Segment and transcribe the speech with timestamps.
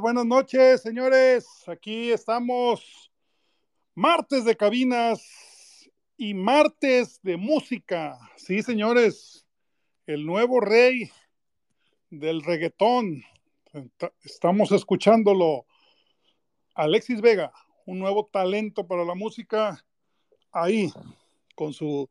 [0.00, 1.46] Buenas noches, señores.
[1.66, 3.10] Aquí estamos.
[3.94, 8.16] Martes de cabinas y martes de música.
[8.36, 9.44] Sí, señores.
[10.06, 11.10] El nuevo rey
[12.10, 13.24] del reggaetón.
[14.22, 15.66] Estamos escuchándolo.
[16.74, 17.52] Alexis Vega,
[17.84, 19.84] un nuevo talento para la música.
[20.52, 20.92] Ahí,
[21.56, 22.08] con su,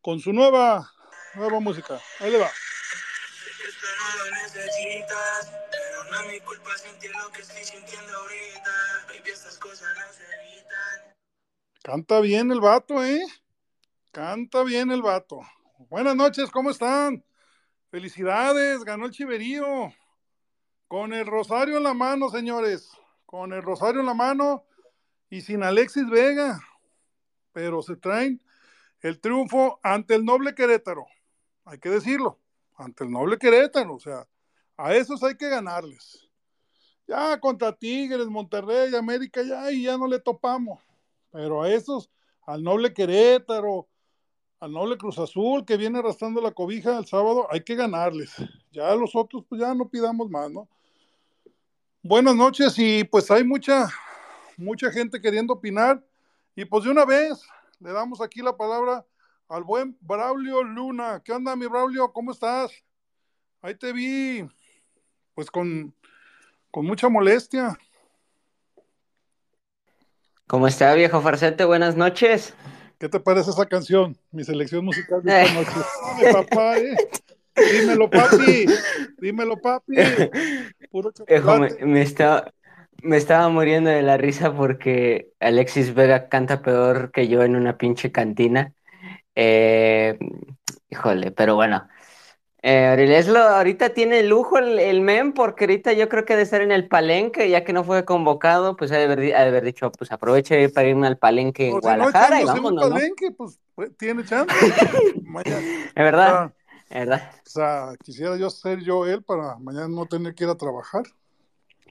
[0.00, 0.88] con su nueva,
[1.34, 2.00] nueva música.
[2.20, 2.50] Ahí le va.
[7.34, 8.70] Que estoy sintiendo ahorita.
[9.26, 11.14] Estas cosas no se evitan.
[11.82, 13.20] Canta bien el vato, ¿eh?
[14.10, 15.40] Canta bien el vato.
[15.90, 17.24] Buenas noches, ¿cómo están?
[17.90, 19.92] Felicidades, ganó el Chiverío.
[20.88, 22.90] Con el rosario en la mano, señores.
[23.26, 24.64] Con el rosario en la mano
[25.28, 26.58] y sin Alexis Vega.
[27.52, 28.42] Pero se traen
[29.00, 31.06] el triunfo ante el noble Querétaro.
[31.66, 32.38] Hay que decirlo.
[32.76, 33.94] Ante el noble Querétaro.
[33.94, 34.26] O sea,
[34.78, 36.21] a esos hay que ganarles.
[37.12, 40.80] Ya contra Tigres, Monterrey, América, ya y ya no le topamos.
[41.30, 42.10] Pero a esos,
[42.46, 43.86] al noble Querétaro,
[44.60, 48.32] al noble Cruz Azul que viene arrastrando la cobija el sábado, hay que ganarles.
[48.70, 50.66] Ya a los otros, pues ya no pidamos más, ¿no?
[52.02, 53.90] Buenas noches y pues hay mucha,
[54.56, 56.02] mucha gente queriendo opinar
[56.56, 57.42] y pues de una vez
[57.78, 59.04] le damos aquí la palabra
[59.50, 61.20] al buen Braulio Luna.
[61.22, 62.10] ¿Qué onda, mi Braulio?
[62.10, 62.72] ¿Cómo estás?
[63.60, 64.48] Ahí te vi,
[65.34, 65.94] pues con,
[66.72, 67.78] con mucha molestia.
[70.48, 71.64] ¿Cómo está, viejo farsete?
[71.64, 72.54] Buenas noches.
[72.98, 74.16] ¿Qué te parece esa canción?
[74.30, 75.70] Mi selección musical de esta noche.
[76.16, 76.96] Ay, papá, ¿eh?
[77.54, 78.66] Dímelo, papi.
[79.18, 79.96] Dímelo, papi.
[80.90, 81.12] Puro
[81.60, 82.50] me, me estaba,
[83.02, 87.76] me estaba muriendo de la risa porque Alexis Vega canta peor que yo en una
[87.76, 88.72] pinche cantina.
[89.34, 90.18] Eh,
[90.88, 91.86] híjole, pero bueno.
[92.64, 96.60] Eh, Aureleslo ahorita tiene lujo el, el men porque ahorita yo creo que de estar
[96.60, 99.64] en el palenque, ya que no fue convocado, pues ha de haber, ha de haber
[99.64, 102.94] dicho, pues aproveche para irme al palenque en O si no, Guadalajara y vámonos, ¿no?
[102.94, 104.54] palenque, pues, pues, tiene chance.
[105.94, 106.52] Es verdad, Ah,
[106.88, 107.30] es verdad.
[107.44, 111.02] o sea, quisiera yo ser yo él para mañana no tener que ir a trabajar.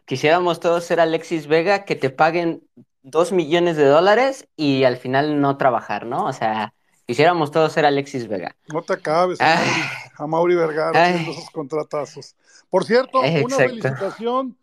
[0.05, 2.63] Quisiéramos todos ser Alexis Vega, que te paguen
[3.03, 6.25] dos millones de dólares y al final no trabajar, ¿no?
[6.25, 6.73] O sea,
[7.11, 8.55] quisiéramos todos ser Alexis Vega.
[8.71, 9.67] No te acabes, a Ay.
[9.67, 9.81] Mauri,
[10.17, 11.11] a Mauri Vergara Ay.
[11.11, 12.37] haciendo esos contratazos.
[12.69, 14.57] Por cierto, una felicitación.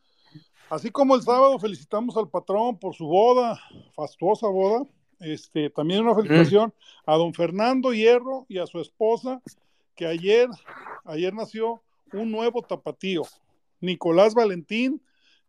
[0.70, 3.60] Así como el sábado felicitamos al patrón por su boda,
[3.94, 4.86] fastuosa boda,
[5.20, 6.72] este, también una felicitación
[7.04, 9.42] a don Fernando Hierro y a su esposa,
[9.94, 10.48] que ayer,
[11.04, 11.82] ayer nació
[12.14, 13.24] un nuevo tapatío,
[13.80, 15.02] Nicolás Valentín,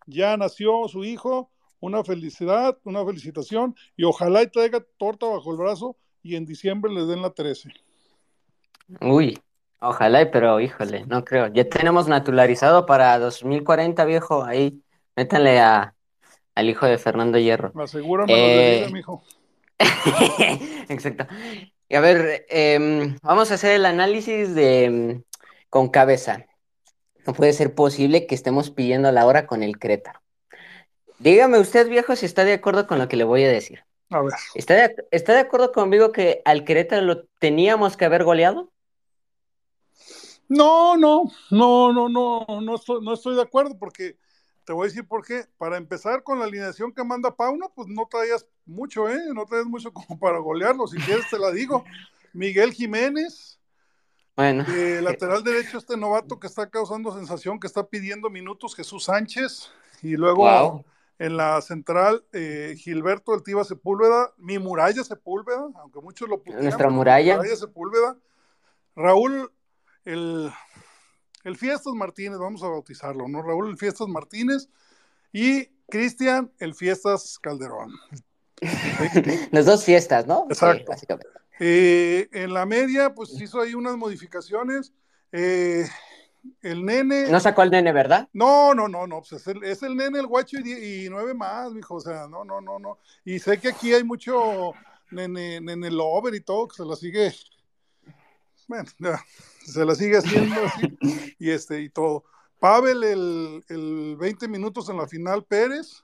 [0.06, 1.50] ya nació su hijo,
[1.80, 6.92] una felicidad, una felicitación, y ojalá y traiga torta bajo el brazo y en diciembre
[6.92, 7.70] les den la 13.
[9.02, 9.40] Uy,
[9.80, 11.48] ojalá, pero híjole, no creo.
[11.48, 14.44] Ya tenemos naturalizado para 2040, viejo.
[14.44, 14.82] Ahí,
[15.16, 15.96] métanle a,
[16.56, 17.72] al hijo de Fernando Hierro.
[17.80, 19.24] Asegúrame de Eh, vida, mijo.
[20.90, 21.28] Exacto.
[21.88, 25.24] Y a ver, em, vamos a hacer el análisis de em,
[25.70, 26.46] con cabeza.
[27.26, 30.20] No puede ser posible que estemos pidiendo la hora con el Querétaro.
[31.20, 33.84] Dígame usted, viejo, si está de acuerdo con lo que le voy a decir.
[34.10, 34.34] A ver.
[34.56, 38.72] ¿Está de, está de acuerdo conmigo que al Querétaro lo teníamos que haber goleado?
[40.48, 44.18] No, no, no, no, no, no estoy, no estoy de acuerdo porque
[44.66, 45.46] te voy a decir por qué.
[45.58, 49.20] Para empezar con la alineación que manda Pauno, pues no traías mucho, ¿eh?
[49.34, 50.88] No traías mucho como para golearlo.
[50.88, 51.86] Si quieres te la digo.
[52.34, 53.60] Miguel Jiménez,
[54.36, 59.06] Bueno, eh, lateral derecho, este novato que está causando sensación, que está pidiendo minutos, Jesús
[59.06, 59.72] Sánchez.
[60.02, 60.86] Y luego wow.
[61.20, 66.90] En la central, eh, Gilberto El Sepúlveda, mi muralla Sepúlveda, aunque muchos lo putean, Nuestra
[66.90, 67.36] muralla.
[67.38, 68.18] muralla Sepúlveda.
[68.96, 69.52] Raúl,
[70.06, 70.50] el,
[71.44, 73.42] el Fiestas Martínez, vamos a bautizarlo, ¿no?
[73.42, 74.70] Raúl el Fiestas Martínez
[75.34, 77.92] y Cristian el Fiestas Calderón.
[79.52, 80.46] Las dos fiestas, ¿no?
[80.50, 80.80] Exacto.
[80.80, 81.32] Sí, básicamente.
[81.60, 84.94] Eh, en la media, pues hizo ahí unas modificaciones.
[85.34, 85.86] Eh,
[86.62, 87.30] el nene.
[87.30, 88.28] No sacó al nene, ¿verdad?
[88.34, 91.72] No, no, no, no, pues es el, es el nene, el guacho y, nueve más,
[91.72, 93.00] mijo, o sea, no, no, no, no.
[93.26, 94.74] Y sé que aquí hay mucho
[95.12, 97.34] nene, nene lover y todo, que se la sigue,
[98.68, 99.24] bueno, ya,
[99.66, 100.98] se la sigue haciendo así,
[101.40, 102.24] y este, y todo.
[102.60, 106.04] Pavel el, el 20 minutos en la final Pérez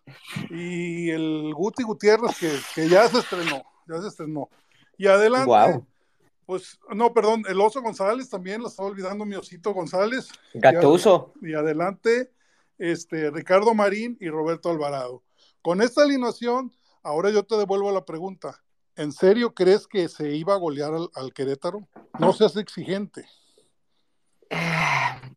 [0.49, 4.49] y el Guti Gutiérrez que, que ya se estrenó, ya se estrenó.
[4.97, 5.85] Y adelante, Guau.
[6.45, 10.29] Pues, no, perdón, el Oso González también, lo estaba olvidando mi Osito González.
[10.53, 11.33] Gatuso.
[11.41, 12.31] Y adelante,
[12.77, 15.23] este, Ricardo Marín y Roberto Alvarado.
[15.61, 16.71] Con esta alineación,
[17.03, 18.63] ahora yo te devuelvo la pregunta.
[18.95, 21.87] ¿En serio crees que se iba a golear al, al Querétaro?
[22.19, 23.25] No seas exigente.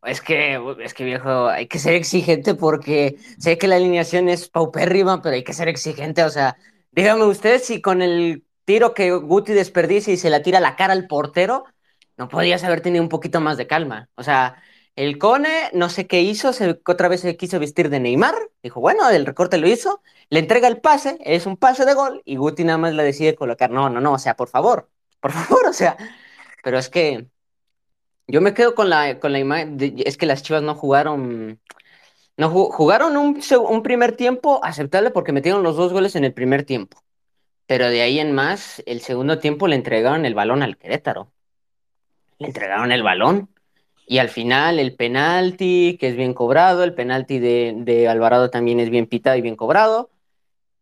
[0.03, 4.47] Es que, es que viejo, hay que ser exigente porque sé que la alineación es
[4.47, 6.23] paupérrima, pero hay que ser exigente.
[6.23, 6.55] O sea,
[6.91, 10.93] dígame usted si con el tiro que Guti desperdicia y se la tira la cara
[10.93, 11.65] al portero,
[12.17, 14.09] no podías haber tenido un poquito más de calma.
[14.15, 14.61] O sea,
[14.95, 16.51] el Cone, no sé qué hizo,
[16.85, 18.35] otra vez se quiso vestir de Neymar.
[18.61, 22.21] Dijo, bueno, el recorte lo hizo, le entrega el pase, es un pase de gol
[22.25, 23.71] y Guti nada más la decide colocar.
[23.71, 24.89] No, no, no, o sea, por favor,
[25.19, 25.97] por favor, o sea,
[26.63, 27.27] pero es que.
[28.27, 31.59] Yo me quedo con la, con la imagen, es que las Chivas no jugaron,
[32.37, 36.63] no ju- jugaron un primer tiempo aceptable porque metieron los dos goles en el primer
[36.63, 37.03] tiempo,
[37.69, 41.31] pero de ahí en más, el segundo tiempo le entregaron el balón al Querétaro,
[42.39, 43.47] le entregaron el balón
[44.07, 48.79] y al final el penalti, que es bien cobrado, el penalti de, de Alvarado también
[48.79, 50.09] es bien pitado y bien cobrado.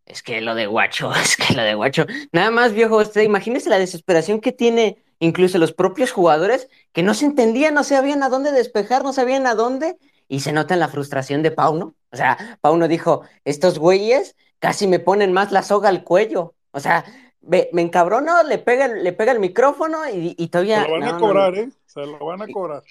[0.06, 2.06] Es que lo de Guacho, es que lo de Guacho.
[2.31, 7.13] Nada más, viejo, usted imagínese la desesperación que tiene incluso los propios jugadores que no
[7.16, 9.98] se entendían, no sabían a dónde despejar, no sabían a dónde,
[10.30, 11.95] y se nota en la frustración de Pauno.
[12.13, 16.54] O sea, Pauno dijo, estos güeyes casi me ponen más la soga al cuello.
[16.77, 17.03] O sea,
[17.41, 20.83] me, me encabrono, le pega, el- le pega el micrófono y, y Se todavía...
[20.88, 21.59] lo van no, a cobrar, no.
[21.62, 21.69] ¿eh?
[21.85, 22.83] Se lo van a cobrar.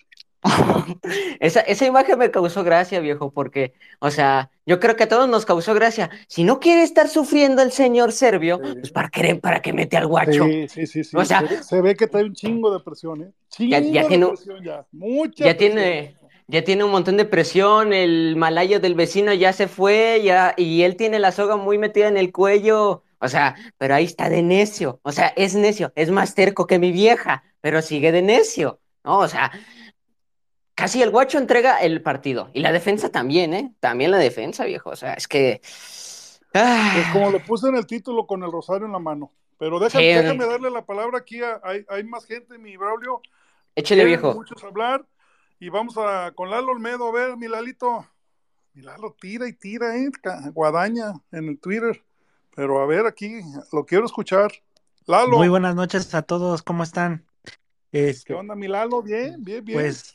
[1.40, 5.28] Esa, esa imagen me causó gracia, viejo, porque, o sea, yo creo que a todos
[5.28, 6.10] nos causó gracia.
[6.28, 8.74] Si no quiere estar sufriendo el señor serbio, Sí.
[8.80, 10.44] pues ¿para qué, para qué mete al guacho?
[10.44, 11.16] Sí, sí, sí, sí.
[11.16, 13.30] O sea- se, ve- se ve que trae un chingo de presión, ¿eh?
[13.50, 14.86] Chingo Ya- ya de tiene presión ya.
[14.92, 15.74] Mucha Ya presión.
[15.74, 16.16] tiene,
[16.46, 20.82] ya tiene un montón de presión, el malayo del vecino ya se fue, ya, y
[20.82, 23.02] él tiene la soga muy metida en el cuello.
[23.18, 25.00] O sea, pero ahí está de necio.
[25.02, 28.80] O sea, es necio, es más terco que mi vieja, pero sigue de necio.
[29.04, 29.18] ¿no?
[29.18, 29.50] O sea,
[30.74, 32.50] casi el guacho entrega el partido.
[32.52, 33.74] Y la defensa también, ¿eh?
[33.80, 34.90] También la defensa, viejo.
[34.90, 35.60] O sea, es que.
[36.54, 39.32] Ah, Pues como lo puse en el título con el rosario en la mano.
[39.58, 40.22] Pero déjame, Sí.
[40.22, 41.42] déjame darle la palabra aquí.
[41.42, 43.20] A, hay, hay más gente, mi Braulio.
[43.74, 44.34] échale, Quieren viejo.
[44.34, 45.04] muchos hablar.
[45.58, 47.08] Y vamos a con Lalo Olmedo.
[47.08, 48.06] A ver, mi Lalito.
[48.74, 50.10] Mi Lalo tira y tira, ¿eh?
[50.52, 52.02] Guadaña en el Twitter.
[52.56, 53.40] Pero a ver, aquí
[53.72, 54.50] lo quiero escuchar.
[55.06, 57.24] Lalo, Muy buenas noches a todos, ¿cómo están?
[57.92, 59.02] ¿qué Este, onda, mi Lalo?
[59.02, 59.78] Bien, bien, bien.
[59.78, 60.14] pues,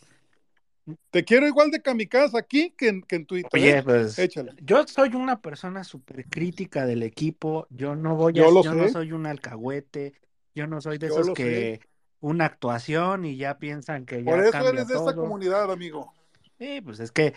[1.11, 3.49] Te quiero igual de kamikaze aquí que en, que en Twitter.
[3.53, 3.83] oye, ¿eh?
[3.83, 4.53] pues, Échale.
[4.61, 8.73] yo soy una persona súper crítica del equipo, yo no voy a, Yo lo yo
[8.73, 10.13] no soy un alcahuete,
[10.55, 11.79] yo no soy de Yo esos que
[12.21, 16.11] una actuación y ya piensan que Por ya eso cambia eres de esta comunidad, amigo.
[16.59, 17.33] Sí, pues es que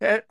[0.00, 0.24] eh,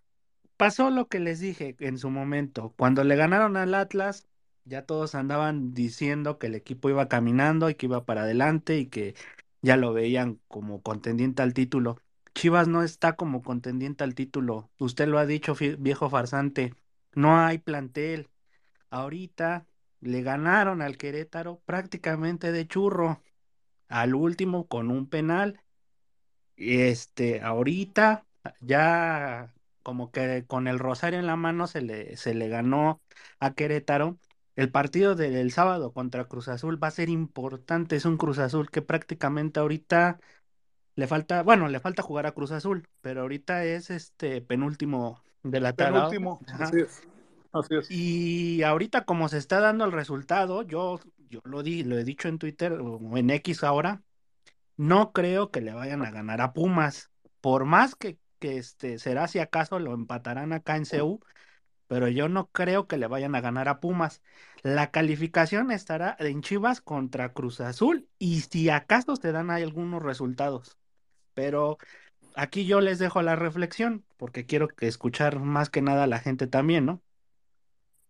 [0.58, 2.74] pasó lo que les dije en su momento.
[2.78, 4.28] Cuando le ganaron al Atlas,
[4.66, 8.88] ya todos andaban diciendo que el equipo iba caminando y que iba para adelante y
[8.88, 9.16] que
[9.62, 12.02] ya lo veían como contendiente al título.
[12.36, 14.70] Chivas no está como contendiente al título.
[14.80, 16.74] Usted lo ha dicho, viejo farsante.
[17.14, 18.30] No hay plantel.
[18.90, 19.68] Ahorita
[20.02, 23.22] le ganaron al Querétaro prácticamente de churro.
[23.90, 25.62] Al último con un penal.
[26.58, 28.26] Este, ahorita
[28.62, 29.54] ya
[29.88, 33.01] como que con el rosario en la mano se le, se le ganó
[33.39, 34.20] a Querétaro.
[34.58, 37.96] El partido del sábado contra Cruz Azul va a ser importante.
[37.96, 40.20] Es un Cruz Azul que prácticamente ahorita
[40.96, 45.60] Le falta, bueno, le falta jugar a Cruz Azul, pero ahorita es este penúltimo de
[45.62, 46.10] la tabla.
[46.10, 47.08] Penúltimo, así es.
[47.51, 47.91] Así es.
[47.91, 52.27] Y ahorita como se está dando el resultado, yo, yo lo di, lo he dicho
[52.27, 54.03] en Twitter o en X ahora,
[54.77, 57.12] no creo que le vayan a ganar a Pumas.
[57.41, 61.20] Por más que, que este será si acaso lo empatarán acá en CU,
[61.88, 64.22] pero yo no creo que le vayan a ganar a Pumas.
[64.63, 70.03] La calificación estará en Chivas contra Cruz Azul y si acaso se dan ahí algunos
[70.03, 70.77] resultados.
[71.34, 71.77] Pero
[72.36, 76.20] aquí yo les dejo la reflexión porque quiero que escuchar más que nada a la
[76.20, 77.01] gente también, ¿no?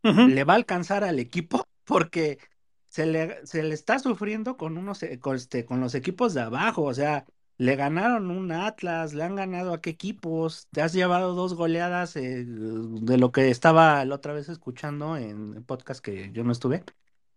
[0.04, 2.40] Le va a alcanzar al equipo porque
[2.88, 6.42] se le, se le está sufriendo con unos eh, con, este, con los equipos de
[6.42, 7.26] abajo, o sea,
[7.58, 12.16] le ganaron un Atlas, le han ganado a qué equipos, te has llevado dos goleadas
[12.16, 16.52] eh, de lo que estaba la otra vez escuchando en el podcast que yo no
[16.52, 16.84] estuve.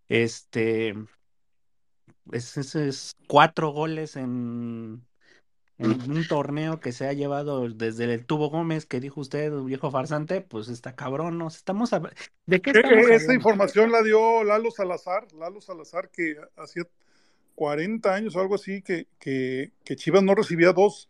[0.09, 0.95] Este
[2.31, 5.03] es, es- es cuatro goles en,
[5.77, 9.89] en un torneo que se ha llevado desde el Tubo Gómez, que dijo usted, viejo
[9.91, 11.47] farsante, pues está cabrón, ¿no?
[11.47, 12.13] Estamos hab-
[12.45, 13.33] ¿De qué Eh, estamos eh, Esta hablando?
[13.33, 16.83] información la dio Lalo Salazar, Lalo Salazar que hacía
[17.61, 21.09] 40 años o algo así que, que, que Chivas no recibía dos,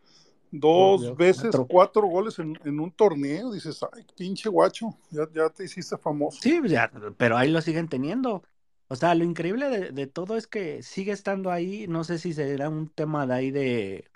[0.52, 1.68] dos veces cuatro.
[1.68, 3.52] cuatro goles en, en un torneo.
[3.52, 6.42] Dices, ay, pinche guacho, ya, ya te hiciste famoso.
[6.42, 8.44] Sí, pues ya, pero ahí lo siguen teniendo.
[8.88, 11.88] O sea, lo increíble de, de todo es que sigue estando ahí.
[11.88, 14.10] No sé si será un tema de ahí de,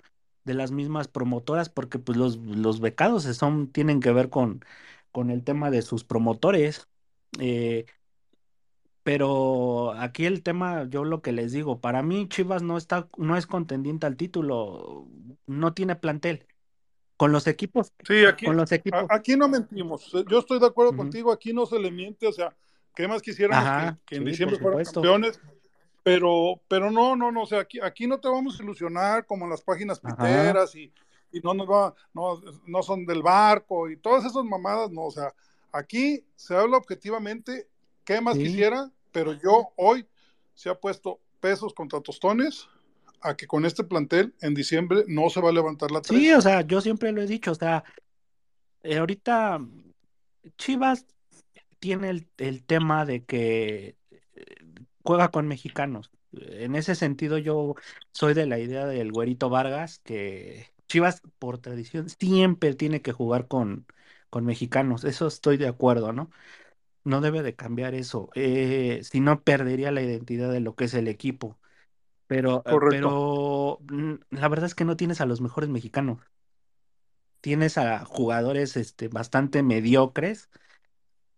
[0.44, 4.64] de las mismas promotoras, porque pues los, los becados son, tienen que ver con,
[5.12, 6.88] con el tema de sus promotores.
[7.38, 7.86] Eh,
[9.06, 13.36] pero aquí el tema, yo lo que les digo, para mí Chivas no está, no
[13.36, 15.06] es contendiente al título,
[15.46, 16.44] no tiene plantel.
[17.16, 19.04] Con los equipos, Sí, aquí, con los equipos.
[19.08, 20.10] aquí no mentimos.
[20.28, 22.52] Yo estoy de acuerdo contigo, aquí no se le miente, o sea,
[22.96, 25.40] ¿qué más quisiéramos Ajá, que, que en sí, diciembre por fueran campeones?
[26.02, 29.44] Pero, pero no, no, no, o sea, aquí, aquí no te vamos a ilusionar como
[29.44, 30.16] en las páginas Ajá.
[30.18, 30.92] piteras y,
[31.30, 35.10] y no nos va, no, no son del barco y todas esas mamadas, no, o
[35.12, 35.32] sea,
[35.70, 37.68] aquí se habla objetivamente,
[38.04, 38.42] ¿qué más Sí.
[38.42, 38.90] quisiera?
[39.16, 40.06] Pero yo hoy
[40.54, 42.68] se ha puesto pesos contra tostones
[43.22, 46.36] a que con este plantel en diciembre no se va a levantar la Sí, tres.
[46.36, 47.82] o sea, yo siempre lo he dicho, o sea,
[48.82, 49.58] eh, ahorita
[50.58, 51.06] Chivas
[51.78, 54.56] tiene el, el tema de que eh,
[55.02, 56.10] juega con mexicanos.
[56.32, 57.74] En ese sentido, yo
[58.12, 63.48] soy de la idea del Güerito Vargas, que Chivas, por tradición, siempre tiene que jugar
[63.48, 63.86] con,
[64.28, 65.04] con mexicanos.
[65.04, 66.30] Eso estoy de acuerdo, ¿no?
[67.06, 68.30] No debe de cambiar eso.
[68.34, 71.56] Eh, si no, perdería la identidad de lo que es el equipo.
[72.26, 73.78] Pero, eh, Correcto.
[73.88, 76.18] pero mm, la verdad es que no tienes a los mejores mexicanos.
[77.40, 80.50] Tienes a jugadores este, bastante mediocres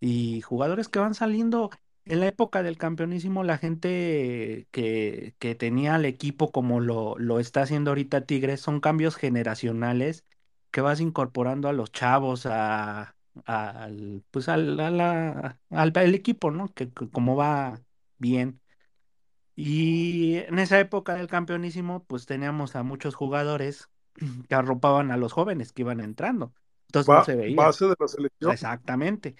[0.00, 1.68] y jugadores que van saliendo.
[2.06, 7.40] En la época del campeonísimo, la gente que, que tenía al equipo como lo, lo
[7.40, 10.24] está haciendo ahorita Tigres son cambios generacionales
[10.70, 16.50] que vas incorporando a los chavos, a, al, pues al, a la- al, al equipo,
[16.50, 16.68] ¿no?
[16.74, 17.82] Que, que como va
[18.18, 18.60] bien.
[19.56, 23.90] Y en esa época del campeonísimo, pues teníamos a muchos jugadores
[24.48, 26.54] que arropaban a los jóvenes que iban entrando.
[26.88, 27.56] Entonces no se veía.
[27.56, 28.52] base de la selección.
[28.52, 29.36] Exactamente.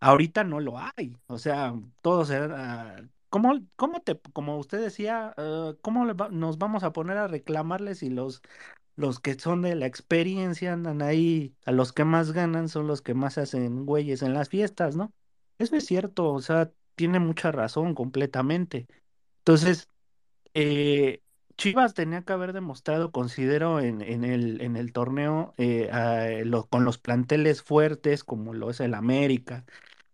[0.00, 1.16] Ahorita no lo hay.
[1.26, 3.12] O sea, todos eran.
[3.30, 8.02] ¿Cómo, cómo te, como usted decía, eh, cómo va- nos vamos a poner a reclamarles
[8.02, 8.42] y los,
[8.96, 13.02] los que son de la experiencia andan ahí, a los que más ganan son los
[13.02, 15.12] que más hacen güeyes en las fiestas, ¿no?
[15.58, 18.86] Eso es cierto, o sea, tiene mucha razón completamente.
[19.40, 19.88] Entonces,
[20.54, 21.22] eh,
[21.56, 26.84] Chivas tenía que haber demostrado, considero, en, en el, en el torneo eh, lo- con
[26.84, 29.64] los planteles fuertes como lo es el América,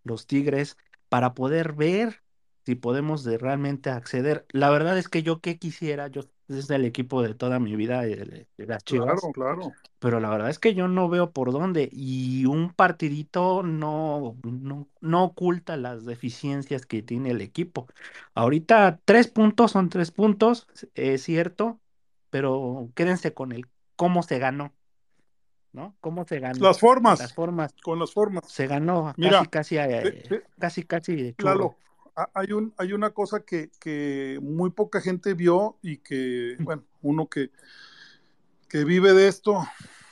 [0.03, 0.77] los Tigres,
[1.09, 2.21] para poder ver
[2.65, 4.45] si podemos de realmente acceder.
[4.51, 8.05] La verdad es que yo que quisiera, yo es el equipo de toda mi vida,
[8.05, 9.73] eh, de, de las Chivas, Claro, claro.
[9.99, 14.87] pero la verdad es que yo no veo por dónde y un partidito no, no,
[15.01, 17.87] no oculta las deficiencias que tiene el equipo.
[18.35, 21.79] Ahorita tres puntos son tres puntos, es cierto,
[22.29, 24.73] pero quédense con el cómo se ganó,
[25.71, 25.95] ¿no?
[25.99, 26.63] ¿Cómo se ganó?
[26.63, 27.73] Las formas, Las formas.
[27.83, 28.43] con las formas.
[28.51, 31.35] Se ganó Mira, casi, casi, eh, casi, casi de.
[31.39, 31.75] Lalo,
[32.33, 37.27] hay, un, hay una cosa que, que muy poca gente vio y que, bueno, uno
[37.27, 37.51] que,
[38.67, 39.65] que vive de esto,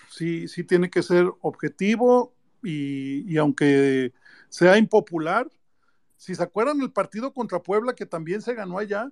[0.09, 2.33] sí, sí tiene que ser objetivo
[2.63, 4.13] y, y aunque
[4.49, 5.49] sea impopular,
[6.17, 9.11] si se acuerdan el partido contra Puebla que también se ganó allá,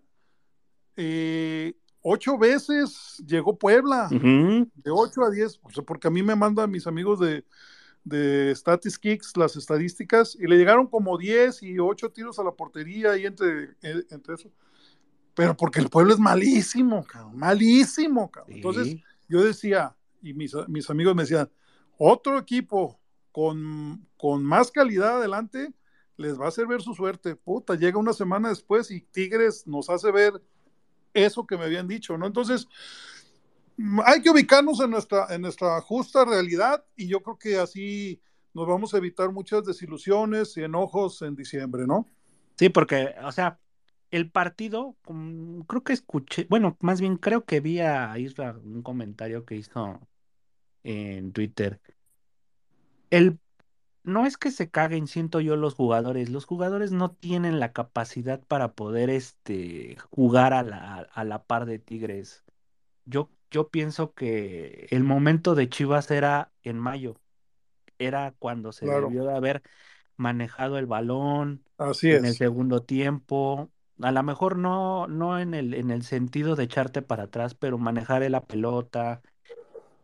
[0.95, 6.35] eh, ocho veces llegó Puebla, de 8 a 10, o sea, porque a mí me
[6.35, 7.43] mandan mis amigos de,
[8.03, 13.17] de Statistics las estadísticas y le llegaron como 10 y 8 tiros a la portería
[13.17, 14.51] y entre, entre eso.
[15.33, 18.55] Pero porque el pueblo es malísimo, cabrón, malísimo, cabrón.
[18.55, 19.03] Entonces, Sí.
[19.29, 21.49] yo decía, y mis, mis amigos me decían,
[21.97, 22.99] otro equipo
[23.31, 25.73] con, con más calidad adelante
[26.17, 27.35] les va a hacer ver su suerte.
[27.35, 30.33] Puta, llega una semana después y Tigres nos hace ver
[31.13, 32.27] eso que me habían dicho, ¿no?
[32.27, 32.67] Entonces,
[34.05, 38.21] hay que ubicarnos en nuestra, en nuestra justa realidad y yo creo que así
[38.53, 42.07] nos vamos a evitar muchas desilusiones y enojos en diciembre, ¿no?
[42.55, 43.59] Sí, porque, o sea,
[44.11, 48.83] el partido, mm, creo que escuché, bueno, más bien creo que vi a Isra un
[48.83, 49.99] comentario que hizo
[50.83, 51.81] en Twitter.
[53.09, 53.39] El,
[54.03, 56.29] no es que se caguen, siento yo, los jugadores.
[56.29, 61.65] Los jugadores no tienen la capacidad para poder este, jugar a la, a la par
[61.65, 62.43] de Tigres.
[63.05, 67.21] Yo, yo pienso que el momento de Chivas era en mayo.
[67.99, 69.09] Era cuando se Claro.
[69.09, 69.63] debió de haber
[70.17, 73.71] manejado el balón Así en el segundo tiempo.
[74.01, 77.77] A lo mejor no, no en el, en el sentido de echarte para atrás, pero
[77.77, 79.21] manejar la pelota,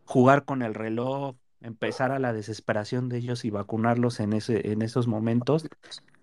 [0.04, 4.82] jugar con el reloj, empezar a la desesperación de ellos y vacunarlos en ese, en
[4.82, 5.66] esos momentos.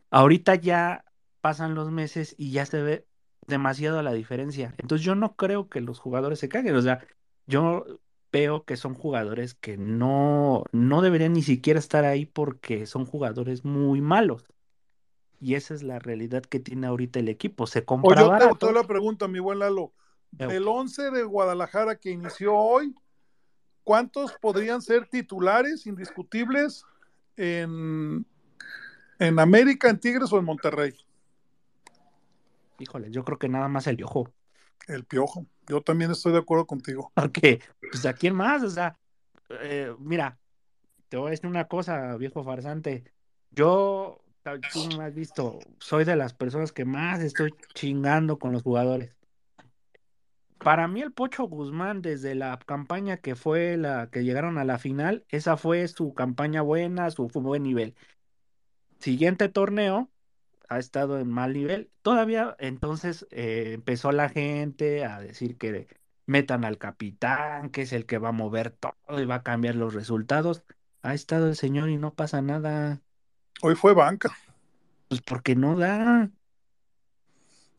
[0.09, 1.05] Ahorita ya
[1.41, 3.07] pasan los meses y ya se ve
[3.47, 4.75] demasiado la diferencia.
[4.77, 6.75] Entonces yo no creo que los jugadores se caguen.
[6.75, 7.05] O sea,
[7.47, 7.85] yo
[8.31, 13.65] veo que son jugadores que no, no deberían ni siquiera estar ahí porque son jugadores
[13.65, 14.43] muy malos.
[15.39, 17.67] Y esa es la realidad que tiene ahorita el equipo.
[17.67, 18.67] Se compra yo te barato.
[18.67, 19.93] hago la pregunta, mi buen Lalo.
[20.31, 22.93] Del 11 de Guadalajara que inició hoy,
[23.83, 26.83] ¿cuántos podrían ser titulares indiscutibles
[27.37, 28.25] en,
[29.19, 30.93] en América, en Tigres o en Monterrey?
[32.79, 34.29] Híjole, yo creo que nada más el ojo.
[34.87, 35.45] El Piojo.
[35.67, 37.11] Yo también estoy de acuerdo contigo.
[37.13, 38.63] Porque, pues, ¿a quién más?
[38.63, 38.97] O sea,
[39.49, 40.37] eh, mira,
[41.09, 43.03] te voy a decir una cosa, viejo farsante.
[43.51, 48.63] Yo, tú me has visto, soy de las personas que más estoy chingando con los
[48.63, 49.15] jugadores.
[50.59, 54.79] Para mí, el Pocho Guzmán, desde la campaña que fue la que llegaron a la
[54.79, 57.95] final, esa fue su campaña buena, su fue buen nivel.
[58.99, 60.09] Siguiente torneo,
[60.67, 61.91] ha estado en mal nivel.
[62.01, 65.87] Todavía entonces eh, empezó la gente a decir que
[66.25, 69.75] metan al capitán, que es el que va a mover todo y va a cambiar
[69.75, 70.63] los resultados.
[71.01, 73.01] Ha estado el señor y no pasa nada,
[73.61, 74.35] Hoy fue banca.
[75.07, 76.29] pues porque no da.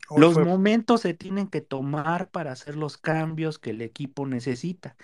[0.09, 4.25] Hoy Los fue- momentos se tienen que tomar para hacer los cambios que el equipo
[4.25, 4.95] necesita.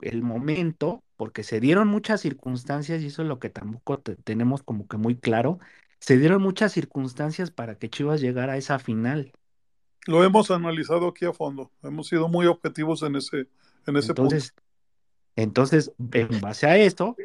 [0.00, 4.62] El momento, porque se dieron muchas circunstancias y eso es lo que tampoco te- tenemos
[4.62, 5.60] como que muy claro,
[6.04, 9.32] se dieron muchas circunstancias para que Chivas llegara a esa final.
[10.06, 11.70] Lo hemos analizado aquí a fondo.
[11.82, 13.48] Hemos sido muy objetivos en ese,
[13.86, 14.34] en ese punto.
[14.34, 14.54] Entonces,
[15.34, 17.16] entonces, en base a esto,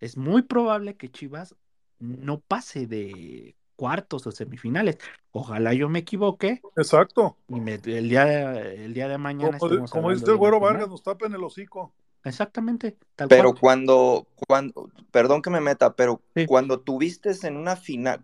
[0.00, 1.56] es muy probable que Chivas
[1.98, 4.98] no pase de cuartos o semifinales.
[5.30, 7.38] Ojalá yo me equivoque Exacto.
[7.48, 10.60] y me- el día de, el día de mañana Como, como dice el güero.
[10.60, 11.94] Vargas, nos tapen el hocico.
[12.26, 13.60] Exactamente, tal Pero cual.
[13.60, 16.46] cuando, cuando, perdón que me meta, pero Sí.
[16.46, 18.22] cuando tuviste en una final,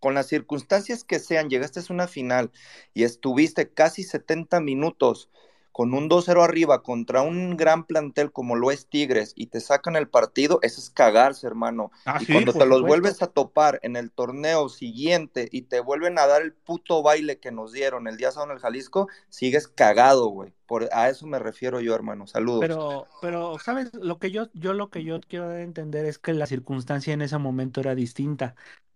[0.00, 2.52] con las circunstancias que sean, llegaste a una final
[2.92, 5.30] y estuviste casi 70 minutos
[5.74, 9.96] con un 2-0 arriba contra un gran plantel como lo es Tigres y te sacan
[9.96, 11.90] el partido, eso es cagarse, hermano.
[12.06, 15.80] Ah, Y sí, cuando te los vuelves a topar en el torneo siguiente y te
[15.80, 19.08] vuelven a dar el puto baile que nos dieron el día sábado en el Jalisco,
[19.28, 20.52] sigues cagado, güey.
[20.66, 22.26] Por, a eso me refiero yo, hermano.
[22.28, 22.60] Saludos.
[22.60, 23.92] Pero, pero, ¿sabes?
[23.94, 27.38] Lo que yo, yo lo que yo quiero entender es que la circunstancia en ese
[27.38, 28.54] momento era distinta.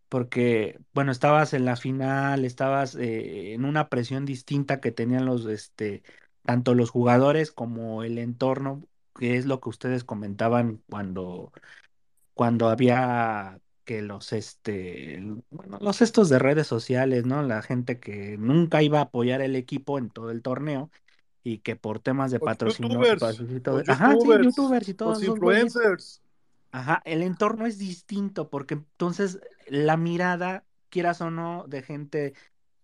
[0.09, 5.45] Porque, bueno, estabas en la final, estabas eh, en una presión distinta que tenían los,
[5.47, 6.03] este,
[6.45, 8.83] tanto los jugadores como el entorno,
[9.19, 11.53] que es lo que ustedes comentaban cuando,
[12.35, 15.19] cuando había que los, este,
[15.51, 17.43] bueno, los estos de redes sociales, ¿no?
[17.43, 20.91] La gente que nunca iba a apoyar el equipo en todo el torneo
[21.43, 23.23] y que por temas de patrocinio, los
[23.89, 26.21] ajá, sí, youtubers, y todos los influencers.
[26.71, 32.35] Ajá, el entorno es distinto porque entonces la mirada, quieras o no, de gente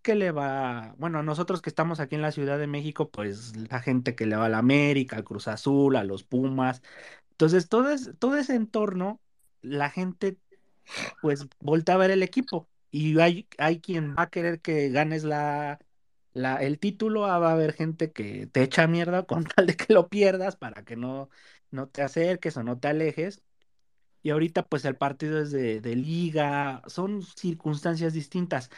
[0.05, 3.81] que le va, bueno, nosotros que estamos aquí en la Ciudad de México, pues la
[3.83, 6.83] gente que le va a la América, al Cruz Azul, a los Pumas.
[7.33, 9.21] Entonces, todo, es- todo ese entorno,
[9.63, 10.39] la gente
[11.21, 15.25] pues voltea a ver el equipo y hay, hay quien va a querer que ganes
[15.25, 15.79] la,
[16.33, 19.77] la, el título, ah, va a haber gente que te echa mierda con tal de
[19.77, 21.31] que lo pierdas para que no,
[21.71, 23.43] no te acerques o no te alejes.
[24.23, 28.71] Y ahorita pues el partido es de, de liga, son circunstancias distintas.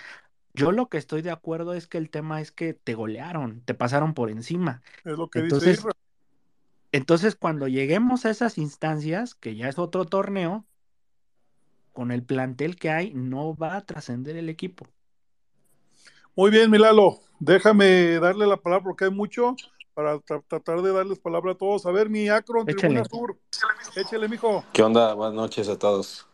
[0.56, 3.74] Yo lo que estoy de acuerdo es que el tema es que te golearon, te
[3.74, 4.82] pasaron por encima.
[5.04, 5.92] Es lo que dice Entonces, Isra.
[6.92, 10.64] entonces cuando lleguemos a esas instancias, que ya es otro torneo,
[11.92, 14.86] con el plantel que hay, no va a trascender el equipo.
[16.34, 17.20] Muy bien, Milalo.
[17.38, 19.56] Déjame darle la palabra porque hay mucho.
[19.94, 21.86] para tra- tratar de darles palabra a todos.
[21.86, 23.04] A ver, mi Acron, Tribuna Échale.
[23.08, 23.38] Sur.
[23.96, 24.62] Échale, mijo.
[24.74, 25.14] ¿Qué onda?
[25.14, 26.25] Buenas noches a todos.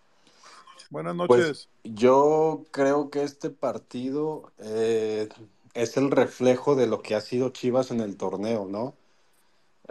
[0.92, 1.68] Buenas Pues noches.
[1.84, 5.28] yo creo que este partido eh,
[5.72, 8.94] es el reflejo de lo que ha sido Chivas en el torneo, ¿no?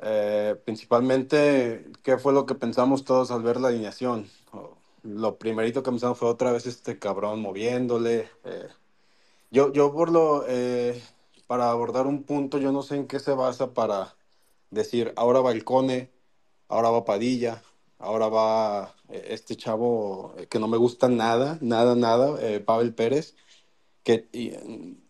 [0.01, 4.29] Eh, principalmente, ¿qué fue lo que pensamos todos al ver la alineación?
[4.53, 8.29] Oh, Lo primerito que pensamos fue otra vez este cabrón moviéndole.
[8.43, 8.67] eh.
[9.49, 10.45] Yo, yo por lo,
[11.47, 14.15] para abordar un punto, yo no sé en qué se basa para
[14.69, 16.11] decir, ahora va el Cone,
[16.69, 17.61] ahora va Padilla,
[18.01, 22.93] ahora va eh, este chavo eh, que no me gusta nada, nada, nada, eh, Pavel
[22.93, 23.35] Pérez,
[24.03, 24.27] que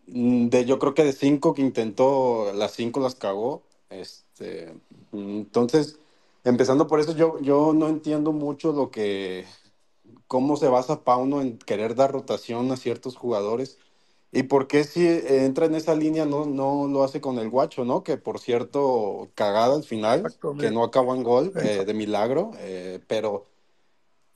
[0.07, 3.63] mm, de, yo creo que de cinco que intentó, las cinco las cagó.
[3.89, 4.73] Este,
[5.11, 5.99] mm, entonces,
[6.43, 9.45] empezando por eso, yo, yo no entiendo mucho lo que,
[10.27, 13.79] cómo se basa Pauno en querer dar rotación a ciertos jugadores.
[14.33, 17.83] ¿Y por qué si entra en esa línea no, no lo hace con el guacho,
[17.83, 18.01] ¿no?
[18.01, 20.23] Que por cierto, cagada al final,
[20.57, 23.47] que no acabó en gol, eh, de milagro, eh, pero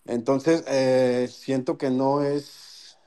[0.03, 2.97] entonces eh, siento que no es,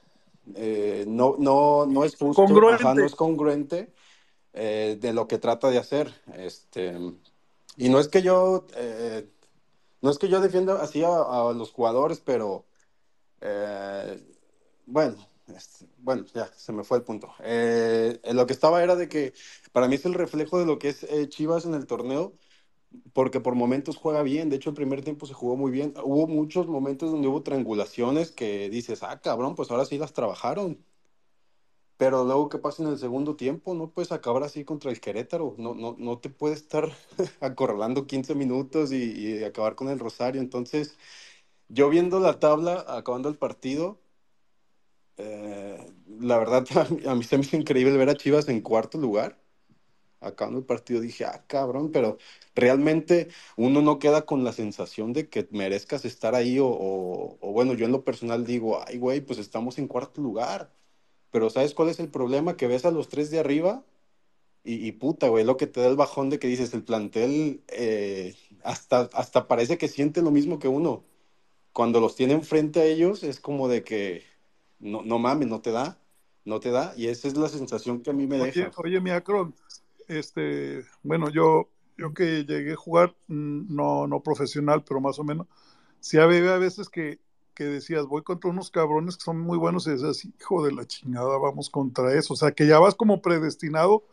[0.54, 3.04] eh, no, no, no es justo, ajá, no Congruente.
[3.04, 3.92] es congruente
[4.54, 6.12] de lo que trata de hacer.
[6.34, 6.98] Este,
[7.76, 8.64] y no es que yo,
[10.00, 12.64] no es que yo defienda así a, a los jugadores, pero
[14.86, 15.27] bueno,
[15.98, 17.32] bueno, ya se me fue el punto.
[17.40, 19.32] Eh, lo que estaba era de que
[19.72, 22.34] para mí es el reflejo de lo que es eh, Chivas en el torneo,
[23.14, 24.50] porque por momentos juega bien.
[24.50, 25.94] De hecho, el primer tiempo se jugó muy bien.
[26.04, 30.84] Hubo muchos momentos donde hubo triangulaciones que dices, ah, cabrón, pues ahora sí las trabajaron.
[31.96, 33.74] Pero luego, ¿qué pasa en el segundo tiempo?
[33.74, 35.54] No puedes acabar así contra el Querétaro.
[35.58, 36.88] No, no, no te puedes estar
[37.40, 40.40] acorralando 15 minutos y acabar con el Rosario.
[40.40, 40.96] Entonces,
[41.68, 44.00] yo viendo la tabla, acabando el partido,
[45.18, 45.78] eh,
[46.20, 46.66] la verdad,
[47.06, 49.38] a mí, se me hizo increíble ver a Chivas en cuarto lugar.
[50.20, 52.18] Acabando el partido dije, ah, cabrón, pero
[52.54, 57.86] realmente uno no queda con la sensación de que merezcas estar ahí o, bueno, yo
[57.86, 60.72] en lo personal digo, ay, güey, pues estamos en cuarto lugar.
[61.30, 62.56] Pero ¿sabes cuál es el problema?
[62.56, 63.84] Que ves a los tres de arriba
[64.64, 67.62] y, y puta, güey, lo que te da el bajón de que dices, el plantel
[67.68, 71.04] eh, hasta, hasta parece que siente lo mismo que uno.
[71.72, 74.24] Cuando los tienen frente a ellos es como de que
[74.80, 76.00] no, no mames, no te da,
[76.44, 76.94] no te da.
[76.96, 78.76] Y esa es la sensación que a mí me Oye, deja.
[78.76, 79.54] oye, mi Acron,
[80.06, 85.24] este, bueno, yo, yo que llegué a jugar, mm, no, no profesional, pero más o
[85.24, 85.46] menos,
[86.00, 87.20] sí había a veces que,
[87.54, 90.86] que decías, voy contra unos cabrones que son muy buenos y decías, hijo de la
[90.86, 92.34] chingada, vamos contra eso.
[92.34, 94.04] O sea, que ya vas como predestinado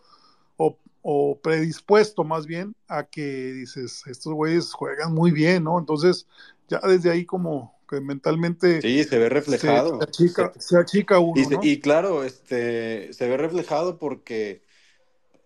[0.58, 5.80] o, o predispuesto más bien a que dices, estos güeyes juegan muy bien, ¿no?
[5.80, 6.28] Entonces,
[6.70, 10.02] ya desde ahí como que mentalmente Sí, se ve se, se reflejado.
[10.04, 11.62] achica, Se- se achica uno, y, se- ¿no?
[11.62, 14.64] y claro, este, se ve reflejado porque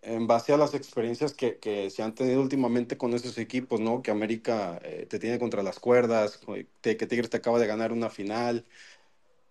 [0.04, 4.02] en base a las experiencias que, que se han tenido últimamente con esos equipos, ¿no?
[4.04, 6.40] Que América eh, te tiene contra las cuerdas,
[6.82, 8.66] que que Tigres te acaba de ganar una final.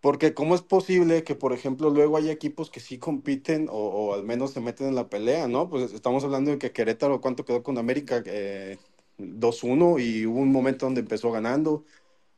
[0.01, 4.15] Porque ¿cómo es posible que, por ejemplo, luego hay equipos que sí compiten o, o
[4.15, 5.69] al menos se meten en la pelea, ¿no?
[5.69, 8.23] Pues estamos hablando de que Querétaro, ¿cuánto quedó con América?
[8.27, 8.79] Eh,
[9.19, 11.85] 2-1 y hubo un momento donde empezó ganando.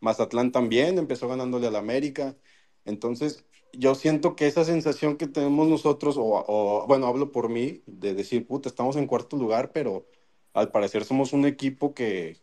[0.00, 2.36] Mazatlán también empezó ganándole al América.
[2.84, 8.14] Entonces, yo siento que esa sensación que tenemos nosotros, o, bueno, hablo por mí, de
[8.14, 10.06] decir, puta, estamos en cuarto lugar, pero
[10.54, 12.38] al parecer somos un equipo que,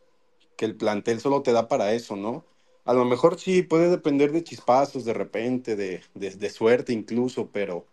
[0.58, 2.46] que el plantel solo te da para eso, ¿no?
[2.86, 7.88] A lo mejor sí puede depender de chispazos de repente, de, de suerte incluso, pero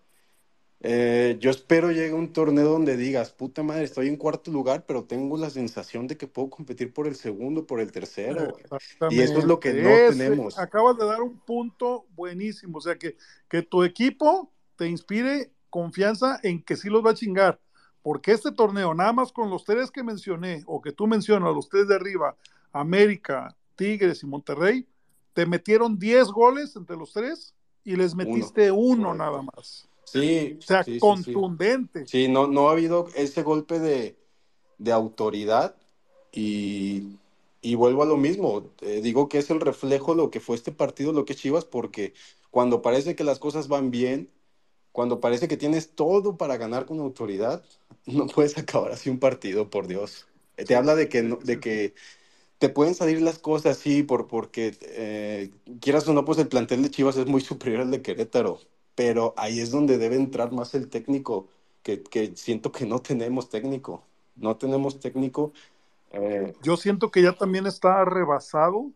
[0.86, 5.04] eh, yo espero llegue un torneo donde digas, puta madre, estoy en cuarto lugar, pero
[5.04, 8.54] tengo la sensación de que puedo competir por el segundo, por el tercero.
[9.08, 9.88] Y eso es lo que no.
[9.88, 10.58] Ese- tenemos.
[10.58, 12.76] acabas de dar un punto buenísimo.
[12.76, 13.16] O sea, que,
[13.48, 17.58] que tu equipo te inspire confianza en que sí los va a chingar.
[18.02, 21.70] Porque este torneo, nada más con los tres que mencioné, o que tú mencionas, los
[21.70, 22.36] tres de arriba,
[22.72, 24.86] América, Tigres y Monterrey,
[25.32, 29.88] te metieron 10 goles entre los tres y les metiste uno, nada más.
[30.14, 31.32] Sí, O sea, sí, sí, sí.
[31.40, 32.04] contundente.
[32.04, 34.16] Sí, no, no ha habido ese golpe de,
[34.78, 35.76] de autoridad
[36.32, 37.18] y,
[37.62, 38.72] y vuelvo a lo mismo.
[38.82, 41.40] Eh, digo que es el reflejo de lo que fue este partido, lo que es
[41.40, 42.14] Chivas, porque
[42.50, 44.32] cuando parece que las cosas van bien,
[44.92, 47.64] cuando parece que tienes todo para ganar con autoridad,
[48.06, 50.28] no puedes acabar así un partido, por Dios.
[50.58, 51.94] Eh, Te habla de que, no- de que
[52.58, 55.50] te pueden salir las cosas así, por, porque eh,
[55.80, 58.60] quieras o no, pues el plantel de Chivas es muy superior al de Querétaro,
[58.94, 61.48] pero ahí es donde debe entrar más el técnico,
[61.82, 64.04] que, que siento que no tenemos técnico,
[64.36, 65.52] no tenemos técnico.
[66.12, 68.92] eh, Yo siento que ya también está rebasado.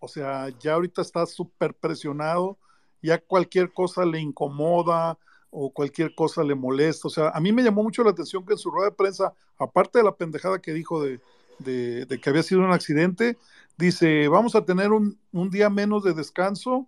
[0.00, 2.58] O sea, ya ahorita está súper presionado.
[3.02, 5.18] Ya cualquier cosa le incomoda
[5.50, 7.08] o cualquier cosa le molesta.
[7.08, 9.34] O sea, a mí me llamó mucho la atención que en su rueda de prensa,
[9.58, 11.20] aparte de la pendejada que dijo de,
[11.58, 13.38] de, de que había sido un accidente,
[13.78, 16.86] dice, vamos a tener un, un día menos de descanso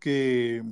[0.00, 0.62] que,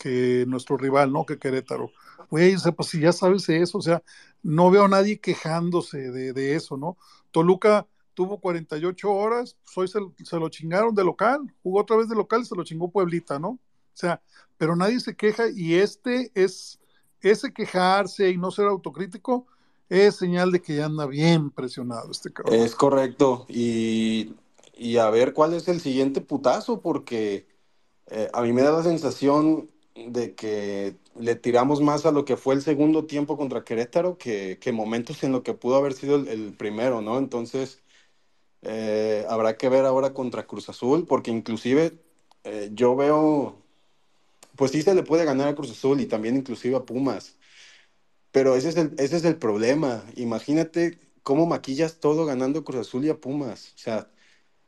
[0.00, 1.26] que nuestro rival, ¿no?
[1.26, 1.92] Que Querétaro.
[2.30, 4.02] Güey, o sea, pues si ya sabes eso, o sea,
[4.42, 6.96] no veo a nadie quejándose de, eso, ¿no?
[7.30, 12.08] Toluca tuvo 48 horas, pues hoy se, se, lo chingaron de local, jugó otra vez
[12.08, 13.48] de local y se lo chingó Pueblita, ¿no?
[13.48, 13.58] O
[13.92, 14.22] sea,
[14.56, 16.80] pero nadie se queja y este es,
[17.20, 19.46] ese quejarse y no ser autocrítico
[19.90, 22.54] es señal de que ya anda bien presionado este cabrón.
[22.54, 24.34] Es correcto, y,
[24.74, 27.46] y a ver cuál es el siguiente putazo, porque
[28.06, 29.70] eh, a mí me da la sensación
[30.08, 34.58] de que le tiramos más a lo que fue el segundo tiempo contra Querétaro que,
[34.60, 37.18] que momentos en lo que pudo haber sido el, el primero, ¿no?
[37.18, 37.82] Entonces,
[38.62, 41.98] eh, habrá que ver ahora contra Cruz Azul, porque inclusive
[42.44, 43.56] eh, yo veo,
[44.56, 47.38] pues sí se le puede ganar a Cruz Azul y también inclusive a Pumas,
[48.32, 50.04] pero ese es el, ese es el problema.
[50.16, 53.74] Imagínate cómo maquillas todo ganando Cruz Azul y a Pumas.
[53.74, 54.10] O sea,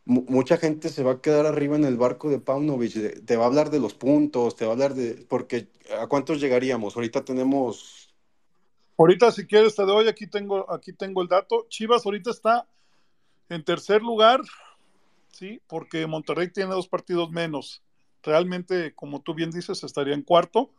[0.05, 3.47] mucha gente se va a quedar arriba en el barco de Paunovic, te va a
[3.47, 6.97] hablar de los puntos, te va a hablar de, porque ¿a cuántos llegaríamos?
[6.97, 8.15] Ahorita tenemos...
[8.99, 11.67] Ahorita si quieres te doy, aquí tengo, aquí tengo el dato.
[11.69, 12.67] Chivas ahorita está
[13.49, 14.41] en tercer lugar,
[15.33, 17.83] sí, porque Monterrey tiene dos partidos menos.
[18.23, 20.71] Realmente, como tú bien dices, estaría en cuarto.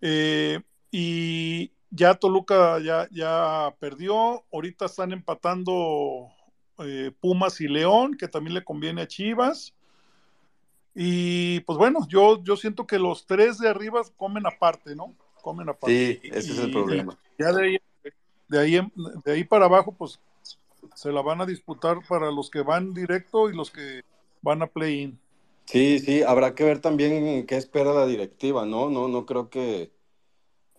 [0.00, 0.60] Eh,
[0.90, 6.30] y ya Toluca ya, ya perdió, ahorita están empatando
[6.84, 9.74] eh, Pumas y León, que también le conviene a Chivas.
[10.94, 15.14] Y pues bueno, yo, yo siento que los tres de arriba comen aparte, ¿no?
[15.42, 16.20] Comen aparte.
[16.22, 17.16] Sí, ese y, es el problema.
[17.38, 17.78] Ya de ahí,
[18.48, 18.92] de ahí,
[19.24, 20.20] de ahí para abajo, pues
[20.94, 24.02] se la van a disputar para los que van directo y los que
[24.42, 25.18] van a play-in.
[25.66, 28.90] Sí, sí, habrá que ver también qué espera la directiva, ¿no?
[28.90, 29.92] No, no creo que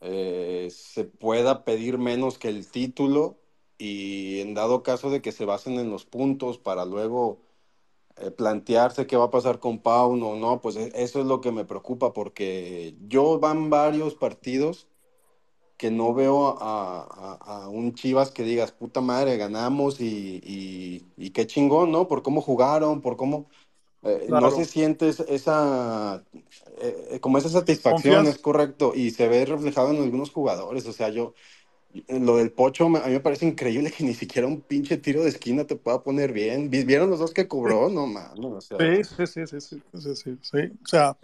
[0.01, 3.40] eh, se pueda pedir menos que el título
[3.82, 7.39] y en dado caso de que se basen en los puntos para luego
[8.17, 11.52] eh, plantearse qué va a pasar con Pauno o no, pues eso es lo que
[11.52, 14.88] me preocupa porque yo van varios partidos
[15.78, 21.12] que no veo a, a, a, un Chivas que digas, puta madre, ganamos y, y,
[21.17, 22.08] y qué chingón, ¿no?
[22.08, 23.50] Por cómo jugaron, por cómo...
[24.04, 24.48] Eh, claro.
[24.48, 26.24] No se siente esa,
[26.82, 28.32] eh, como esa satisfacción, Confianza.
[28.32, 31.34] es correcto, y se ve reflejado en algunos jugadores, o sea, yo,
[32.08, 35.30] lo del Pocho, a mí me parece increíble que ni siquiera un pinche tiro de
[35.30, 36.69] esquina te pueda poner bien.
[36.69, 37.89] ¿Vieron los dos que cobró?
[37.89, 38.62] No, mano.
[38.62, 41.17] Sí, sí, sí, sí, sí, sí, sí, O sea,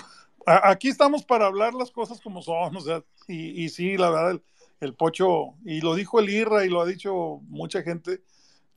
[0.45, 2.75] aquí estamos para hablar las cosas como son.
[2.75, 4.41] O sea, y, sí, la verdad,
[4.81, 8.21] el, Pocho, y lo dijo el Irra y lo ha dicho mucha gente,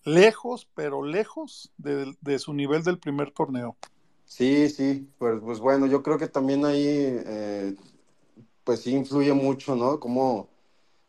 [0.04, 3.76] lejos, pero lejos de, su nivel del primer torneo.
[4.26, 7.74] Sí, sí, pues, pues bueno, yo creo que también ahí, eh,
[8.62, 9.98] pues sí influye mucho, ¿no?
[9.98, 10.48] Como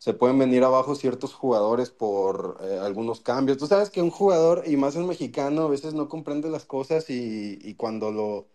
[0.02, 3.56] se pueden venir abajo ciertos jugadores por eh, algunos cambios.
[3.58, 7.08] Tú sabes que un jugador, y más el mexicano, a veces no comprende las cosas
[7.08, 8.48] y, y cuando lo,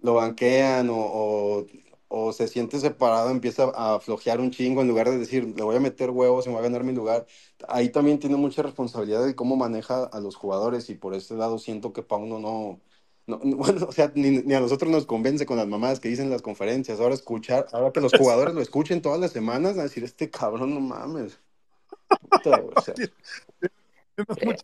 [0.00, 1.66] lo banquean o,
[2.08, 5.76] o, se siente separado, empieza a flojear un chingo en lugar de decir, le voy
[5.76, 7.26] a meter huevos y me voy a ganar mi lugar.
[7.68, 11.58] Ahí también tiene mucha responsabilidad de cómo maneja a los jugadores y por ese lado
[11.58, 12.80] siento que Pauno no...
[13.26, 16.30] No, bueno, o sea, ni, ni, a nosotros nos convence con las mamadas que dicen
[16.30, 17.00] las conferencias.
[17.00, 20.74] Ahora escuchar, ahora que los jugadores lo escuchen todas las semanas, a decir, este cabrón,
[20.74, 21.38] no mames.
[22.30, 22.94] Puta, o sea.
[24.38, 24.56] eh,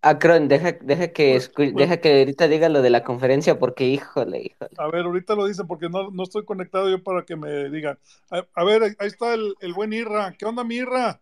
[0.00, 4.42] Acron, deja, deja, que escu- deja que ahorita diga lo de la conferencia porque híjole,
[4.42, 4.70] híjole.
[4.78, 7.98] A ver, ahorita lo dicen porque no, no estoy conectado yo para que me digan.
[8.30, 10.34] A, a ver, ahí está el, el, buen Irra.
[10.38, 11.20] ¿Qué onda, mi Irra?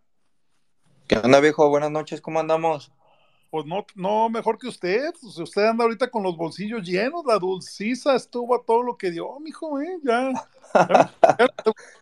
[1.09, 1.69] ¿Qué onda, viejo?
[1.71, 2.93] Buenas noches, ¿cómo andamos?
[3.57, 5.15] Pues no, no mejor que usted.
[5.19, 7.25] Pues usted anda ahorita con los bolsillos llenos.
[7.25, 9.99] La dulciza estuvo a todo lo que dio, mijo, ¿eh?
[10.05, 10.31] Ya,
[10.75, 11.49] ya, ya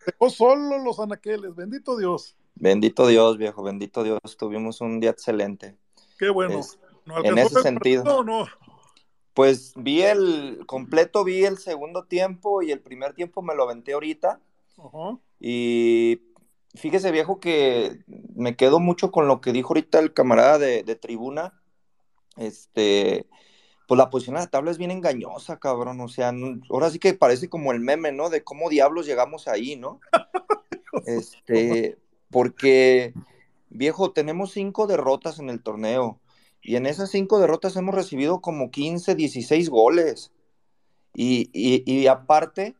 [0.05, 1.55] dejó solo los anaqueles.
[1.55, 2.35] Bendito Dios.
[2.55, 4.19] Bendito Dios, viejo, bendito Dios.
[4.37, 5.77] Tuvimos un día excelente.
[6.19, 6.59] Qué bueno.
[6.59, 6.77] Es,
[7.23, 8.25] en ese sentido.
[8.25, 8.47] No?
[9.33, 13.93] Pues vi el completo, vi el segundo tiempo y el primer tiempo me lo aventé
[13.93, 14.41] ahorita.
[14.75, 15.19] Uh -huh.
[15.39, 16.19] Y
[16.75, 17.99] fíjese, viejo, que
[18.35, 21.61] me quedo mucho con lo que dijo ahorita el camarada de, de tribuna.
[22.37, 23.27] Este,
[23.87, 26.01] pues la posición de la tabla es bien engañosa, cabrón.
[26.01, 26.33] O sea,
[26.69, 28.29] ahora sí que parece como el meme, ¿no?
[28.29, 29.99] De cómo diablos llegamos ahí, ¿no?
[31.05, 31.97] este,
[32.29, 33.13] porque,
[33.69, 36.19] viejo, tenemos cinco derrotas en el torneo.
[36.61, 40.31] Y en esas cinco derrotas hemos recibido como 15, 16 goles.
[41.13, 42.75] Y, y, y aparte,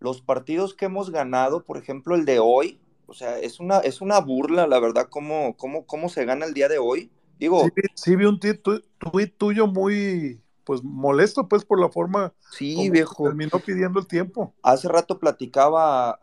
[0.00, 4.00] los partidos que hemos ganado, por ejemplo, el de hoy, o sea, es una, es
[4.00, 7.10] una burla, la verdad, cómo, cómo, cómo se gana el día de hoy.
[7.38, 12.90] Digo, sí, sí vi un tuit tuyo muy, pues, molesto, pues, por la forma sí,
[12.90, 13.22] viejo.
[13.22, 14.54] terminó pidiendo el tiempo.
[14.62, 16.18] Hace rato platicaba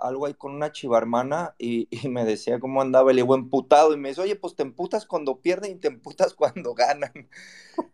[0.00, 3.98] algo ahí con una chivarmana y, y me decía cómo andaba, le digo, emputado, y
[3.98, 7.12] me dice, oye, pues te emputas cuando pierden y te emputas cuando ganan.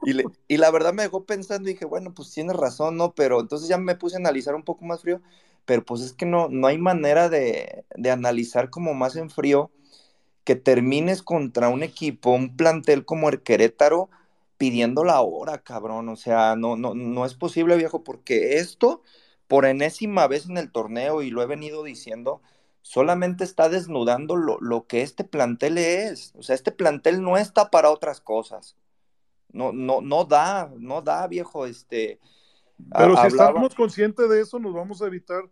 [0.03, 3.15] Y, le- y la verdad me dejó pensando y dije, bueno, pues tienes razón, ¿no?
[3.15, 5.23] Pero entonces ya me puse a analizar un poco más frío,
[5.65, 9.71] pero pues es que no, no hay manera de, de analizar como más en frío
[10.45, 14.11] que termines contra un equipo, un plantel como el Querétaro,
[14.59, 16.09] pidiendo la hora, cabrón.
[16.09, 19.03] O sea, no, no, no es posible, viejo, porque esto,
[19.49, 22.43] por enésima vez en el torneo, y lo he venido diciendo,
[22.83, 26.33] solamente está desnudando lo, lo que este plantel es.
[26.37, 28.77] O sea, este plantel no está para otras cosas.
[29.53, 32.21] No, no, no da, no da, viejo, este.
[32.97, 35.43] Pero si estamos conscientes de eso, nos vamos a evitar,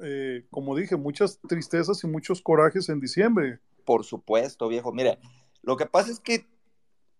[0.00, 3.58] eh, como dije, muchas tristezas y muchos corajes en diciembre.
[3.84, 4.92] Por supuesto, viejo.
[4.92, 5.18] Mire,
[5.62, 6.46] lo que pasa es que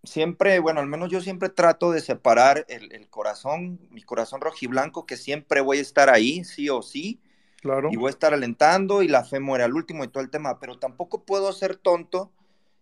[0.02, 5.06] siempre, bueno, al menos yo siempre trato de separar el, el corazón, mi corazón rojiblanco,
[5.06, 7.20] que siempre voy a estar ahí, sí o sí,
[7.60, 7.90] Claro.
[7.92, 10.58] y voy a estar alentando y la fe muere al último y todo el tema,
[10.58, 12.32] pero tampoco puedo ser tonto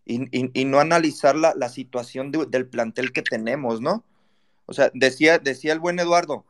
[0.04, 4.04] y, y- y no analizar la, la situación de- del plantel que tenemos, ¿no?
[4.66, 6.44] O sea, decía, decía el buen Eduardo,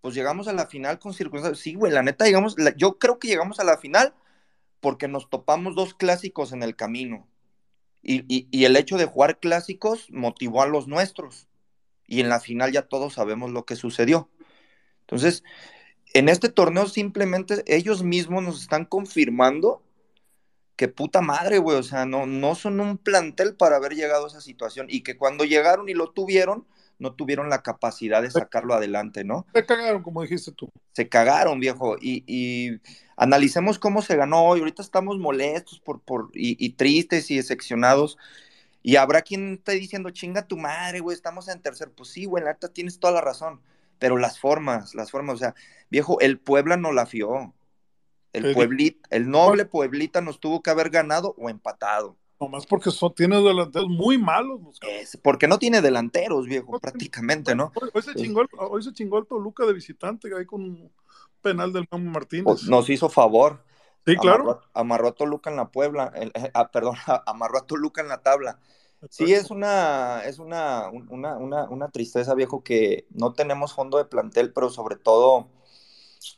[0.00, 1.62] pues llegamos a la final con circunstancias.
[1.62, 4.14] Sí, güey, la neta, llegamos, yo creo que llegamos a la final
[4.80, 7.26] porque nos topamos dos clásicos en el camino.
[8.02, 11.48] Y, y- y el hecho de jugar clásicos motivó a los nuestros.
[12.06, 14.30] Y en la final ya todos sabemos lo que sucedió.
[15.00, 15.42] Entonces,
[16.14, 19.82] en este torneo simplemente ellos mismos nos están confirmando
[20.76, 24.28] que puta madre, güey, o sea, no, no son un plantel para haber llegado a
[24.28, 26.66] esa situación y que cuando llegaron y lo tuvieron,
[26.98, 29.46] no tuvieron la capacidad de sacarlo adelante, ¿no?
[29.54, 30.68] Se cagaron, como dijiste tú.
[30.92, 32.80] Se cagaron, viejo, y, y
[33.16, 34.60] analicemos cómo se ganó hoy.
[34.60, 38.18] Ahorita estamos molestos por, por, y, y tristes y decepcionados.
[38.82, 41.90] Y habrá quien esté diciendo, chinga tu madre, güey, estamos en tercer.
[41.90, 43.60] Pues sí, güey, la neta tienes toda la razón.
[43.98, 45.54] Pero las formas, las formas, o sea,
[45.90, 47.52] viejo, el Puebla no la fió.
[48.32, 52.16] El El- Pueblita, el noble Pueblita nos tuvo que haber ganado o empatado.
[52.40, 54.60] Nomás porque son, tiene delanteros muy malos.
[54.80, 57.72] Es porque no tiene delanteros, viejo, prácticamente, ¿no?
[57.74, 60.92] Hoy, hoy se chingó el, hoy se chingó el Toluca de visitante ahí con un
[61.42, 62.44] penal del Memo Martínez.
[62.46, 63.64] Pues Nos hizo favor.
[64.06, 64.44] sí, claro.
[64.44, 66.94] Amarró, amarró a Toluca en la Puebla, el- eh, ah, perdón,
[67.26, 68.58] amarró a Toluca en la tabla.
[69.10, 73.98] Sí, es una, es una, un- una, una, una tristeza, viejo, que no tenemos fondo
[73.98, 75.48] de plantel, pero sobre todo,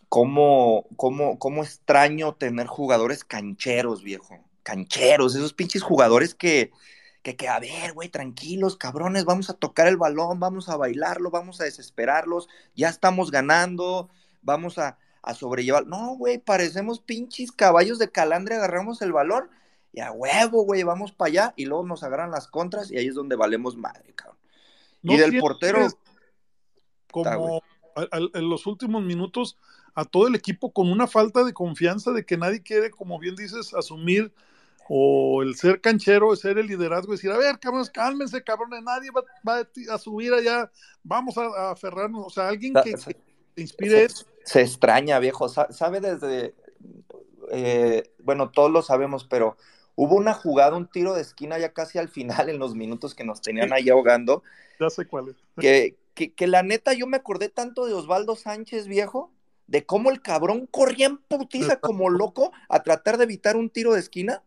[0.09, 4.39] cómo, cómo, cómo extraño tener jugadores cancheros, viejo.
[4.70, 6.70] Cancheros, esos pinches jugadores que,
[7.22, 11.30] que, que a ver, güey, tranquilos, cabrones, vamos a tocar el balón, vamos a bailarlo,
[11.33, 14.09] vamos a desesperarlos, ya estamos ganando,
[14.42, 15.87] vamos a, a sobrellevar.
[15.88, 19.50] No, güey, parecemos pinches caballos de calandre, agarramos el balón
[19.92, 23.09] y a huevo, güey, vamos para allá y luego nos agarran las contras y ahí
[23.09, 24.38] es donde valemos madre, cabrón.
[25.02, 25.88] No y del portero,
[27.11, 27.61] Como
[27.96, 29.56] al- en los últimos minutos
[29.94, 33.35] a todo el equipo con una falta de confianza de que nadie quiere, como bien
[33.35, 34.33] dices, asumir
[34.92, 39.22] o el ser canchero, ser el liderazgo, decir, a ver, cabrones, cálmense, cabrones, nadie va,
[39.48, 40.68] va a subir allá,
[41.05, 42.96] vamos a, a aferrarnos, o sea, alguien que,
[43.55, 44.26] inspire eso.
[44.44, 45.48] se extraña, viejo.
[45.48, 46.55] Sa- Sabe desde,
[47.53, 49.57] eh, bueno, todos lo sabemos, pero
[49.94, 53.22] hubo una jugada, un tiro de esquina ya casi al final, en los minutos que
[53.22, 54.42] nos tenían ahí ahogando,
[54.81, 55.37] Ya sé cuál es.
[55.57, 59.31] que, que, que la neta yo me acordé tanto de Osvaldo Sánchez, viejo,
[59.68, 63.92] de cómo el cabrón corría en putiza como loco a tratar de evitar un tiro
[63.92, 64.42] de esquina.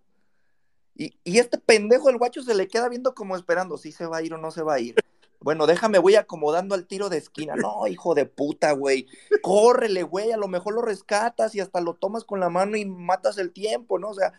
[0.96, 4.18] Y, y este pendejo, el guacho, se le queda viendo como esperando si se va
[4.18, 4.96] a ir o no se va a ir.
[5.44, 7.56] Bueno, déjame, voy acomodando al tiro de esquina.
[7.56, 9.08] No, hijo de puta, güey.
[9.42, 10.32] Córrele, güey.
[10.32, 13.52] A lo mejor lo rescatas y hasta lo tomas con la mano y matas el
[13.52, 14.10] tiempo, ¿no?
[14.10, 14.32] O sea,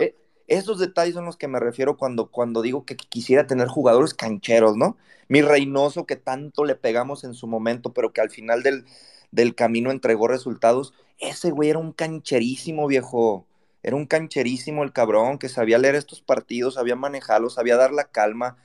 [0.00, 0.14] eh,
[0.46, 4.76] esos detalles son los que me refiero cuando, cuando digo que quisiera tener jugadores cancheros,
[4.76, 4.96] ¿no?
[5.28, 8.86] Mi Reynoso, que tanto le pegamos en su momento, pero que al final del,
[9.32, 10.94] del camino entregó resultados.
[11.18, 13.44] Ese güey era un cancherísimo, viejo.
[13.86, 18.10] Era un cancherísimo el cabrón que sabía leer estos partidos, sabía manejarlos, sabía dar la
[18.10, 18.58] calma.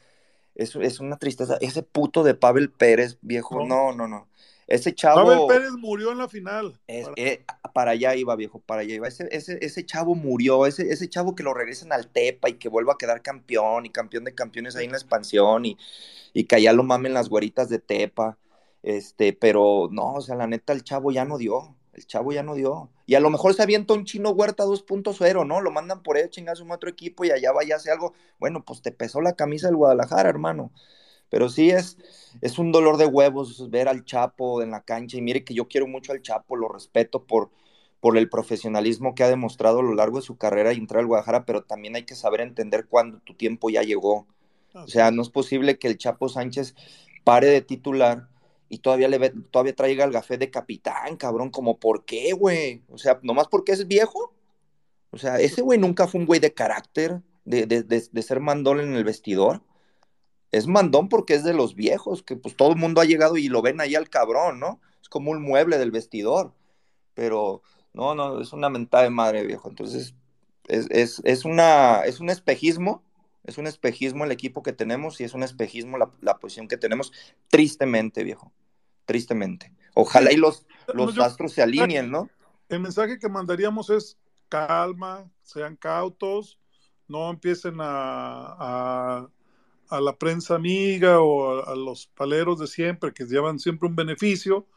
[0.56, 1.58] Es, es una tristeza.
[1.62, 4.28] Ese puto de Pavel Pérez, viejo, no, no, no.
[4.68, 5.24] Ese chavo.
[5.26, 6.80] Pavel Pérez murió en la final.
[6.88, 9.08] Es- Para- eh, para allá iba, viejo, para allá iba.
[9.08, 12.70] Ese, ese, ese chavo murió, ese, ese chavo que lo regresen al Tepa y que
[12.70, 15.78] vuelva a quedar campeón y campeón de campeones ahí en la expansión y,
[16.34, 18.38] y que allá lo mamen las güeritas de Tepa.
[18.84, 21.76] Este, pero no, o sea, la neta, el chavo ya no dio.
[21.94, 22.90] El chavo ya no dio.
[23.12, 25.60] Y a lo mejor se avienta un chino huerta 2.0, ¿no?
[25.60, 28.14] Lo mandan por ahí, chingas un otro equipo y allá vaya a hacer algo.
[28.40, 30.72] Bueno, pues te pesó la camisa del Guadalajara, hermano.
[31.30, 31.98] Pero sí es,
[32.40, 35.18] es un dolor de huevos ver al Chapo en la cancha.
[35.18, 37.50] Y mire que yo quiero mucho al Chapo, lo respeto por,
[38.00, 41.08] por el profesionalismo que ha demostrado a lo largo de su carrera y entrar al
[41.08, 44.26] Guadalajara, pero también hay que saber entender cuándo tu tiempo ya llegó.
[44.74, 46.76] O sea, no es posible que el Chapo Sánchez
[47.26, 48.30] pare de titular
[48.72, 52.86] y todavía le ve, todavía traiga el gafé de capitán, cabrón, como por qué, güey.
[52.88, 54.34] O sea, nomás porque es viejo.
[55.10, 59.04] O sea, ese güey nunca fue un güey de carácter, de, ser mandón en el
[59.04, 59.62] vestidor.
[60.52, 63.50] Es mandón porque es de los viejos, que pues todo el mundo ha llegado y
[63.50, 64.80] lo ven ahí al cabrón, ¿no?
[65.02, 66.54] Es como un mueble del vestidor.
[67.14, 69.68] Pero no, no, es una mentada de madre, viejo.
[69.68, 70.16] Entonces,
[70.70, 73.04] es, es, una, es un espejismo,
[73.44, 77.12] es un espejismo el equipo que tenemos y es un espejismo la posición que tenemos,
[77.50, 78.54] tristemente, viejo,
[79.06, 79.74] tristemente.
[79.94, 82.30] Ojalá y los, los astros se alineen, ¿no?
[82.70, 86.60] El mensaje que mandaríamos es calma, sean cautos,
[87.08, 89.30] no empiecen a, a,
[89.90, 93.96] a la prensa amiga o a, a los paleros de siempre que llevan siempre un
[93.96, 94.68] beneficio,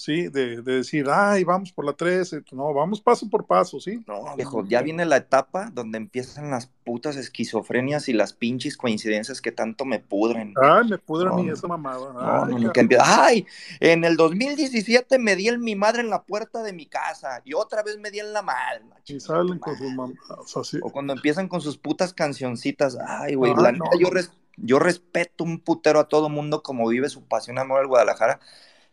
[0.00, 0.28] ¿sí?
[0.28, 4.02] De, de decir, ay, vamos por la 13, no, vamos paso por paso, ¿sí?
[4.06, 4.84] No, Viejo, no, ya no.
[4.84, 9.98] viene la etapa donde empiezan las putas esquizofrenias y las pinches coincidencias que tanto me
[10.00, 10.54] pudren.
[10.60, 11.52] Ay, me pudre a No, no.
[11.52, 12.12] esa mamada.
[12.12, 13.24] No, Ay, no, no, que empieza.
[13.26, 13.46] Ay,
[13.80, 17.54] en el 2017 me di en mi madre en la puerta de mi casa y
[17.54, 18.84] otra vez me di en la madre.
[19.06, 20.78] Y salen con sus mamadas, así.
[20.82, 22.96] O cuando empiezan con sus putas cancioncitas.
[23.06, 26.62] Ay, güey, Ay, la no, neta, yo, res- yo respeto un putero a todo mundo
[26.62, 28.40] como vive su pasión amor al Guadalajara,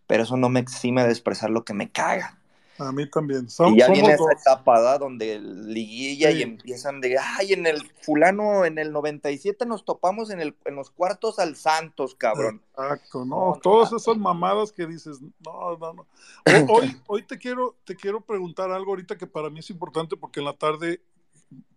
[0.08, 2.39] pero eso no me exime de expresar lo que me caga.
[2.80, 3.45] A mí también.
[3.45, 4.32] Y ya somos viene esa dos.
[4.39, 4.99] etapa, ¿verdad?
[4.99, 6.38] Donde liguilla Sí.
[6.38, 10.76] y empiezan de, ay, en el fulano, en el 97 nos topamos en, el, en
[10.76, 12.62] los cuartos al Santos, cabrón.
[12.78, 13.97] Exacto, no, No, todas no.
[13.97, 16.08] esas mamadas que dices, no, no, no.
[16.70, 20.39] Hoy, hoy te quiero, te quiero preguntar algo ahorita que para mí es importante porque
[20.39, 21.01] en la tarde,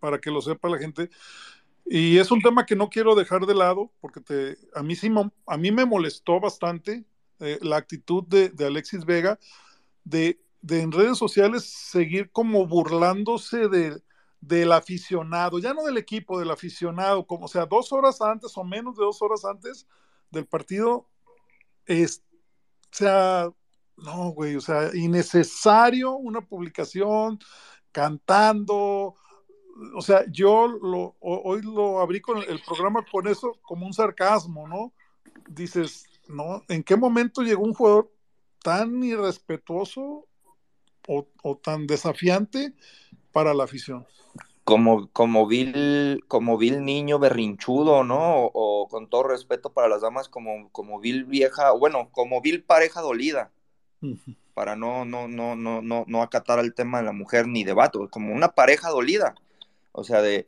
[0.00, 1.08] para que lo sepa la gente,
[1.86, 5.10] y es un tema que no quiero dejar de lado porque te, a mí sí,
[5.46, 7.04] a mí me molestó bastante
[7.40, 9.38] eh, la actitud de, Alexis Vega
[10.04, 14.02] de, en redes sociales seguir como burlándose de,
[14.40, 18.96] del aficionado, ya no del equipo, del aficionado, como sea, dos horas antes o menos
[18.96, 19.86] de dos horas antes
[20.30, 21.08] del partido,
[21.88, 22.06] o
[22.90, 23.50] sea,
[23.96, 27.38] no, güey, o sea, innecesario una publicación
[27.92, 29.14] cantando,
[29.94, 33.92] o sea, yo lo, ho- hoy lo abrí con el programa con eso como un
[33.92, 34.92] sarcasmo, ¿no?
[35.48, 36.64] Dices, ¿no?
[36.68, 38.12] ¿En qué momento llegó un jugador
[38.62, 40.26] tan irrespetuoso
[41.08, 42.74] o, o tan desafiante
[43.32, 44.06] para la afición?
[44.64, 48.44] Como, como vil, como vil niño berrinchudo, ¿no?
[48.44, 52.62] O, o con todo respeto para las damas, como, como vil vieja, bueno, como vil
[52.62, 53.50] pareja dolida,
[54.54, 57.72] para no, no, no, no, no, no acatar al tema de la mujer ni de
[57.72, 59.34] vato, como una pareja dolida.
[59.92, 60.46] O sea, de,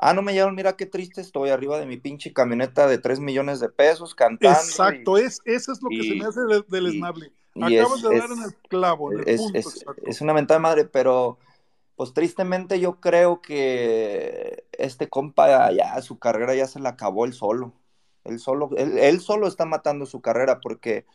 [0.00, 3.20] ah, no me llevan, mira qué triste estoy arriba de mi pinche camioneta de 3
[3.20, 4.56] millones de pesos cantando.
[4.56, 7.32] Exacto, es, eso es lo que y- se me hace del, esnable.
[7.60, 10.02] Acabas es- de dar en el clavo, en el es, punto es- exacto.
[10.06, 11.38] es una mentada de madre, pero
[11.96, 17.34] pues tristemente yo creo que este compa ya su carrera ya se la acabó él
[17.34, 17.74] solo.
[18.24, 21.06] Él solo, él, él solo está matando su carrera porque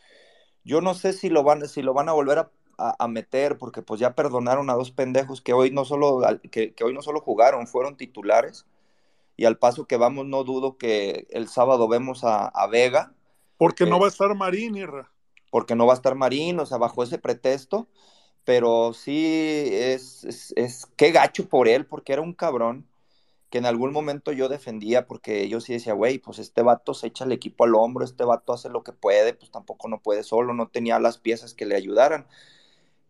[0.64, 3.58] yo no sé si lo van, si lo van a volver a, a- a meter
[3.58, 6.20] porque pues ya perdonaron a dos pendejos que hoy no solo,
[6.50, 8.66] que, que hoy no solo jugaron, fueron titulares.
[9.36, 13.14] Y al paso que vamos, no dudo que el sábado vemos a, a Vega,
[13.58, 15.12] Porque eh, no va a estar Marín, Irra.
[15.50, 17.88] porque no va a estar Marín, o sea, bajo ese pretexto,
[18.44, 19.26] pero sí
[19.72, 22.88] es, es, es- qué gacho por él, porque era un cabrón
[23.50, 27.08] que en algún momento yo defendía, porque yo sí decía, güey, pues este vato se
[27.08, 30.22] echa el equipo al hombro, este vato hace lo que puede, pues tampoco no puede
[30.24, 32.26] solo, no tenía las piezas que le ayudaran.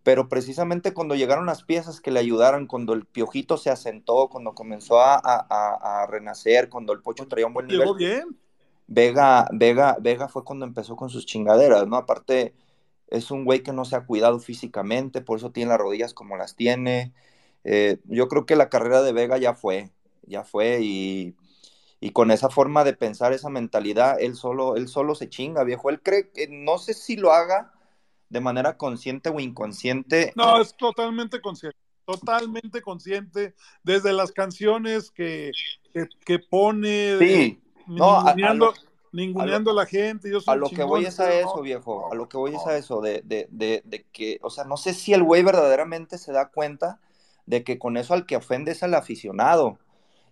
[0.07, 4.54] Pero precisamente cuando llegaron las piezas que le ayudaran, cuando el piojito se asentó, cuando
[4.54, 8.38] comenzó a, a- a- renacer, cuando el pocho traía un buen nivel, Llegó bien.
[8.88, 11.96] Vega, Vega, Vega fue cuando empezó con sus chingaderas, ¿no?
[11.96, 12.54] Aparte,
[13.09, 16.36] es un güey que no se ha cuidado físicamente, por eso tiene las rodillas como
[16.36, 17.12] las tiene.
[17.64, 19.90] Eh, yo creo que la carrera de Vega ya fue,
[20.22, 21.36] ya fue, y,
[22.00, 25.90] y con esa forma de pensar, esa mentalidad, él solo, él solo se chinga, viejo.
[25.90, 27.72] Él cree que, no sé si lo haga
[28.29, 30.33] de manera consciente o inconsciente.
[30.37, 31.79] No, es totalmente consciente.
[32.05, 33.55] Totalmente consciente.
[33.83, 35.51] Desde las canciones que,
[35.93, 37.18] que, que pone.
[37.18, 38.74] Sí, no, a- a ninguneando, lo-
[39.12, 40.31] ninguneando a, la gente.
[40.31, 42.12] Yo soy A lo que voy es a eso, no, viejo.
[42.12, 44.77] A lo que voy es a eso, de, de, de, de que, o sea, no
[44.77, 47.01] sé si el güey verdaderamente se da cuenta
[47.47, 49.79] de que con eso al que ofende es al aficionado.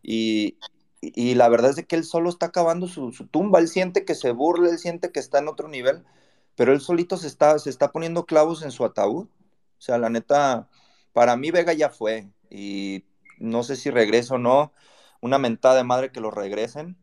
[0.02, 0.56] Y,
[1.00, 3.58] y, y la verdad es de que él solo está acabando su, su tumba.
[3.58, 6.04] Él siente que se burla, él siente que está en otro nivel,
[6.56, 9.26] pero él solito se está, se está poniendo clavos en su ataúd.
[9.26, 10.68] O sea, la neta,
[11.12, 12.28] para mí Vega ya fue.
[12.50, 13.04] Y
[13.38, 14.72] no sé si regreso o no.
[15.20, 16.96] Una mentada de madre que lo regresen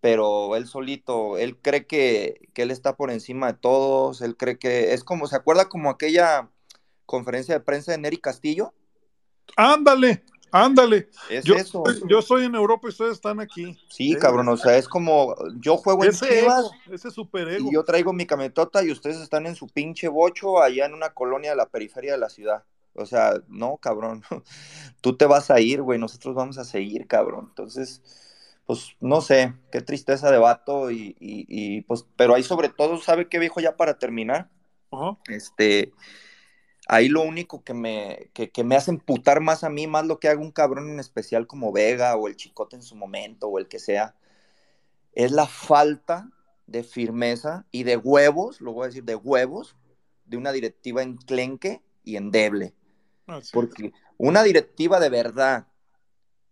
[0.00, 4.58] pero él solito, él cree que, que, él está por encima de todos, él cree
[4.58, 6.50] que es como, ¿se acuerda como aquella
[7.06, 8.74] conferencia de prensa de Neri Castillo?
[9.56, 11.08] Ándale, Ándale.
[11.28, 11.84] Es Yo, eso.
[12.08, 13.78] yo estoy en Europa y ustedes están aquí.
[13.88, 14.18] Sí, ¿eh?
[14.18, 17.68] cabrón, o sea, es como yo juego en Ese Chivas ego, ese super ego.
[17.68, 21.10] y yo traigo mi cametota y ustedes están en su pinche bocho allá en una
[21.10, 22.64] colonia de la periferia de la ciudad.
[22.94, 24.22] O sea, no, cabrón.
[25.00, 27.46] Tú te vas a ir, güey, nosotros vamos a seguir, cabrón.
[27.50, 28.02] Entonces,
[28.66, 32.98] pues no sé, qué tristeza de vato y, y, y, pues, pero ahí sobre todo,
[32.98, 34.50] ¿sabe qué viejo ya para terminar?
[35.28, 35.92] Este,
[36.88, 40.18] ahí lo único que me, que, que me hace emputar más a mí, más lo
[40.18, 43.58] que haga un cabrón en especial como Vega o el Chicote en su momento o
[43.58, 44.16] el que sea,
[45.12, 46.30] es la falta
[46.66, 49.76] de firmeza y de huevos, lo voy a decir, de huevos,
[50.24, 52.74] de una directiva enclenque y endeble.
[53.26, 55.66] Así Porque una directiva de verdad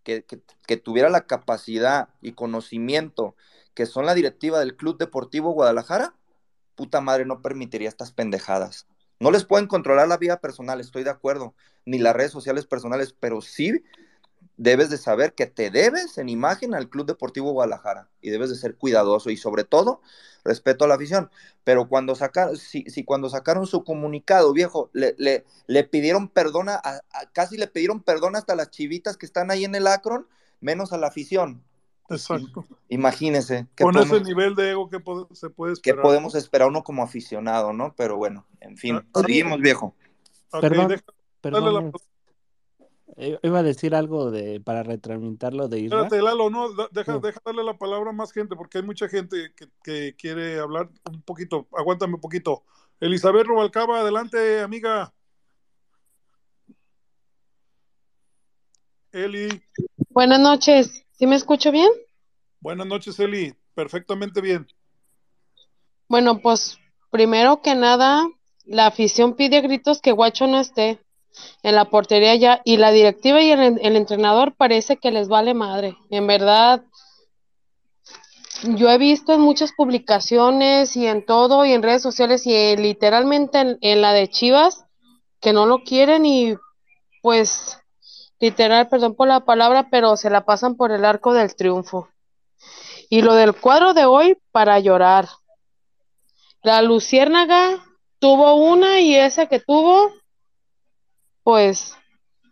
[0.03, 3.35] que, que, que tuviera la capacidad y conocimiento
[3.73, 6.15] que son la directiva del Club Deportivo Guadalajara,
[6.75, 8.87] puta madre no permitiría estas pendejadas.
[9.19, 11.55] No les pueden controlar la vida personal, estoy de acuerdo,
[11.85, 13.83] ni las redes sociales personales, pero sí
[14.57, 18.55] debes de saber que te debes en imagen al Club Deportivo Guadalajara y debes de
[18.55, 20.01] ser cuidadoso y sobre todo
[20.43, 21.29] respeto a la afición.
[21.63, 26.69] Pero cuando sacaron, si, si cuando sacaron su comunicado, viejo, le, le, le pidieron perdón,
[26.69, 27.01] a, a,
[27.33, 30.27] casi le pidieron perdón hasta las chivitas que están ahí en el Akron,
[30.59, 31.63] menos a la afición.
[32.09, 32.65] Exacto.
[32.89, 33.67] Imagínese.
[33.77, 35.97] Con podemos, ese nivel de ego que pod se puede esperar.
[35.97, 37.93] ¿Qué podemos esperar uno como aficionado, no?
[37.97, 39.95] Pero bueno, en fin, ah, seguimos, viejo.
[40.51, 41.03] Okay, perdón, deja,
[41.41, 41.91] perdón.
[43.17, 43.37] La...
[43.41, 46.03] Iba a decir algo de para retransmitarlo de Isra.
[46.03, 47.19] Espérate, Lalo, no, deja, no.
[47.19, 50.89] deja darle la palabra a más gente, porque hay mucha gente que, que quiere hablar
[51.11, 51.67] un poquito.
[51.75, 52.63] Aguántame un poquito.
[52.99, 55.13] Elizabeth Rubalcaba, adelante, amiga.
[59.11, 59.63] Eli.
[60.09, 61.06] Buenas noches.
[61.17, 61.89] ¿Sí me escucho bien?
[62.59, 63.55] Buenas noches, Eli.
[63.73, 64.67] Perfectamente bien.
[66.07, 66.77] Bueno, pues
[67.09, 68.27] primero que nada,
[68.65, 70.99] la afición pide gritos que Guacho no esté
[71.63, 75.53] en la portería ya y la directiva y el, el entrenador parece que les vale
[75.53, 75.97] madre.
[76.11, 76.83] En verdad,
[78.63, 82.75] yo he visto en muchas publicaciones y en todo y en redes sociales y eh,
[82.77, 84.85] literalmente en, en la de Chivas
[85.41, 86.55] que no lo quieren y
[87.21, 87.79] pues
[88.39, 92.09] literal, perdón por la palabra, pero se la pasan por el arco del triunfo.
[93.09, 95.27] Y lo del cuadro de hoy, para llorar.
[96.61, 97.83] La Luciérnaga
[98.19, 100.11] tuvo una y esa que tuvo,
[101.43, 101.95] pues,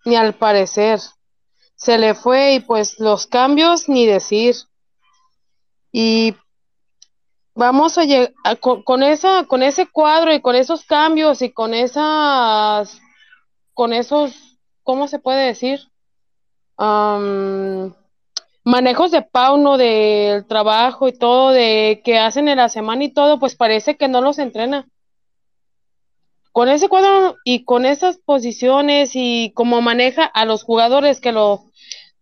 [0.05, 0.99] ni al parecer.
[1.75, 4.55] Se le fue y pues los cambios ni decir.
[5.91, 6.35] Y
[7.53, 11.73] vamos a llegar con, con, esa, con ese cuadro y con esos cambios y con
[11.73, 13.01] esas,
[13.73, 14.54] con esos
[14.85, 15.81] ¿cómo se puede decir?
[18.63, 23.39] Manejos de pauno del trabajo y todo, de que hacen en la semana y todo,
[23.39, 24.87] pues parece que no los entrena.
[26.53, 31.65] Con ese cuadro y con esas posiciones y como maneja a los jugadores que lo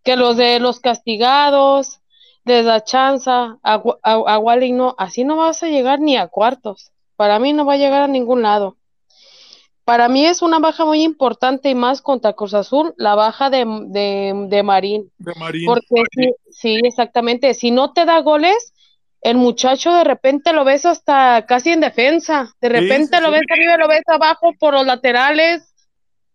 [0.03, 2.01] que los de los castigados
[2.43, 6.27] les da chance a, a, a Wally no, así no vas a llegar ni a
[6.27, 6.91] cuartos.
[7.15, 8.77] Para mí no va a llegar a ningún lado.
[9.85, 13.65] Para mí es una baja muy importante y más contra Cruz Azul, la baja de,
[13.87, 15.11] de, de Marín.
[15.17, 15.65] De Marín.
[15.65, 17.53] Porque sí, sí, exactamente.
[17.53, 18.73] Si no te da goles,
[19.21, 22.53] el muchacho de repente lo ves hasta casi en defensa.
[22.61, 25.73] De repente sí, sí, lo ves arriba, lo ves abajo por los laterales.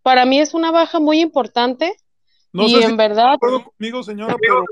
[0.02, 1.96] Para mí es una baja muy importante.
[2.52, 3.34] No y sé en si verdad.
[3.34, 4.64] acuerdo conmigo, señora, pero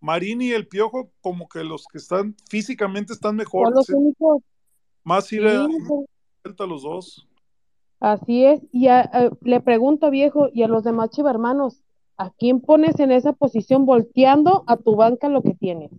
[0.00, 3.66] Marín y el Piojo, como que los que están físicamente están mejor.
[3.66, 4.42] Son los únicos.
[5.04, 7.28] Más ir a, a los dos.
[8.02, 11.84] Así es, y a, a, le pregunto viejo y a los demás chivermanos,
[12.16, 15.92] ¿a quién pones en esa posición volteando a tu banca lo que tienes?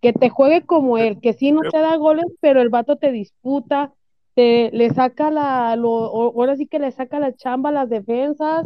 [0.00, 3.12] Que te juegue como él, que sí no te da goles, pero el vato te
[3.12, 3.92] disputa,
[4.34, 8.64] te le saca la, lo, ahora sí que le saca la chamba a las defensas.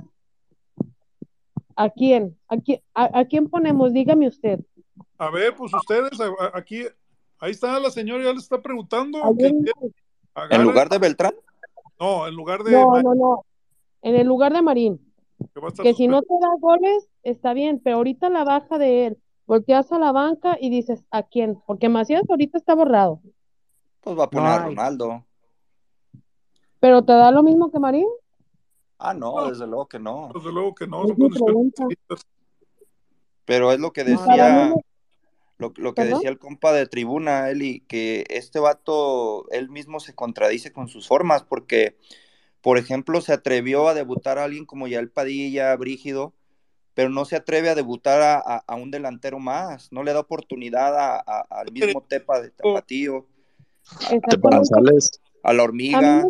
[1.75, 2.39] ¿A quién?
[2.47, 3.93] ¿A quién, a, a quién ponemos?
[3.93, 4.61] Dígame usted.
[5.19, 6.13] A ver, pues ustedes,
[6.55, 6.85] aquí,
[7.41, 9.19] ahí está la señora, ya le está preguntando.
[10.51, 11.35] ¿En lugar de Beltrán?
[11.99, 12.73] No, en lugar de.
[12.73, 13.45] No, no, no.
[14.03, 15.01] En el lugar de Marín.
[15.55, 19.19] Que, que si no te da goles, está bien, pero ahorita la baja de él.
[19.47, 21.63] Volteas a la banca y dices, ¿a quién?
[21.67, 23.21] Porque Macías ahorita está borrado.
[24.01, 24.59] Pues va a poner Ay.
[24.59, 25.25] a Ronaldo.
[26.81, 28.07] ¿Pero te da lo mismo que Marín?
[28.99, 29.51] Ah, no, no.
[29.51, 30.31] desde luego que no.
[30.35, 31.05] Desde luego que no.
[33.45, 34.75] Pero es lo que decía.
[35.59, 36.19] Lo, lo, que ¿Perdón?
[36.19, 41.09] decía el compa de tribuna, Eli, que este vato, él mismo se contradice con sus
[41.09, 41.97] formas, porque,
[42.61, 46.35] por ejemplo, se atrevió a debutar a alguien como Yael Padilla, Brígido,
[46.93, 50.21] pero no se atreve a debutar a, a, a un delantero más, no le da
[50.21, 53.27] oportunidad a, al mismo Tepa de Tapatío,
[55.43, 56.27] a la hormiga.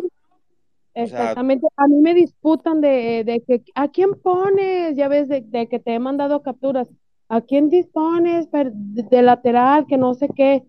[0.93, 5.67] Exactamente, a mí me disputan de, de que a quién pones, ya ves, de, de
[5.67, 6.87] que te he mandado capturas,
[7.29, 10.63] a quién dispones de, lateral, que no sé qué.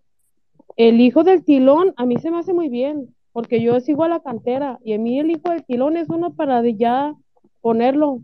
[0.76, 4.08] El hijo del tilón a mí se me hace muy bien, porque yo sigo a
[4.08, 7.14] la cantera y a mí el hijo del tilón es uno para ya
[7.60, 8.22] ponerlo.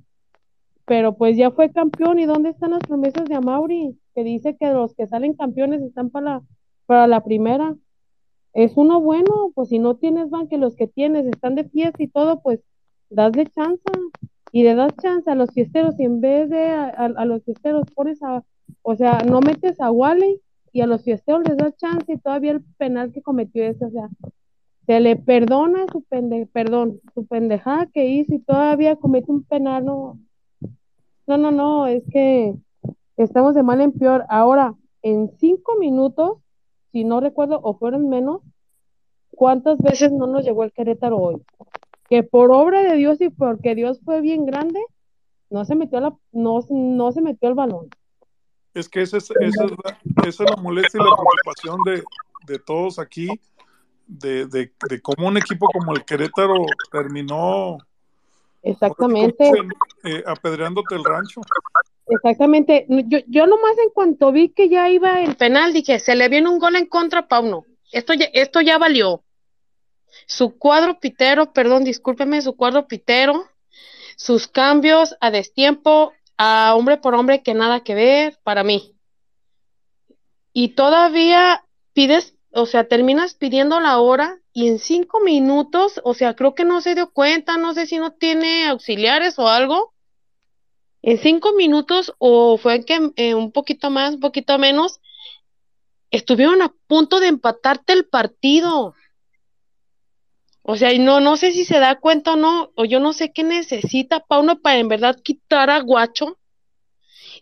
[0.86, 3.98] Pero pues ya fue campeón y ¿dónde están las promesas de Amauri?
[4.14, 6.42] Que dice que los que salen campeones están para la,
[6.86, 7.76] para la primera.
[8.52, 12.02] Es uno bueno, pues si no tienes van que los que tienes están de fiesta
[12.02, 12.60] y todo, pues
[13.08, 13.82] dasle chance
[14.54, 18.22] y le das chance a los fiesteros y en vez de a, los fiesteros pones
[18.22, 18.44] a,
[18.82, 20.40] o sea, no metes a Wally
[20.72, 23.90] y a los fiesteros les das chance y todavía el penal que cometió ese, o
[23.90, 24.08] sea,
[24.86, 29.84] se le perdona su pende, perdón, su pendejada que hizo y todavía comete un penal,
[29.84, 30.20] no,
[31.26, 32.54] no, no, no, es que
[33.16, 34.24] estamos de mal en peor.
[34.28, 36.38] Ahora, en cinco minutos,
[36.92, 38.42] si no recuerdo, o fueron menos,
[39.32, 41.42] ¿cuántas veces no nos llegó el Querétaro hoy?
[42.14, 44.80] Que por obra de Dios y porque Dios fue bien grande,
[45.50, 47.88] no se metió la, no, no se metió el balón.
[48.72, 49.98] Es que esa es, esa es, la,
[50.28, 52.04] esa es la molestia y la preocupación de,
[52.46, 53.26] de todos aquí,
[54.06, 56.54] de, de, de cómo un equipo como el Querétaro
[56.92, 57.78] terminó
[58.62, 59.50] Exactamente,
[60.04, 61.40] eh, apedreándote el rancho.
[62.06, 62.86] exactamente.
[62.88, 66.48] Yo, yo nomás en cuanto vi que ya iba el penal, dije, se le viene
[66.48, 67.64] un gol en contra a Pauno.
[67.90, 69.24] Esto ya, esto ya valió.
[70.26, 73.46] Su cuadro pitero, perdón, discúlpeme, su cuadro pitero,
[74.16, 78.94] sus cambios a destiempo, a hombre por hombre que nada que ver para mí.
[80.52, 86.34] Y todavía pides, o sea, terminas pidiendo la hora y en cinco minutos, o sea,
[86.34, 89.92] creo que no se dio cuenta, no sé si no tiene auxiliares o algo.
[91.02, 95.00] En cinco minutos, o fue que eh, un poquito más, un poquito menos,
[96.10, 98.94] estuvieron a punto de empatarte el partido.
[100.66, 103.12] O sea, y no, no sé si se da cuenta o no, o yo no
[103.12, 106.38] sé qué necesita Pauno para en verdad quitar a Guacho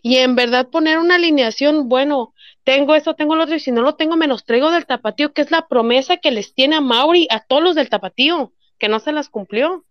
[0.01, 2.33] y en verdad poner una alineación, bueno,
[2.65, 5.31] tengo esto, tengo lo otro, y si no lo tengo, me los traigo del tapatío,
[5.31, 8.89] que es la promesa que les tiene a Mauri, a todos los del tapatío, que
[8.89, 9.85] no se las cumplió.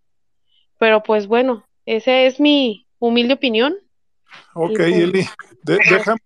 [0.79, 3.75] Pero pues bueno, esa es mi humilde opinión.
[4.55, 5.27] Ok, pues- Eli,
[5.63, 6.21] de- déjame,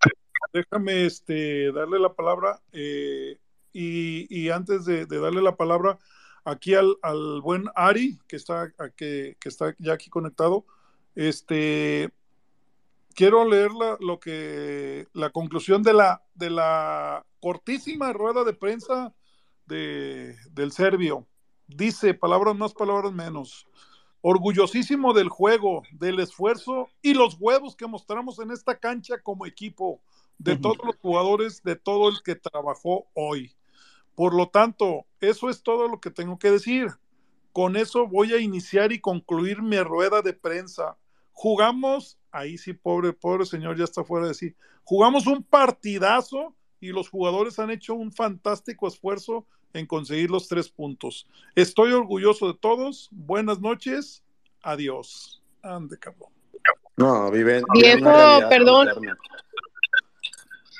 [0.53, 3.39] déjame este, darle la palabra eh,
[3.73, 5.99] y, y antes de, de darle la palabra
[6.47, 10.65] aquí al, al buen Ari, que está, a- que, que está ya aquí conectado,
[11.15, 12.11] este,
[13.15, 19.13] quiero leer la, lo que, la conclusión de la, de la cortísima rueda de prensa
[19.67, 21.27] de, del serbio.
[21.67, 23.67] Dice, palabras más, palabras menos
[24.23, 30.01] orgullosísimo del juego, del esfuerzo y los huevos que mostramos en esta cancha como equipo,
[30.39, 33.55] de todos los jugadores, de todo el que trabajó hoy.
[34.17, 36.89] Por lo tanto, eso es todo lo que tengo que decir.
[37.53, 40.97] Con eso voy a iniciar y concluir mi rueda de prensa.
[41.33, 44.55] Jugamos, ahí sí, pobre, pobre señor, ya está fuera de sí.
[44.85, 50.71] Jugamos un partidazo y los jugadores han hecho un fantástico esfuerzo en conseguir los tres
[50.71, 51.29] puntos.
[51.55, 53.09] Estoy orgulloso de todos.
[53.13, 54.25] Buenas noches.
[54.63, 55.43] Adiós.
[55.63, 56.31] Ande, cabrón.
[56.97, 57.63] No, viven.
[57.75, 58.89] Viejo, perdón.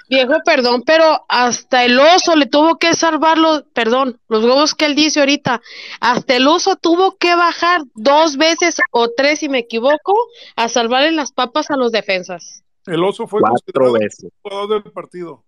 [0.09, 4.87] Viejo, perdón, pero hasta el oso le tuvo que salvar los, perdón, los huevos que
[4.87, 5.61] él dice ahorita.
[6.01, 10.15] Hasta el oso tuvo que bajar dos veces o tres, si me equivoco,
[10.55, 12.63] a salvarle las papas a los defensas.
[12.87, 14.31] El oso fue Cuatro veces.
[14.43, 15.45] jugador del partido.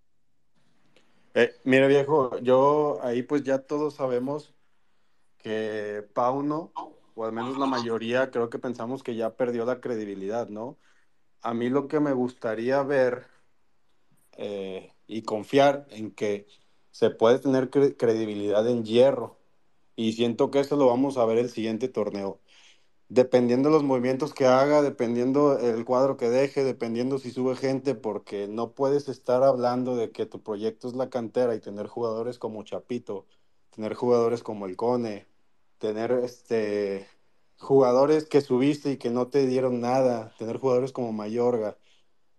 [1.35, 4.53] Eh, mira, viejo, yo ahí pues ya todos sabemos
[5.39, 6.73] que Pauno,
[7.15, 10.79] o al menos la mayoría, creo que pensamos que ya perdió la credibilidad, ¿no?
[11.43, 13.27] A mí lo que me gustaría ver
[14.39, 16.49] eh, y confiar en que
[16.93, 19.39] se puede tener cre- credibilidad en hierro.
[19.97, 22.41] Y siento que eso lo vamos a ver el siguiente torneo.
[23.11, 27.95] Dependiendo de los movimientos que haga, dependiendo el cuadro que deje, dependiendo si sube gente,
[27.95, 32.39] porque no puedes estar hablando de que tu proyecto es la cantera y tener jugadores
[32.39, 33.27] como Chapito,
[33.71, 35.27] tener jugadores como el Cone,
[35.79, 37.07] tener este
[37.59, 41.79] jugadores que subiste y que no te dieron nada, tener jugadores como Mayorga.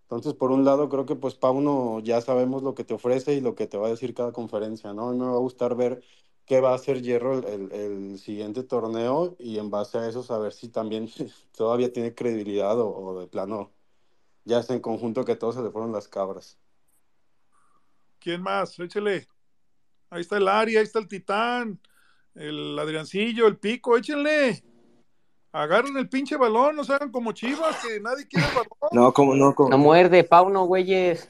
[0.09, 3.41] Entonces, por un lado, creo que pues Pauno ya sabemos lo que te ofrece y
[3.41, 5.09] lo que te va a decir cada conferencia, ¿no?
[5.09, 6.01] A mí me va a gustar ver
[6.47, 10.69] qué va a hacer Hierro el, siguiente torneo y en base a eso saber si
[10.69, 11.09] también
[11.55, 13.71] todavía tiene credibilidad o, de plano
[14.45, 16.57] ya es en conjunto que todos se le fueron las cabras.
[18.19, 18.79] ¿Quién más?
[18.79, 19.27] Échele.
[20.09, 21.79] Ahí está el Ari, ahí está el Titán,
[22.33, 24.63] el Adriancillo, el Pico, échenle.
[25.51, 28.89] Agarren el pinche balón, no se hagan como chivas, que nadie quiere el balón.
[28.91, 29.69] No, como no, como.
[29.69, 31.27] No muerde, Pauno, güeyes.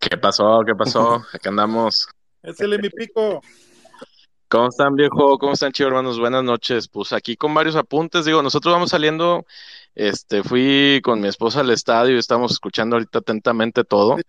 [0.00, 0.62] ¿Qué pasó?
[0.66, 1.22] ¿Qué pasó?
[1.32, 2.08] Acá andamos.
[2.42, 3.40] Échele mi pico.
[4.48, 5.38] ¿Cómo están, viejo?
[5.38, 6.18] ¿Cómo están, chicos hermanos?
[6.18, 6.88] Buenas noches.
[6.88, 8.24] Pues aquí con varios apuntes.
[8.24, 9.46] Digo, nosotros vamos saliendo.
[9.94, 14.16] Este, fui con mi esposa al estadio y estamos escuchando ahorita atentamente todo.
[14.18, 14.24] Es-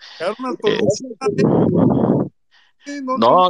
[2.85, 3.01] ¿eh?
[3.01, 3.49] No, no,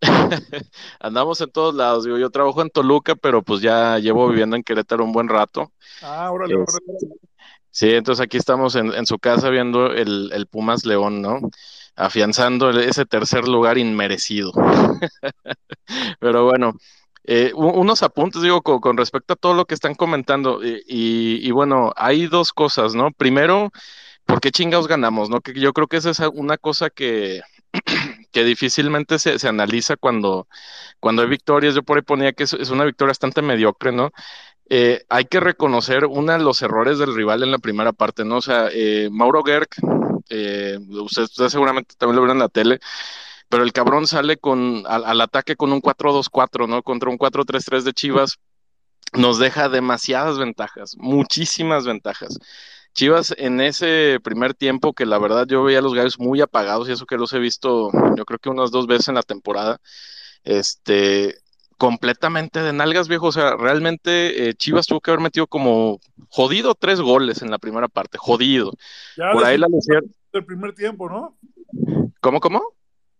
[1.00, 2.04] andamos en todos lados.
[2.04, 5.72] Digo, yo trabajo en Toluca, pero pues ya llevo viviendo en Querétaro un buen rato.
[6.00, 7.18] Ah, órale, Es- órale.
[7.70, 11.40] Sí, entonces aquí estamos en, en su casa viendo el, el Pumas León, ¿no?
[11.96, 14.52] Afianzando ese tercer lugar inmerecido.
[16.20, 16.74] Pero bueno,
[17.24, 20.64] eh, unos apuntes, digo, con, con respecto a todo lo que están comentando.
[20.64, 23.10] Y, y- y bueno, hay dos cosas, ¿no?
[23.12, 23.70] Primero,
[24.26, 25.40] ¿por qué chingados ganamos, no?
[25.40, 27.42] Que yo creo que esa es una cosa que,
[28.32, 30.48] que difícilmente se, se analiza cuando,
[31.00, 31.74] cuando hay victorias.
[31.74, 34.10] Yo por ahí ponía que es, una victoria bastante mediocre, ¿no?
[34.70, 38.36] Eh, hay que reconocer uno de los errores del rival en la primera parte, ¿no?
[38.38, 39.68] O sea, eh, Mauro Gerg,
[40.28, 42.80] eh, usted, usted seguramente también lo vieron en la tele,
[43.48, 46.82] pero el cabrón sale con, al ataque con un 4-2-4, ¿no?
[46.82, 48.38] Contra un 4-3-3 de Chivas,
[49.14, 52.38] nos deja demasiadas ventajas, muchísimas ventajas.
[52.98, 56.88] Chivas en ese primer tiempo, que la verdad yo veía a los gallos muy apagados,
[56.88, 59.78] y eso que los he visto, yo creo que unas dos veces en la temporada,
[60.42, 61.36] este,
[61.76, 63.28] completamente de nalgas, viejo.
[63.28, 67.58] O sea, realmente eh, Chivas tuvo que haber metido como jodido tres goles en la
[67.58, 68.72] primera parte, jodido.
[69.16, 71.38] Ya Por ahí la decidir Lucier, el primer tiempo, ¿no?
[72.20, 72.64] ¿cómo, cómo?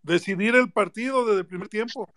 [0.09, 2.09] Decidir el partido desde el primer tiempo.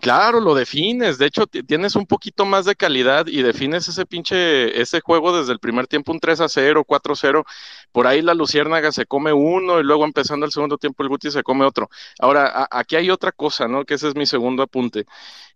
[0.00, 1.18] Claro, lo defines.
[1.18, 5.36] De hecho, ti- tienes un poquito más de calidad y defines ese pinche, ese juego
[5.38, 7.44] desde el primer tiempo, un 3 a 0, 4 a 0.
[7.92, 11.30] Por ahí la Luciérnaga se come uno y luego empezando el segundo tiempo el Guti
[11.30, 11.88] se come otro.
[12.18, 13.84] Ahora, aquí hay otra cosa, ¿no?
[13.84, 15.04] Que ese es mi segundo apunte.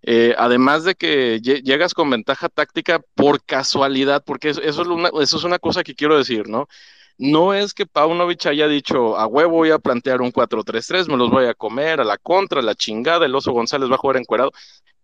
[0.02, 4.88] Eh, además de que lle- llegas con ventaja táctica por casualidad, porque eso, eso es
[4.88, 6.68] una, eso es una cosa que quiero decir, ¿no?
[7.16, 11.30] No es que Paunovic haya dicho, a huevo voy a plantear un 4-3-3, me los
[11.30, 14.16] voy a comer a la contra, a la chingada, el Oso González va a jugar
[14.16, 14.52] encuerado.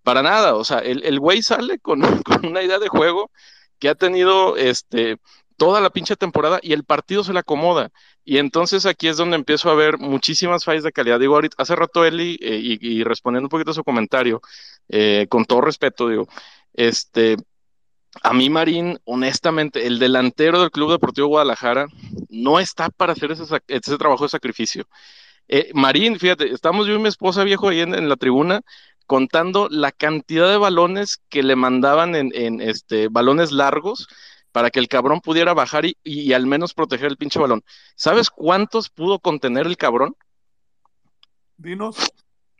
[0.03, 2.03] Para nada, o sea, el, güey sale con,
[2.43, 3.31] una idea de juego
[3.79, 5.19] que ha tenido este,
[5.57, 7.91] toda la pinche temporada y el partido se le acomoda.
[8.25, 11.21] Y entonces aquí es donde empiezo a ver muchísimas fallas de calidad.
[11.21, 14.41] Digo, ahorita, hace rato Eli, eh, y, y respondiendo un poquito a su comentario,
[14.89, 16.27] eh, con todo respeto, digo,
[16.75, 17.37] este,
[18.23, 21.87] a mí, Marín, honestamente, el delantero del Club Deportivo Guadalajara
[22.29, 24.85] no está para hacer ese, ese trabajo de sacrificio.
[25.49, 28.63] Eh, Marín, fíjate, estamos yo y mi esposa viejo ahí en, en la tribuna
[29.07, 34.07] contando la cantidad de balones que le mandaban en, en, este, balones largos
[34.53, 37.65] para que el cabrón pudiera bajar y, y al menos proteger el pinche balón.
[37.97, 40.17] ¿Sabes cuántos pudo contener el cabrón?
[41.57, 41.97] Dinos.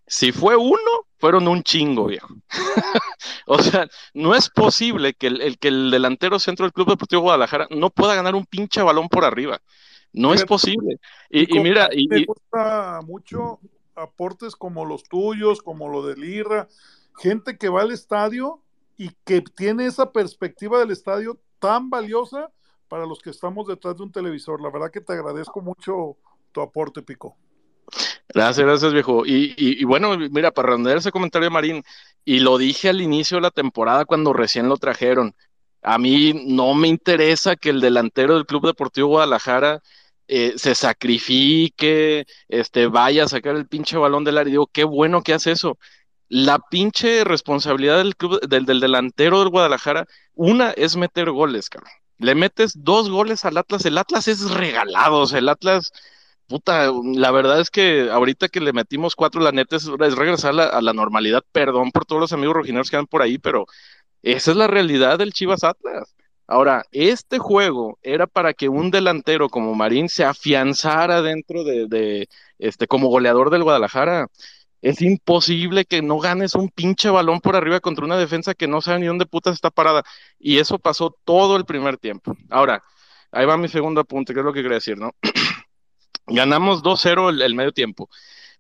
[0.07, 2.35] Si fue uno, fueron un chingo, viejo.
[3.47, 7.23] o sea, no es posible que el, el- que el delantero centro del Club Deportivo
[7.23, 9.61] Guadalajara no pueda ganar un pinche balón por arriba.
[10.13, 10.99] No es posible.
[11.29, 13.61] Y mira, y, me gusta mucho
[13.95, 16.69] aportes como los tuyos, como lo de Lirra,
[17.19, 18.61] gente que va al estadio
[18.97, 22.51] y que tiene esa perspectiva del estadio tan valiosa
[22.89, 24.61] para los que estamos detrás de un televisor.
[24.61, 26.17] La verdad que te agradezco mucho
[26.51, 27.37] tu aporte, Pico.
[28.33, 29.27] Gracias, gracias, viejo.
[29.27, 31.83] Y, y, y bueno, mira, para redondear ese comentario de Marín,
[32.25, 35.35] y lo dije al inicio de la temporada cuando recién lo trajeron,
[35.83, 39.81] a mí no me interesa que el delantero del Club Deportivo Guadalajara
[40.29, 44.51] eh, se sacrifique, este, vaya a sacar el pinche balón del área.
[44.53, 45.77] Digo, qué bueno que hace eso.
[46.29, 51.91] La pinche responsabilidad del club, del, del delantero del Guadalajara, una es meter goles, cabrón.
[52.19, 55.91] Le metes dos goles al Atlas, el Atlas es regalado, el Atlas
[56.51, 60.59] Puta, la verdad es que ahorita que le metimos cuatro, la neta es, es regresar
[60.59, 61.45] a la, normalidad.
[61.53, 63.67] Perdón por todos los amigos rojineros que andan por ahí, pero
[64.23, 66.17] esa es la realidad del Chivas Atlas.
[66.49, 72.29] Ahora, este juego era para que un delantero como Marín se afianzara dentro de, de
[72.59, 74.27] este, como goleador del Guadalajara.
[74.83, 78.81] Es imposible que no ganes un pinche balón por arriba contra una defensa que no
[78.81, 80.03] sabe ni dónde putas está parada.
[80.39, 82.37] Y eso pasó todo el primer tiempo.
[82.51, 82.83] Ahora,
[83.31, 85.13] ahí va mi segundo apunte, que es lo que quería decir, ¿no?
[86.31, 88.09] Ganamos 2-0 el, medio tiempo.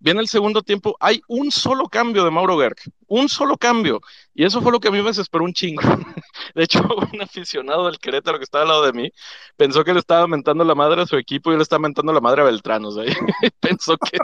[0.02, 4.00] Viene el segundo tiempo, hay un solo cambio de Mauro Gerg, un solo cambio.
[4.34, 5.82] Y eso fue lo que a mí me desesperó un chingo.
[6.54, 6.80] De hecho,
[7.12, 9.10] un aficionado del Querétaro que estaba al lado de mí
[9.56, 12.20] pensó que le estaba mentando la madre a su equipo y le estaba mentando la
[12.20, 12.82] madre a Beltrán.
[12.86, 13.04] O sea,
[13.60, 14.16] pensó que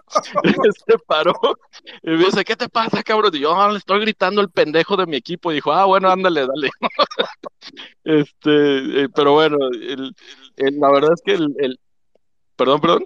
[0.87, 1.35] se paró
[2.03, 3.35] y me dice, ¿qué te pasa, cabrón?
[3.35, 5.53] Y yo "Ah, le estoy gritando el pendejo de mi equipo.
[5.53, 6.71] Y dijo, ah, bueno, ándale, dale.
[8.05, 9.57] este, eh, pero bueno,
[10.57, 11.79] la verdad es que el-
[12.57, 13.05] perdón, perdón.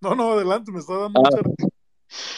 [0.00, 1.30] No, no, adelante, me está dando Ah.
[1.30, 1.68] mucha...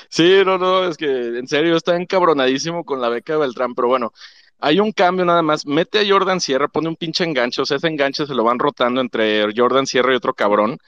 [0.08, 1.06] Sí, no, no, es que
[1.38, 4.12] en serio está encabronadísimo con la beca de Beltrán, pero bueno,
[4.58, 5.66] hay un cambio nada más.
[5.66, 8.58] Mete a Jordan Sierra, pone un pinche enganche, o sea, ese enganche se lo van
[8.58, 10.78] rotando entre Jordan Sierra y otro cabrón.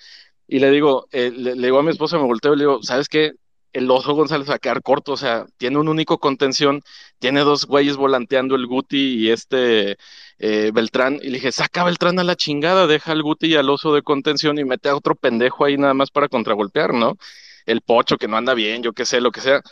[0.49, 2.83] Y le digo, eh, le, le digo a mi esposa, me volteo y le digo,
[2.83, 3.33] ¿sabes qué?
[3.73, 6.83] el oso González va a quedar corto, o sea, tiene un único contención,
[7.19, 9.97] tiene dos güeyes volanteando el Guti y este
[10.45, 13.71] eh, Beltrán, y le dije, saca Beltrán a la chingada, deja al Guti y al
[13.71, 17.17] oso de contención y mete a otro pendejo ahí nada más para contragolpear, ¿no?
[17.65, 19.63] El pocho que no anda bien, yo qué sé, lo que sea.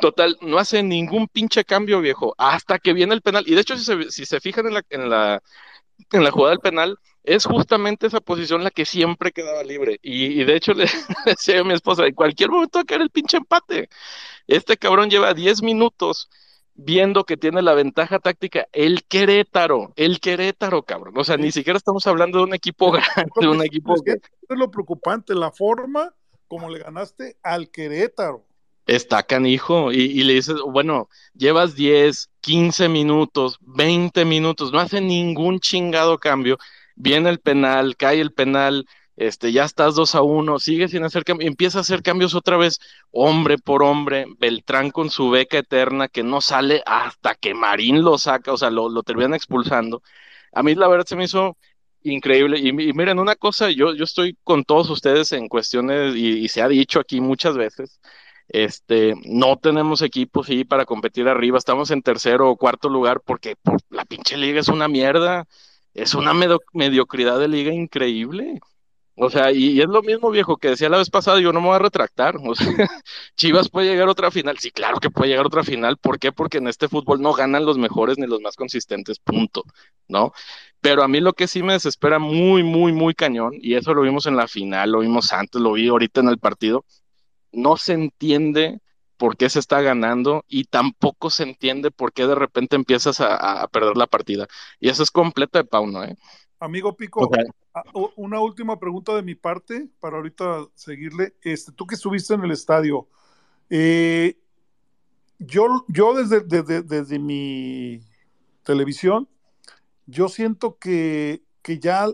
[0.00, 3.44] Total, no hace ningún pinche cambio, viejo, hasta que viene el penal.
[3.46, 5.42] Y de hecho, si se, si se fijan en la, en la,
[6.12, 9.98] en la jugada del penal, es justamente esa posición la que siempre quedaba libre.
[10.02, 10.86] Y, de hecho le,
[11.26, 13.90] decía a mi esposa, en cualquier momento va a el pinche empate.
[14.46, 16.30] Este cabrón lleva 10 minutos
[16.78, 21.14] viendo que tiene la ventaja táctica el Querétaro, el Querétaro, cabrón.
[21.18, 24.12] O sea, ni siquiera estamos hablando de un equipo grande, de un equipo Es que
[24.12, 26.14] es lo preocupante, la forma
[26.48, 28.46] como le ganaste al Querétaro.
[28.86, 29.92] está canijo.
[29.92, 36.18] Y, y le dices, bueno, llevas 10, 15 minutos, 20 minutos, no hace ningún chingado
[36.18, 36.58] cambio.
[36.96, 38.86] Viene el penal, cae el penal,
[39.18, 42.56] este, ya estás 2 a 1, sigue sin hacer cambios, empieza a hacer cambios otra
[42.56, 42.78] vez,
[43.10, 48.16] hombre por hombre, Beltrán con su beca eterna que no sale hasta que Marín lo
[48.18, 50.02] saca, o sea, lo, lo terminan expulsando.
[50.52, 51.56] A mí la verdad se me hizo
[52.02, 52.58] increíble.
[52.60, 56.68] Y, miren, una cosa, yo, yo estoy con todos ustedes en cuestiones, y, se ha
[56.68, 58.00] dicho aquí muchas veces,
[58.48, 63.56] este, no tenemos equipos sí, para competir arriba, estamos en tercero o cuarto lugar porque
[63.56, 65.46] por, la pinche liga es una mierda,
[65.94, 68.60] es una medio- mediocridad de liga increíble.
[69.20, 71.60] O sea, y, y es lo mismo, viejo, que decía la vez pasada, yo no
[71.60, 72.36] me voy a retractar.
[72.44, 72.66] O sea,
[73.36, 74.58] Chivas puede llegar a otra final.
[74.58, 75.96] Sí, claro que puede llegar a otra final.
[75.98, 76.30] ¿Por qué?
[76.32, 79.64] Porque en este fútbol no ganan los mejores ni los más consistentes, punto,
[80.06, 80.32] ¿no?
[80.80, 84.02] Pero a mí lo que sí me desespera muy, muy, muy cañón, y eso lo
[84.02, 86.84] vimos en la final, lo vimos antes, lo vi ahorita en el partido,
[87.52, 88.80] no se entiende
[89.16, 93.62] por qué se está ganando y tampoco se entiende por qué de repente empiezas a,
[93.62, 94.46] a perder la partida.
[94.80, 96.16] Y eso es completa de Pauno, ¿eh?
[96.60, 97.36] Amigo Pico,
[98.16, 101.34] una última pregunta de mi parte para ahorita seguirle.
[101.42, 103.08] Este, tú que estuviste en el estadio,
[103.70, 104.38] eh,
[105.38, 108.00] yo, yo desde, desde, desde mi
[108.62, 109.28] televisión,
[110.06, 112.06] yo siento que, que ya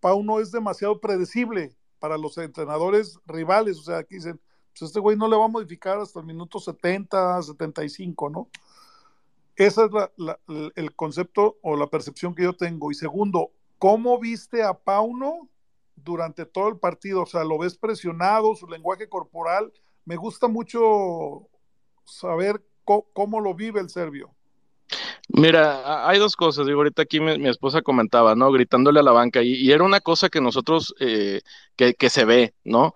[0.00, 3.78] Pauno es demasiado predecible para los entrenadores rivales.
[3.78, 4.38] O sea, aquí dicen,
[4.72, 8.48] pues este güey no le va a modificar hasta el minuto 70, 75, ¿no?
[9.56, 9.90] Ese es
[10.74, 12.90] el concepto o la percepción que yo tengo.
[12.90, 13.52] Y segundo,
[13.84, 15.50] ¿cómo viste a Pauno
[15.94, 17.24] durante todo el partido?
[17.24, 19.70] O sea, ¿lo ves presionado, su lenguaje corporal?
[20.06, 21.50] Me gusta mucho
[22.06, 24.34] saber cómo lo vive el serbio.
[25.28, 26.66] Mira, hay dos cosas.
[26.66, 28.50] Digo, ahorita aquí mi, esposa comentaba, ¿no?
[28.50, 29.42] Gritándole a la banca.
[29.42, 31.42] Y, era una cosa que nosotros, eh,
[31.76, 32.94] que, se ve, ¿no?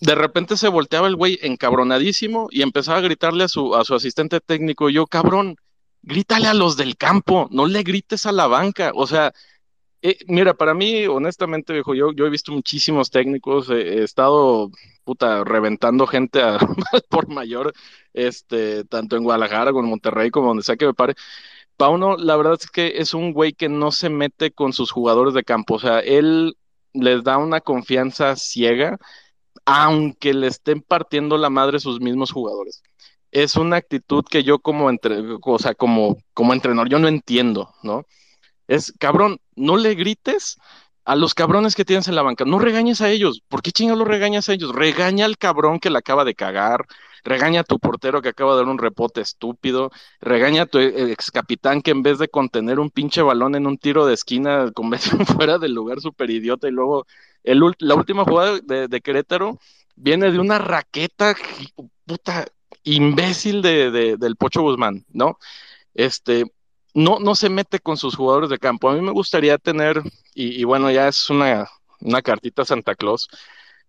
[0.00, 3.94] De repente se volteaba el güey encabronadísimo y empezaba a gritarle a su, a su
[3.94, 4.90] asistente técnico.
[4.90, 5.54] Yo, cabrón,
[6.02, 8.90] grítale a los del campo, no le grites a la banca.
[8.96, 9.32] O sea,
[10.02, 14.70] eh, mira, para mí, honestamente, viejo, yo, yo he visto muchísimos técnicos, eh, he estado,
[15.04, 16.58] puta, reventando gente a-
[17.08, 17.72] por mayor,
[18.12, 21.14] este, tanto en Guadalajara como en Monterrey, como donde sea que me pare.
[21.76, 25.34] Pauno, la verdad es que es un güey que no se mete con sus jugadores
[25.34, 26.56] de campo, o sea, él
[26.94, 28.98] les da una confianza ciega,
[29.64, 32.82] aunque le estén partiendo la madre sus mismos jugadores.
[33.30, 37.70] Es una actitud que yo como, entre, o sea, como, como entrenador, yo no entiendo,
[37.82, 38.04] ¿no?
[38.68, 40.58] Es, cabrón, no le grites
[41.04, 43.42] a los cabrones que tienes en la banca, no regañes a ellos.
[43.48, 44.72] ¿Por qué chingados los regañas a ellos?
[44.74, 46.86] Regaña al cabrón que la acaba de cagar,
[47.24, 49.90] regaña a tu portero que acaba de dar un repote estúpido,
[50.20, 53.78] regaña a tu ex capitán que en vez de contener un pinche balón en un
[53.78, 57.06] tiro de esquina, convierte fuera del lugar súper idiota y luego
[57.44, 59.58] la última jugada de, Querétaro
[59.96, 61.34] viene de una raqueta
[62.06, 62.46] puta
[62.84, 65.38] imbécil de- del Pocho Guzmán, ¿no?
[65.94, 66.44] Este,
[66.94, 68.88] no, no se mete con sus jugadores de campo.
[68.88, 70.02] A mí me gustaría tener,
[70.34, 71.68] y, bueno, ya es una,
[72.00, 73.28] una cartita Santa Claus,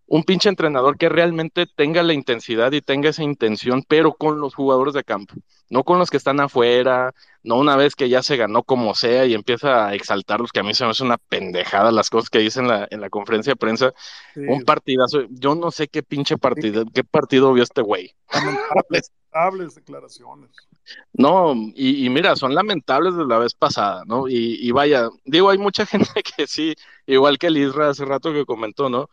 [0.07, 4.53] un pinche entrenador que realmente tenga la intensidad y tenga esa intención, pero con los
[4.55, 5.35] jugadores de campo,
[5.69, 9.25] no con los que están afuera, no una vez que ya se ganó como sea
[9.25, 12.39] y empieza a exaltarlos, que a mí se me hace una pendejada las cosas que
[12.39, 13.93] dice en la, en la conferencia de prensa,
[14.33, 18.15] Sí, un partidazo, yo no sé qué pinche partido, qué partido vio este güey.
[18.31, 20.69] lamentables, lamentables declaraciones.
[21.13, 24.27] No, y, y mira, son lamentables de la vez pasada, ¿no?
[24.27, 26.75] Y, y vaya, digo, hay mucha gente que sí,
[27.05, 29.09] igual que el Isra hace rato que comentó, ¿no?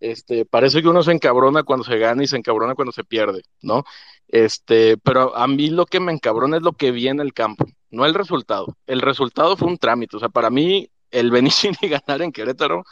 [0.00, 3.42] Este, parece que uno se encabrona cuando se gana y se encabrona cuando se pierde,
[3.62, 3.84] ¿no?
[4.28, 7.66] Este, pero a mí lo que me encabrona es lo que vi en el campo,
[7.90, 8.76] no el resultado.
[8.86, 12.84] El resultado fue un trámite, o sea, para mí el venir y ganar en Querétaro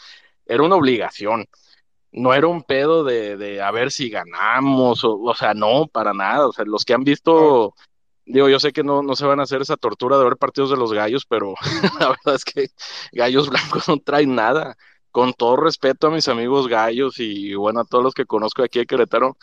[0.47, 1.47] era una obligación.
[2.13, 6.13] No era un pedo de, de a ver si ganamos, o, o sea, no, para
[6.15, 6.47] nada.
[6.49, 7.75] O sea, los que han visto,
[8.27, 10.71] digo, yo sé que no, no se van a hacer esa tortura de ver partidos
[10.71, 11.55] de los gallos, pero
[12.01, 12.69] la verdad es que
[13.13, 14.77] gallos blancos no traen nada.
[15.13, 18.81] Con todo respeto a mis amigos gallos y bueno, a todos los que conozco aquí
[18.81, 19.37] de Querétaro,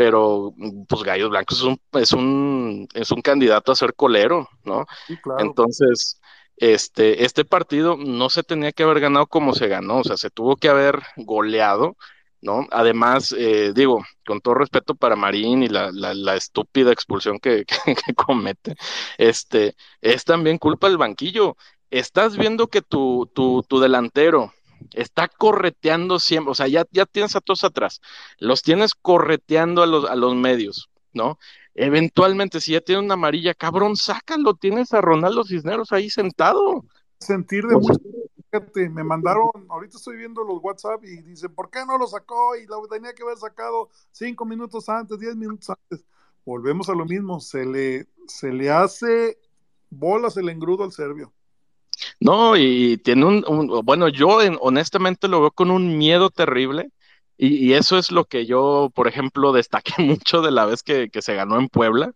[0.00, 0.54] pero
[0.88, 4.86] pues Gallos Blancos es un, es un, es un candidato a ser colero, ¿no?
[5.06, 5.40] Sí, claro.
[5.44, 6.18] Entonces,
[6.56, 10.30] este, este partido no se tenía que haber ganado como se ganó, o sea, se
[10.30, 11.96] tuvo que haber goleado,
[12.40, 12.66] ¿no?
[12.70, 17.64] Además, eh, digo, con todo respeto para Marín y la, la, la estúpida expulsión que,
[17.84, 18.76] que, que, comete,
[19.18, 21.56] este, es también culpa del banquillo.
[21.90, 24.52] Estás viendo que tu, tu, tu delantero
[24.92, 28.00] está correteando siempre, o sea, ya, ya tienes a todos atrás,
[28.38, 31.38] los tienes correteando a los, a los medios, ¿no?
[31.74, 36.84] Eventualmente, si ya tiene una amarilla, cabrón, sácalo, tienes a Ronaldo Cisneros ahí sentado.
[37.18, 38.00] Sentir de mucho
[38.50, 42.56] fíjate, me mandaron, ahorita estoy viendo los WhatsApp y dicen, ¿por qué no lo sacó?
[42.56, 46.04] Y lo tenía que haber sacado cinco minutos antes, diez minutos antes.
[46.44, 49.38] Volvemos a lo mismo, se le, se le hace
[49.90, 51.32] bolas el engrudo al serbio.
[52.20, 56.90] No, y tiene un, un bueno, yo en, honestamente lo veo con un miedo terrible.
[57.36, 61.22] Y, eso es lo que yo, por ejemplo, destaqué mucho de la vez que, que
[61.22, 62.12] se ganó en Puebla,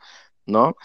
[0.46, 0.76] ¿no?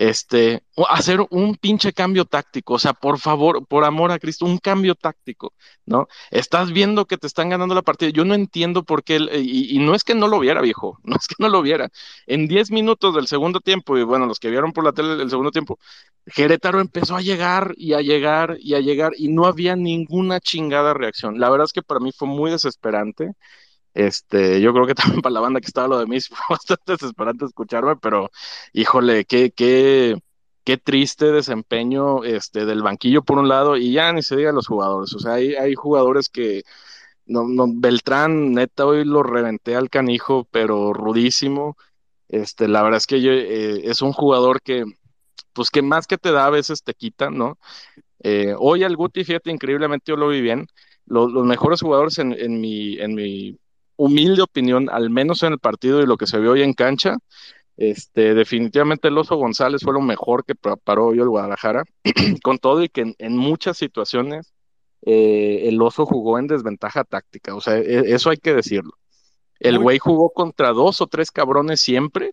[0.00, 4.56] Este, hacer un pinche cambio táctico, o sea, por favor, por amor a Cristo, un
[4.56, 5.52] cambio táctico,
[5.84, 6.08] ¿no?
[6.30, 9.78] Estás viendo que te están ganando la partida, yo no entiendo por qué, y, y,
[9.78, 11.90] no es que no lo viera, viejo, no es que no lo viera.
[12.26, 15.28] En 10 minutos del segundo tiempo, y bueno, los que vieron por la tele el
[15.28, 15.78] segundo tiempo,
[16.34, 20.94] Querétaro empezó a llegar y a llegar y a llegar, y no había ninguna chingada
[20.94, 21.38] reacción.
[21.38, 23.32] La verdad es que para mí fue muy desesperante.
[23.94, 26.92] Este, yo creo que también para la banda que estaba lo de mí fue bastante
[26.92, 28.30] desesperante escucharme, pero
[28.72, 30.16] híjole, qué, qué,
[30.64, 34.66] qué triste desempeño este, del banquillo por un lado, y ya ni se diga los
[34.68, 35.14] jugadores.
[35.14, 36.62] O sea, hay, hay jugadores que
[37.26, 41.76] no, no, Beltrán, neta, hoy lo reventé al canijo, pero rudísimo.
[42.28, 44.84] Este, la verdad es que yo, eh, es un jugador que,
[45.52, 47.58] pues que más que te da, a veces te quita, ¿no?
[48.22, 50.66] Eh, hoy al Guti, fíjate, increíblemente yo lo vi bien.
[51.06, 53.58] Los, los mejores jugadores en, en, mi, en mi
[54.00, 57.16] humilde opinión, al menos en el partido y lo que se vio hoy en cancha,
[57.76, 61.84] este, definitivamente el Oso González fue lo mejor que paró hoy el Guadalajara,
[62.42, 64.54] con todo y que en, en muchas situaciones
[65.02, 68.92] eh, el Oso jugó en desventaja táctica, o sea, e, eso hay que decirlo.
[69.58, 72.32] El güey jugó contra dos o tres cabrones siempre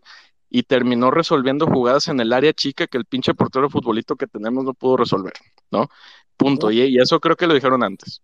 [0.49, 4.63] y terminó resolviendo jugadas en el área chica que el pinche portero futbolito que tenemos
[4.63, 5.33] no pudo resolver,
[5.69, 5.89] ¿no?
[6.37, 6.71] Punto.
[6.71, 8.21] Y, y eso creo que lo dijeron antes.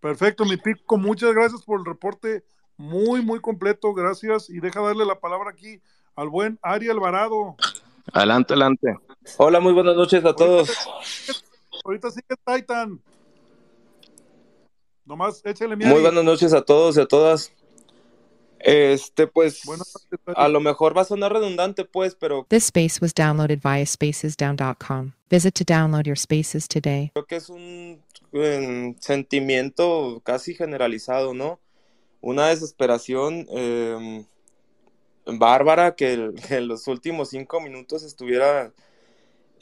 [0.00, 2.44] Perfecto, mi pico, muchas gracias por el reporte
[2.82, 4.50] muy, muy completo, gracias.
[4.50, 5.80] Y deja darle la palabra aquí
[6.16, 7.56] al buen Ari Alvarado.
[8.12, 8.98] Adelante, adelante.
[9.36, 10.68] Hola, muy buenas noches a todos.
[11.84, 13.00] Ahorita sigue Titan.
[15.04, 17.52] Nomás échale Muy buenas noches a todos y a todas.
[18.58, 19.62] Este, pues,
[20.36, 22.46] a lo mejor va a sonar redundante, pues, pero...
[22.48, 25.12] This space was downloaded via spacesdown.com.
[25.30, 27.10] Visit to download your spaces today.
[27.14, 28.00] Creo que es un,
[28.32, 31.58] un sentimiento casi generalizado, ¿no?
[32.22, 34.24] Una desesperación eh,
[35.26, 38.72] bárbara que, en los últimos cinco minutos estuviera...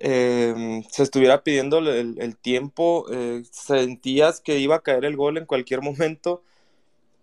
[0.02, 5.36] Eh, se estuviera pidiendo el, el tiempo, eh, sentías que iba a caer el gol
[5.36, 6.42] en cualquier momento,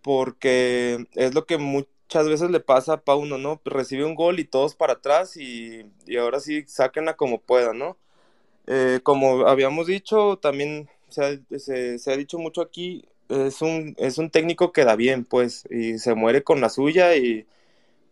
[0.04, 3.62] porque es lo que muchas veces le pasa a Pauno, ¿no?
[3.66, 7.98] Recibe un gol y todos para atrás y, y ahora sí, sáquenla como puedan, ¿no?
[8.68, 13.96] Eh, como habíamos dicho, también se ha, se, se ha, dicho mucho aquí, es un,
[13.98, 17.46] es un técnico que da bien, pues, y se muere con la suya, y,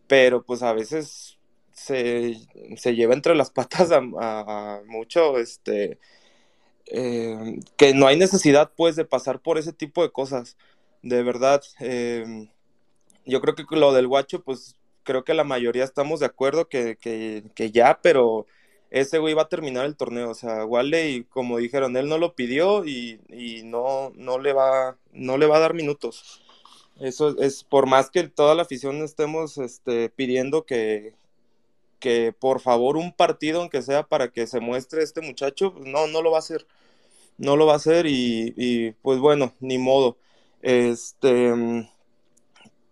[0.07, 1.37] pero pues a veces
[1.73, 2.35] se,
[2.77, 5.99] se lleva entre las patas a, mucho, este,
[6.87, 10.57] eh, que no hay necesidad, pues, de pasar por ese tipo de cosas
[11.01, 11.61] de verdad.
[11.79, 12.49] Eh,
[13.25, 16.97] yo creo que lo del guacho, pues creo que la mayoría estamos de acuerdo que,
[16.97, 18.47] que, que, ya, pero
[18.89, 20.29] ese güey va a terminar el torneo.
[20.31, 24.97] O sea, Wally, como dijeron, él no lo pidió y, y, no, no, le va,
[25.11, 26.41] no le va a dar minutos.
[26.99, 31.13] Eso es, por más que toda la afición estemos este, pidiendo que,
[31.99, 36.07] que por favor un partido, aunque sea para que se muestre este muchacho, pues no,
[36.07, 36.65] no lo va a hacer.
[37.37, 40.17] No lo va a hacer y, y pues bueno, ni modo.
[40.61, 41.53] Este,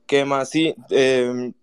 [0.05, 0.49] ¿qué más?
[0.49, 1.53] Sí, eh,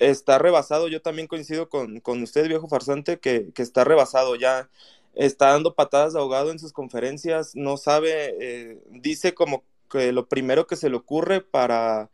[0.00, 0.88] está rebasado.
[0.88, 4.68] Yo también coincido con, con usted, viejo farsante, que, que, está rebasado ya.
[5.14, 7.54] Está dando patadas de ahogado en sus conferencias.
[7.54, 12.10] No sabe, eh, dice como que lo primero que se le ocurre para,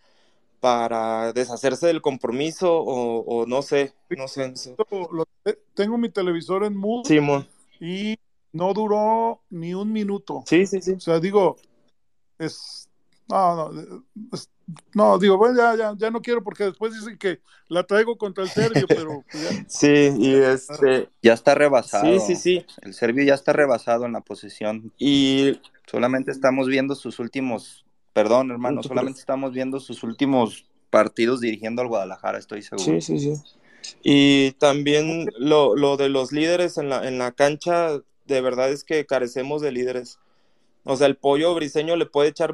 [0.60, 4.48] para deshacerse del compromiso o, o no sé, no sé.
[4.48, 5.58] No sé.
[5.74, 7.46] Tengo mi televisor en mood Simón.
[7.80, 8.18] y
[8.52, 10.42] no duró ni un minuto.
[10.46, 10.92] Sí, sí, sí.
[10.92, 11.56] O sea, digo,
[12.38, 12.86] es
[13.28, 13.82] no, no,
[14.94, 18.42] no, digo, bueno, ya, ya, ya no quiero porque después dicen que la traigo contra
[18.42, 19.24] el serbio, pero.
[19.30, 19.64] pues Ya...
[19.68, 21.08] Sí, y este.
[21.22, 22.04] Ya está rebasado.
[22.04, 22.66] Sí, sí, sí.
[22.82, 24.92] El serbio ya está rebasado en la posición.
[24.98, 27.84] Y solamente estamos viendo sus últimos.
[28.12, 32.82] Perdón, hermano, solamente estamos viendo sus últimos partidos dirigiendo al Guadalajara, estoy seguro.
[32.82, 33.34] Sí, sí, sí.
[34.02, 38.84] Y también lo, lo de los líderes en la, en la cancha, de verdad es
[38.84, 40.18] que carecemos de líderes.
[40.86, 42.52] O sea, el pollo briseño le puede echar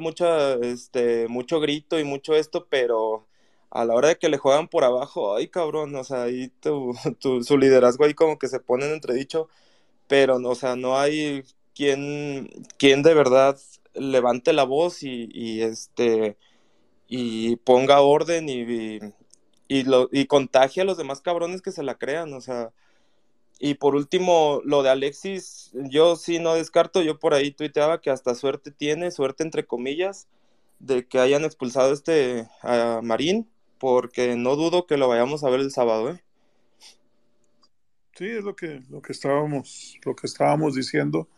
[0.63, 3.27] este, mucho grito y mucho esto, pero
[3.69, 6.93] a la hora de que le juegan por abajo, ay cabrón, o sea, ahí tu,
[7.19, 9.49] tu- su liderazgo ahí como que se pone en entredicho,
[10.07, 11.43] pero, o sea, no hay
[11.75, 13.57] quien, quien de verdad
[13.95, 16.37] levante la voz y, y, este
[17.07, 18.99] y ponga orden y, y,
[19.67, 22.71] y lo, y contagie a los demás cabrones que se la crean, o sea,
[23.65, 28.09] y por último, lo de Alexis, yo sí no descarto, yo por ahí tuiteaba que
[28.09, 30.27] hasta suerte tiene, suerte entre comillas,
[30.79, 33.49] de que hayan expulsado este a Marín,
[33.79, 36.21] porque no dudo que lo vayamos a ver el sábado, ¿eh?
[38.17, 41.29] Sí, es lo que, lo que estábamos, lo que estábamos diciendo.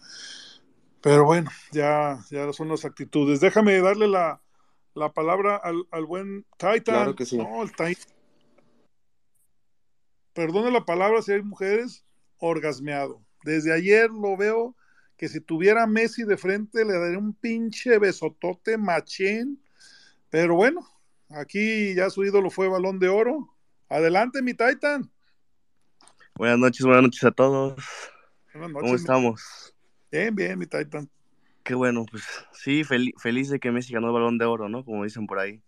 [1.01, 3.39] Pero bueno, ya, ya son las actitudes.
[3.39, 4.41] Déjame darle la,
[4.95, 6.81] la palabra al, al buen Titan.
[6.81, 7.37] Claro que sí.
[7.37, 8.15] No, el Titan.
[10.33, 12.04] Perdone la palabra si hay mujeres,
[12.39, 13.21] orgasmeado.
[13.43, 14.75] Desde ayer lo veo
[15.17, 19.61] que si tuviera Messi de frente le daría un pinche besotote machín.
[20.29, 20.85] Pero bueno,
[21.29, 23.49] aquí ya su ídolo fue balón de oro.
[23.87, 25.09] Adelante, mi Titan.
[26.35, 27.75] Buenas noches, buenas noches a todos.
[28.53, 29.73] Buenas ¿Cómo noches, mi- estamos?
[30.11, 31.09] Bien, bien, mi Titan.
[31.63, 34.83] Qué bueno, pues sí, fel- feliz de que Messi ganó el balón de oro, ¿no?
[34.83, 35.61] Como dicen por ahí.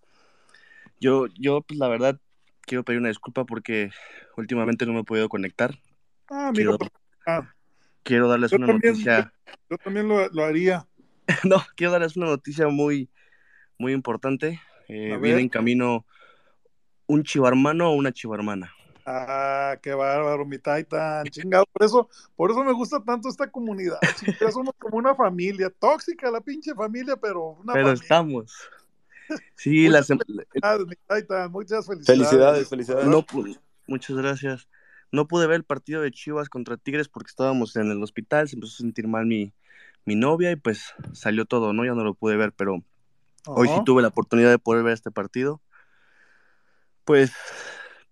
[1.00, 2.20] Yo, yo, pues la verdad,
[2.62, 3.92] quiero pedir una disculpa porque
[4.36, 5.78] últimamente no me he podido conectar.
[6.30, 6.92] Ah, amigo, Quiero,
[7.26, 7.54] ah,
[8.04, 9.34] quiero darles una también, noticia,
[9.70, 10.88] yo también lo, lo haría.
[11.46, 13.10] no, quiero darles una noticia muy,
[13.78, 14.62] muy importante.
[14.88, 16.06] Eh, A viene en camino
[17.08, 18.74] un chivarmano o una chivarmana.
[19.06, 21.26] Ah, qué bárbaro, mi Titan.
[21.32, 24.00] Chingado, por eso, por eso me gusta tanto esta comunidad.
[24.52, 28.04] somos como una familia, tóxica la pinche familia, pero una Pero familia.
[28.04, 28.54] estamos.
[29.56, 32.06] Sí, la Muchas sem- felicidades, mi Titan, muchas felicidades.
[32.30, 33.06] Felicidades, felicidades.
[33.08, 33.58] No, pu-
[33.88, 34.68] muchas gracias.
[35.12, 38.56] No pude ver el partido de Chivas contra Tigres porque estábamos en el hospital, se
[38.56, 39.54] empezó a sentir mal mi,
[40.06, 41.86] mi novia y pues salió todo, ¿no?
[41.86, 42.84] Ya no lo pude ver, pero
[43.46, 45.62] hoy sí tuve la oportunidad de poder ver este partido.
[47.06, 47.32] Pues,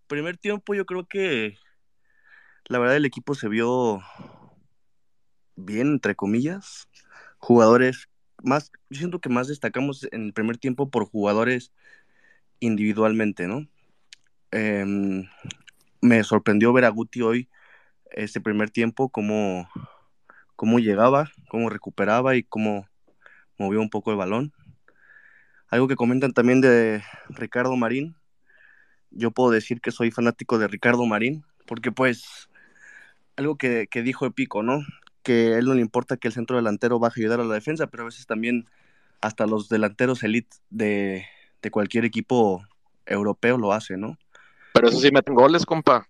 [0.07, 1.57] primer tiempo yo creo que
[2.67, 4.01] la verdad el equipo se vio
[5.55, 6.87] bien, entre comillas.
[7.37, 8.09] Jugadores
[8.43, 11.71] más, yo siento que más destacamos en el primer tiempo por jugadores
[12.59, 13.67] individualmente, ¿no?
[14.51, 15.27] Em,
[16.05, 17.49] me sorprendió ver a Guti hoy,
[18.11, 19.69] este primer tiempo, cómo,
[20.55, 22.87] cómo llegaba, cómo recuperaba y cómo
[23.57, 24.53] movió un poco el balón.
[25.67, 28.15] Algo que comentan también de Ricardo Marín.
[29.09, 32.49] Yo puedo decir que soy fanático de Ricardo Marín, porque pues
[33.35, 34.85] algo que, que dijo Epico, ¿no?
[35.23, 37.87] Que él no le importa que el centro delantero baje a ayudar a la defensa,
[37.87, 38.69] pero a veces también
[39.21, 41.25] hasta los delanteros elite de,
[41.61, 42.63] de cualquier equipo
[43.05, 44.17] europeo lo hacen, ¿no?
[44.85, 46.07] Pero eso sí meten goles, compa.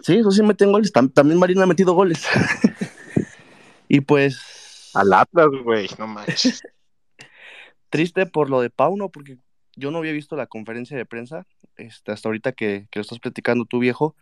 [0.00, 0.92] Sí, eso sí meten goles.
[0.92, 2.26] Tam- también Marín ha metido goles.
[3.88, 6.62] y pues Al Atlas, güey, no manches.
[7.90, 9.38] triste por lo de Pauno, porque
[9.76, 11.46] yo no había visto la conferencia de prensa
[11.76, 14.16] este, hasta ahorita que, que lo estás platicando tú, viejo.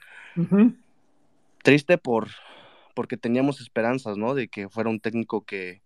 [1.63, 2.29] Triste por
[2.95, 4.35] porque teníamos esperanzas, ¿no?
[4.35, 5.83] De que fuera un técnico que,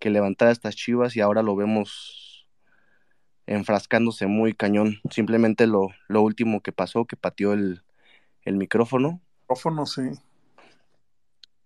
[0.00, 2.39] que levantara estas chivas y ahora lo vemos
[3.50, 5.00] enfrascándose muy cañón.
[5.10, 7.82] Simplemente lo, lo último que pasó, que pateó el,
[8.42, 9.20] el micrófono.
[9.42, 10.02] Micrófono, sí.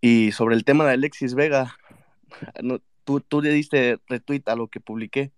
[0.01, 1.77] Y sobre el tema de Alexis Vega,
[2.63, 5.33] no, tú, tú le diste retweet a lo que publiqué,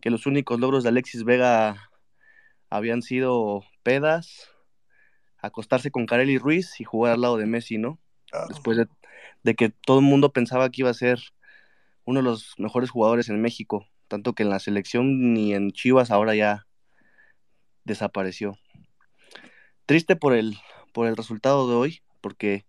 [0.00, 1.90] que los únicos logros de Alexis Vega
[2.68, 4.50] habían sido pedas,
[5.38, 8.00] acostarse con Kareli Ruiz y jugar al lado de Messi, ¿no?
[8.28, 8.48] Claro.
[8.48, 8.88] Después de,
[9.44, 11.20] de que todo el mundo pensaba que iba a ser
[12.04, 16.10] uno de los mejores jugadores en México, tanto que en la selección ni en Chivas
[16.10, 16.66] ahora ya
[17.84, 18.58] desapareció.
[19.86, 20.58] Triste por el,
[20.92, 22.66] por el resultado de hoy, porque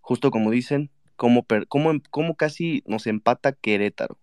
[0.00, 4.20] justo como dicen, como, per- como, como casi nos empata Querétaro.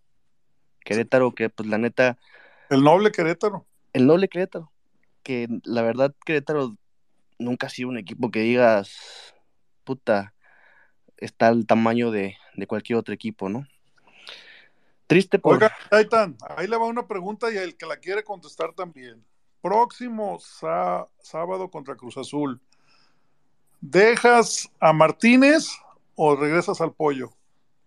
[0.86, 2.18] Querétaro que pues la neta,
[2.70, 3.68] El noble Querétaro.
[3.92, 4.72] el noble Querétaro,
[5.24, 6.78] que la verdad Querétaro
[7.38, 9.36] nunca ha sido un equipo que digas,
[9.84, 10.34] puta,
[11.18, 13.68] está al tamaño de, de cualquier otro equipo, ¿no?
[15.12, 15.56] Triste por...
[15.56, 19.22] Oiga, Titan, ahí le va una pregunta y el que la quiere contestar también.
[19.62, 22.62] Próximo sá- sábado contra Cruz Azul,
[23.82, 25.68] ¿dejas a Martínez
[26.16, 27.34] o regresas al pollo?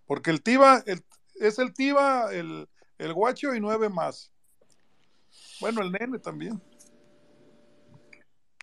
[0.07, 1.03] Porque el Tiva, el-
[1.37, 2.69] es el Tiva, el,
[2.99, 4.31] el guacho y nueve más.
[5.63, 6.61] Bueno, el nene también.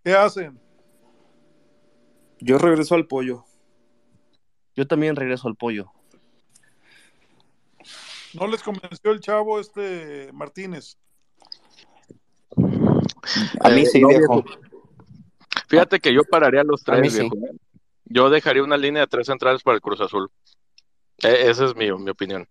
[0.03, 0.61] ¿Qué hacen?
[2.39, 3.43] Yo regreso al pollo.
[4.75, 5.91] Yo también regreso al pollo.
[8.33, 10.97] ¿No les convenció el chavo este Martínez?
[13.61, 14.43] A mí Eh, sí, no, viejo.
[15.67, 17.19] Fíjate que yo pararía los A mí tres, sí.
[17.19, 17.35] viejo.
[18.05, 20.29] Yo dejaría una línea de tres centrales para el Cruz Azul.
[21.19, 22.47] E- esa es mi, mi opinión.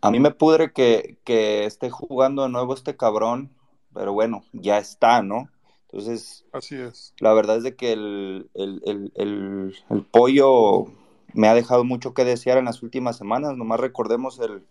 [0.00, 3.50] A mí me pudre que, que esté jugando de nuevo este cabrón,
[3.94, 5.48] pero bueno, ya está, ¿no?
[5.88, 7.14] Entonces, Así es.
[7.18, 10.86] la verdad es de que el, el, el, el, el pollo
[11.32, 13.56] me ha dejado mucho que desear en las últimas semanas.
[13.56, 14.64] Nomás recordemos el,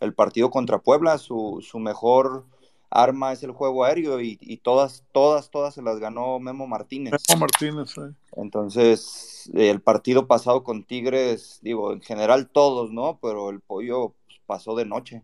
[0.00, 2.44] el partido contra Puebla, su, su mejor
[2.90, 7.12] arma es el juego aéreo y, y todas, todas, todas se las ganó Memo Martínez.
[7.28, 8.12] Memo Martínez, eh.
[8.36, 13.18] Entonces, el partido pasado con Tigres, digo, en general todos, ¿no?
[13.22, 15.22] Pero el pollo pues, pasó de noche.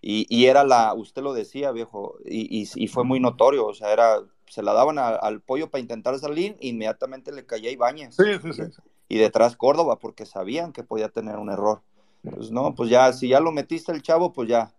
[0.00, 3.74] Y, y era la, usted lo decía, viejo, y, y, y fue muy notorio, o
[3.74, 8.14] sea, era, se la daban a- al pollo para intentar salir, inmediatamente le caía Ibáñez.
[8.14, 8.62] Sí, sí, sí.
[9.08, 11.82] Y detrás Córdoba, porque sabían que podía tener un error.
[12.22, 14.74] Pues no, pues ya, si ya lo metiste el chavo, pues ya,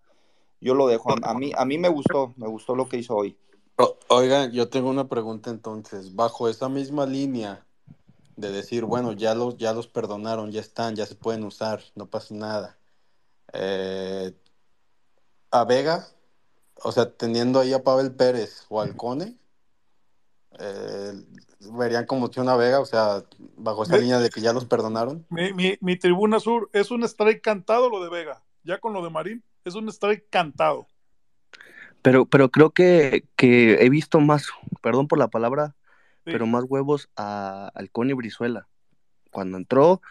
[0.61, 1.11] yo lo dejo.
[1.11, 3.37] A, a mí, a mí me gustó, me gustó lo que hizo hoy.
[3.77, 6.15] O- Oigan, yo tengo una pregunta entonces.
[6.15, 7.65] Bajo esa misma línea
[8.35, 12.07] de decir, bueno, ya los, ya los perdonaron, ya están, ya se pueden usar, no
[12.07, 12.77] pasa nada.
[13.53, 14.33] Eh,
[15.51, 16.07] a Vega,
[16.83, 19.37] o sea, teniendo ahí a Pavel Pérez o al Cone,
[20.59, 21.13] eh,
[21.59, 23.23] verían como a Vega, o sea,
[23.57, 25.25] bajo esa línea de que ya los perdonaron.
[25.29, 28.43] Mi, mi, mi tribuna sur es un strike cantado lo de Vega.
[28.63, 30.87] Ya con lo de Marín, es un strike cantado.
[32.01, 34.47] Pero, pero creo que, que he visto más,
[34.81, 35.75] perdón por la palabra,
[36.25, 36.33] Sí.
[36.33, 38.67] pero más huevos a, al Cone Brizuela.
[39.31, 40.01] Cuando entró,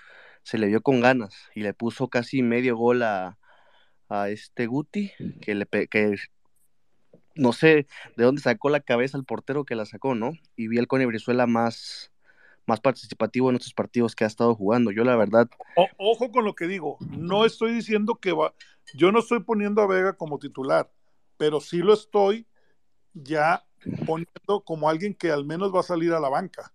[0.43, 3.39] se le vio con ganas y le puso casi medio gol a,
[4.09, 5.13] a este Guti,
[5.43, 6.17] que le que
[7.39, 7.87] no sé
[8.17, 10.33] de dónde sacó la cabeza el portero que la sacó, ¿no?
[10.57, 12.11] Y vi al Cone Brizuela más,
[12.67, 14.91] más participativo en estos partidos que ha estado jugando.
[14.91, 16.99] Yo la verdad, O- ojo con lo que digo.
[17.09, 18.53] No estoy diciendo que va.
[18.95, 20.91] Yo no estoy poniendo a Vega como titular,
[21.37, 22.47] pero sí lo estoy
[23.15, 23.65] ya
[24.07, 26.73] poniendo como alguien que al menos va a salir a la banca.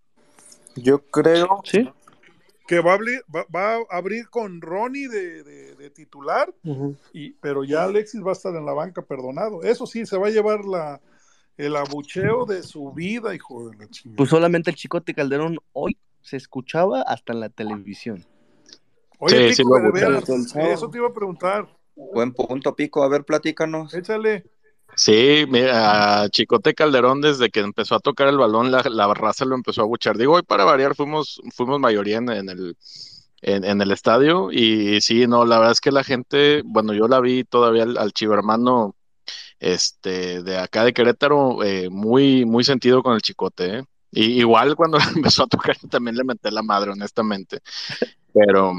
[0.75, 1.87] Yo creo, sí,
[2.67, 6.53] Que va a abrir, va, va a abrir con Ronnie de, de- de titular,
[7.13, 9.63] y, pero ya Alexis va a estar en la banca perdonado.
[9.63, 11.01] Eso sí, se va a llevar la,
[11.57, 14.17] el abucheo de su vida, hijo de la chingada.
[14.17, 18.25] pues solamente el Chicote Calderón hoy se escuchaba hasta en la televisión.
[19.19, 21.67] Oye, Sí, sí Pico, lo de veras, eso te iba a preguntar.
[21.95, 23.03] Buen punto, Pico.
[23.03, 23.93] A ver, platícanos.
[23.93, 24.45] Échale.
[24.95, 29.55] Sí, mira, Chicote Calderón desde que empezó a tocar el balón, la, la raza lo
[29.55, 30.17] empezó a buchar.
[30.17, 32.77] Digo, hoy para variar fuimos, fuimos mayoría en, el,
[33.41, 37.19] en, el estadio y sí, no, la verdad es que la gente, bueno, yo la
[37.19, 38.95] vi todavía al, al chivermano
[39.59, 43.83] este, de acá de Querétaro, eh, muy, muy sentido con el Chicote, ¿eh?
[44.11, 47.59] Y, igual cuando empezó a tocar también le metí la madre, honestamente.
[48.33, 48.73] Pero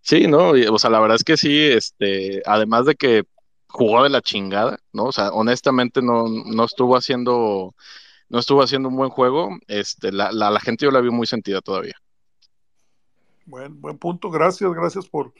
[0.00, 0.52] sí, ¿no?
[0.52, 3.24] O sea, la verdad es que sí, este, además de que
[3.70, 5.04] jugó de la chingada, ¿no?
[5.04, 7.74] O sea, honestamente no, no estuvo haciendo,
[8.28, 9.50] no estuvo haciendo un buen juego.
[9.68, 11.94] Este, la, la, la gente yo la vi muy sentida todavía.
[13.46, 15.32] Buen, buen punto, gracias, gracias por,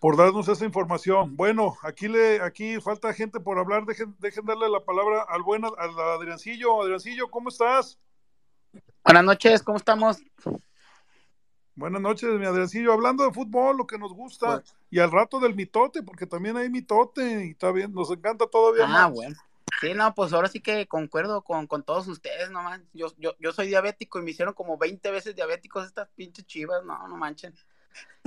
[0.00, 1.36] por darnos esa información.
[1.36, 5.64] Bueno, aquí le, aquí falta gente por hablar, dejen, dejen darle la palabra al buen
[5.64, 6.82] al Adriancillo.
[6.82, 7.98] Adriancillo, ¿cómo estás?
[9.04, 10.18] Buenas noches, ¿cómo estamos?
[11.74, 12.92] Buenas noches, mi Adriancillo.
[12.92, 14.62] Hablando de fútbol, lo que nos gusta,
[14.92, 18.84] y al rato del mitote, porque también hay mitote, y está bien, nos encanta todavía
[18.84, 19.10] Ah, más.
[19.10, 19.36] bueno.
[19.80, 22.86] Sí, no, pues ahora sí que concuerdo con, con todos ustedes, no man.
[22.92, 26.84] Yo, yo, yo soy diabético y me hicieron como 20 veces diabéticos estas pinches chivas,
[26.84, 27.54] no, no manchen.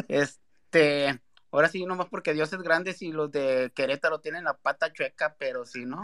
[0.08, 1.22] Este,
[1.52, 5.36] ahora sí, nomás porque Dios es grande si los de Querétaro tienen la pata chueca,
[5.38, 6.02] pero si no.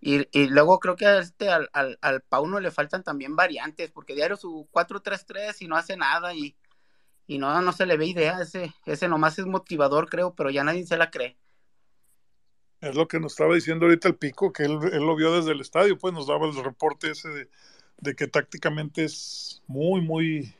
[0.00, 3.92] Y, y luego creo que a este, al, al, al Pauno le faltan también variantes,
[3.92, 6.56] porque diario su 4-3-3 y no hace nada y,
[7.26, 10.64] y no, no se le ve idea, ese, ese nomás es motivador, creo, pero ya
[10.64, 11.36] nadie se la cree.
[12.80, 15.52] Es lo que nos estaba diciendo ahorita el Pico, que él, él lo vio desde
[15.52, 17.48] el estadio, pues nos daba el reporte ese de,
[17.98, 20.52] de que tácticamente es muy, muy,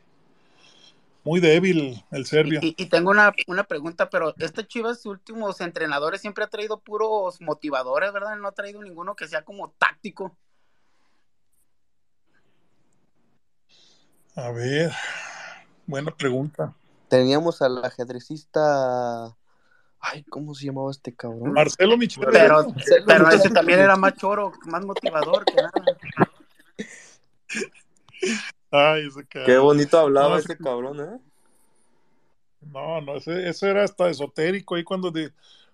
[1.25, 2.61] muy débil el serbio.
[2.63, 7.41] Y, y tengo una, una pregunta, pero este Chivas, últimos entrenadores, siempre ha traído puros
[7.41, 8.37] motivadores, ¿verdad?
[8.37, 10.37] No ha traído ninguno que sea como táctico.
[14.35, 14.91] A ver,
[15.85, 16.73] buena pregunta.
[17.07, 19.35] Teníamos al ajedrecista.
[19.99, 21.53] Ay, ¿cómo se llamaba este cabrón?
[21.53, 22.27] Marcelo Michel.
[22.31, 22.67] Pero,
[23.05, 25.71] pero ese también era más choro, más motivador que nada.
[28.71, 29.45] Ay, ese cabrón.
[29.45, 31.19] qué bonito hablaba No, ese cabrón, ¿eh?
[32.61, 35.31] No, no, ese, ese era hasta esotérico ahí cuando, de,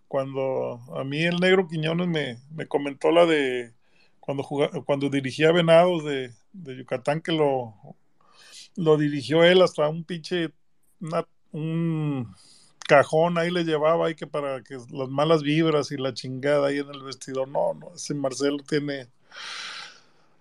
[0.08, 3.74] cuando a mí el negro Quiñones me, me comentó la de
[4.20, 7.74] cuando juga- cuando dirigía Venados de, de Yucatán que lo,
[8.76, 10.52] lo dirigió él hasta un pinche
[11.02, 12.34] una- un
[12.88, 16.80] cajón ahí le llevaba ahí que para que las malas vibras y la chingada ahí
[16.80, 17.48] en el vestidor.
[17.48, 19.08] No, no, ese Marcelo tiene.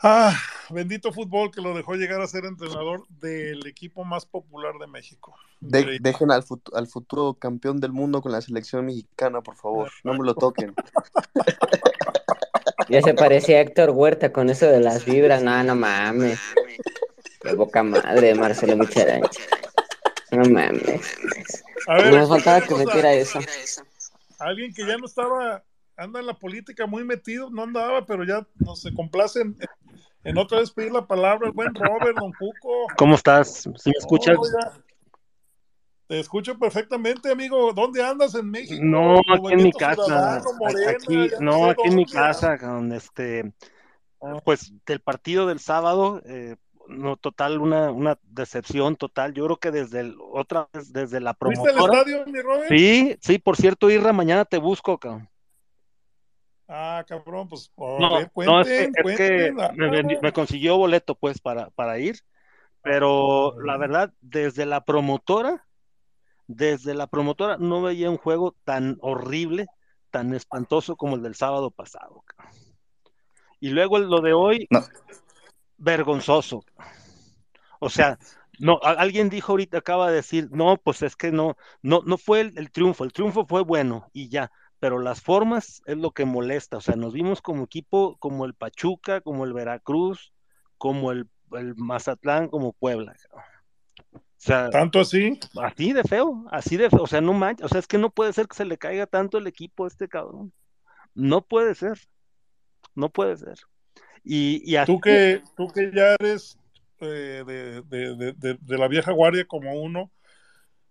[0.01, 0.35] Ah,
[0.71, 5.35] bendito fútbol que lo dejó llegar a ser entrenador del equipo más popular de México.
[5.61, 9.91] De- dejen al, fut- al futuro campeón del mundo con la selección mexicana, por favor.
[10.05, 10.75] No me lo toquen.
[12.91, 15.43] Ya se parecía a Héctor Huerta con eso de las vibras.
[15.43, 16.41] No, no mames.
[17.49, 19.23] Qué boca madre, Marcelo Michelain.
[20.31, 21.15] No mames.
[21.87, 23.41] A ver, No me faltaba que metiera eso.
[24.39, 25.65] Alguien que ya no estaba,
[25.97, 29.57] anda en la política muy metido, no andaba, pero ya no se complace en,
[30.25, 32.87] en otra vez pedir la palabra el buen Robert, don Cuco.
[32.97, 33.63] ¿Cómo estás?
[33.63, 34.37] ¿Sí me escuchas?
[34.37, 34.89] No.
[36.09, 37.73] Te escucho perfectamente, amigo.
[37.75, 38.83] ¿Dónde andas en México?
[38.83, 40.43] No, aquí en mi casa.
[40.59, 43.53] Morena, Aquí, no, aquí en mi casa, con este,
[44.45, 46.57] pues del partido del sábado, eh,
[46.89, 49.35] no, total, una, una decepción total.
[49.35, 51.99] Yo creo que desde el, otra vez, desde la ¿Fuiste al promotora.
[51.99, 52.69] estadio, mi Robert?
[52.69, 55.29] Sí, sí, por cierto, Irra, mañana te busco, cabrón.
[56.67, 60.19] Ah, cabrón, pues No, ver, no, es que, cuenten, es que cuenten.
[60.23, 62.19] Me, consiguió boleto, pues, para, para ir.
[62.83, 65.67] Pero la verdad, desde la promotora,
[66.47, 69.67] desde la promotora no veía un juego tan horrible,
[70.11, 72.23] tan espantoso como el del sábado pasado.
[72.27, 72.55] cabrón.
[73.61, 74.69] Y luego el- lo de hoy,
[75.79, 76.65] vergonzoso.
[77.81, 78.19] O sea,
[78.59, 82.41] no, alguien dijo ahorita, acaba de decir, no, pues es que no, no, no fue
[82.41, 84.51] el, el triunfo, el triunfo fue bueno y ya,
[84.81, 86.77] pero las formas es lo que molesta.
[86.77, 90.33] O sea, nos vimos como equipo, como el Pachuca, como el Veracruz,
[90.77, 93.15] como el, el Mazatlán, como Puebla.
[94.13, 95.39] O sea, ¿Tanto así?
[95.61, 97.03] así de feo, así de feo.
[97.03, 99.07] O sea, no manches, o sea, es que no puede ser que se le caiga
[99.07, 100.53] tanto el equipo a este cabrón.
[101.15, 101.99] No puede ser,
[102.95, 103.59] no puede ser.
[104.25, 106.59] Y, y Tú así- que, tú que ya eres
[107.01, 110.11] eh, de, de- de- de- de la vieja guardia como uno,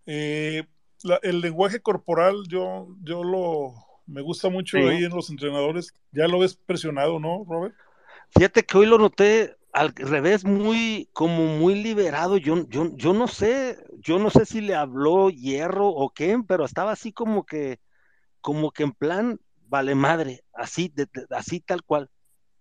[0.05, 0.63] eh,
[1.03, 3.73] la- el lenguaje corporal yo, yo lo
[4.05, 4.83] me gusta mucho Sí.
[4.83, 5.93] ahí en los entrenadores.
[6.13, 7.75] Ya lo ves presionado, ¿no, Robert?
[8.29, 12.37] Fíjate que hoy lo noté al revés, muy, como muy liberado.
[12.37, 16.63] Yo, yo, yo no sé, yo no sé si le habló hierro o qué, pero
[16.63, 17.79] estaba así como que,
[18.39, 22.09] como que en plan, vale madre, así, de- de- así tal cual.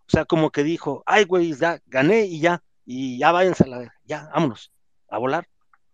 [0.08, 3.66] O sea, como que dijo, ay, güey, ya gané y ya, y ya váyanse a
[3.68, 4.72] la ya, vámonos,
[5.08, 5.48] a volar.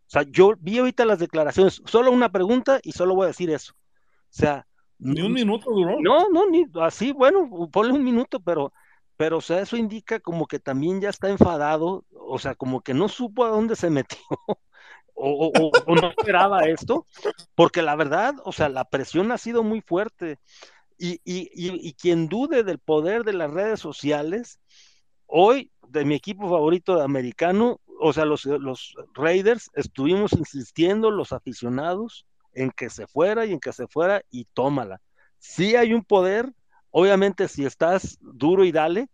[0.06, 3.50] O sea, yo vi ahorita las declaraciones, solo una pregunta y solo voy a decir
[3.50, 3.72] eso.
[3.74, 4.66] O sea,
[4.98, 5.96] Ni un minuto duró.
[6.00, 8.72] no, no, ni así, bueno, ponle un minuto, pero,
[9.16, 12.92] pero, o sea, eso indica como que también ya está enfadado, o sea, como que
[12.94, 14.18] no supo a dónde se metió,
[15.14, 17.06] o, o- o- o no esperaba esto,
[17.54, 20.38] porque la verdad, o sea, la presión ha sido muy fuerte.
[21.02, 24.60] Y, y, y, y quien dude del poder de las redes sociales,
[25.26, 31.32] hoy, de mi equipo favorito de americano, o sea, los, los Raiders, estuvimos insistiendo, los
[31.32, 35.00] aficionados, en que se fuera y en que se fuera y tómala.
[35.38, 36.52] Sí hay un poder,
[36.90, 39.08] obviamente si estás duro y dale,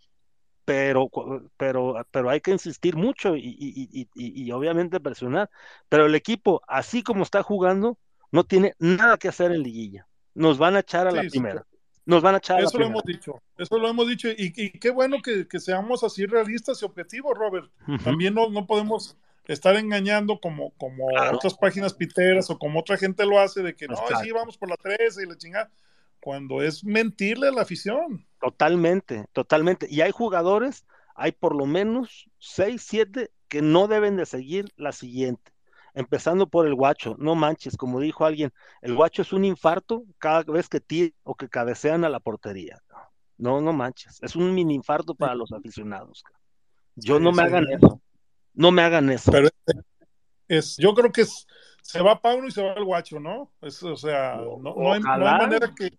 [0.65, 1.09] pero,
[1.57, 5.51] pero, pero hay que insistir mucho y, y- y- y- obviamente presionar.
[5.89, 7.99] Pero el equipo, así como está jugando,
[8.33, 10.07] no tiene nada que hacer en liguilla.
[10.35, 11.67] Nos van a echar a la sí, primera.
[12.09, 14.51] Nos van a echar a la Eso lo hemos dicho, eso lo hemos dicho, y,
[14.57, 17.71] y qué bueno que, que seamos así realistas y objetivos, Robert.
[18.03, 23.27] También no, no podemos estar engañando como, como otras páginas piteras o como otra gente
[23.27, 24.25] lo hace, de que no, Exacto.
[24.25, 25.71] sí, vamos por la 13 y la chingada,
[26.19, 28.27] cuando es mentirle a la afición.
[28.41, 29.87] Totalmente, totalmente.
[29.91, 34.93] Y hay jugadores, hay por lo menos seis, siete que no deben de seguir la
[34.93, 35.53] siguiente.
[35.95, 38.53] Empezando por el guacho, no manches, como dijo alguien,
[38.83, 42.79] el guacho es un infarto cada vez que tiran o que cabecean a la portería.
[43.37, 46.25] No, no manches, es un mini infarto para los aficionados.
[46.97, 48.01] Yo no me hagan eso,
[48.55, 49.31] no me hagan eso.
[49.31, 49.49] Pero
[50.49, 51.47] es, yo creo que es,
[51.83, 53.51] se va Pauno y se va el guacho, ¿no?
[53.61, 55.39] Es, o sea, no, no hay, no hay Ojalá.
[55.39, 55.97] manera que.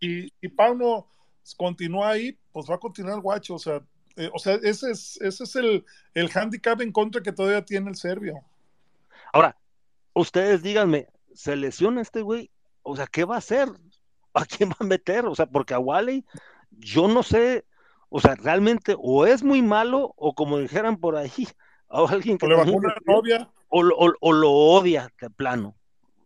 [0.00, 1.08] Y, y Pauno
[1.56, 3.82] continúa ahí, pues va a continuar el guacho, o sea.
[4.16, 5.84] eh, o sea, ese es, ese es el,
[6.14, 8.34] el handicap en contra que todavía tiene el serbio.
[9.36, 9.54] Ahora,
[10.14, 12.50] ustedes díganme, ¿se lesiona este güey?
[12.80, 13.68] O sea, ¿qué va a hacer?
[14.32, 15.26] ¿A quién va a meter?
[15.26, 16.24] O sea, porque a Wally,
[16.70, 17.66] yo no sé,
[18.08, 21.30] o sea, realmente o es muy malo, o como dijeran por ahí,
[21.90, 23.50] a alguien que O le también bajó una escribió, novia.
[23.68, 25.76] o, lo- o- o lo odia de plano.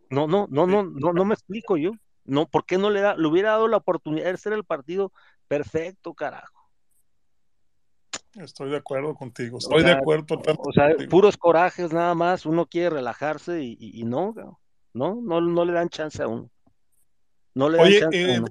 [0.09, 1.91] No, no, no, no, no, no me explico yo.
[2.23, 5.11] No, ¿por qué no le da, le hubiera dado la oportunidad de ser el partido
[5.49, 6.60] perfecto, carajo?
[8.35, 10.41] Estoy de acuerdo contigo, O estoy de acuerdo.
[10.59, 11.09] O sea, contigo.
[11.09, 14.33] puros corajes nada más, uno quiere relajarse y, y- y no,
[14.93, 16.49] no, no, no le dan chance a uno.
[17.53, 18.47] No le dan Oye, chance a eh, uno.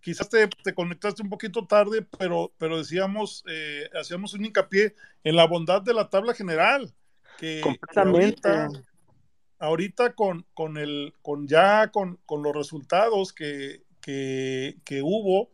[0.00, 4.94] quizás te, te conectaste un poquito tarde, pero, pero decíamos, eh, hacíamos un hincapié
[5.24, 6.92] en la bondad de la tabla general.
[7.36, 8.48] Que Completamente.
[8.48, 8.68] ahorita,
[9.58, 15.50] ahorita con, con el, con ya con, con los resultados que, que, que hubo,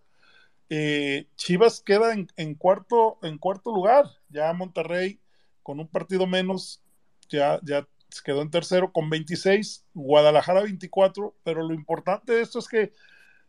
[0.70, 4.06] eh, Chivas queda en, en cuarto, en cuarto lugar.
[4.28, 5.20] Ya Monterrey,
[5.62, 6.82] con un partido menos,
[7.28, 12.58] ya, ya se quedó en tercero con 26, Guadalajara 24, pero lo importante de esto
[12.58, 12.92] es que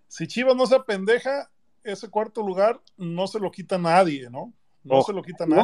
[0.07, 1.51] si Chivas no se apendeja,
[1.83, 4.53] ese cuarto lugar no se lo quita nadie, ¿no?
[4.83, 5.63] No se lo quita nadie.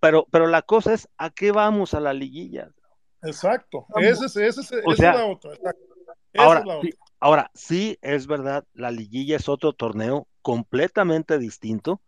[0.00, 2.70] Pero, pero la cosa es, ¿a qué vamos a la liguilla?
[3.22, 3.86] Exacto.
[3.96, 5.54] Ese es, ese es- O esa sea, es la otra.
[5.54, 5.85] exacto.
[6.38, 12.00] Ahora, sí, ahora, sí es verdad, la liguilla es otro torneo completamente distinto.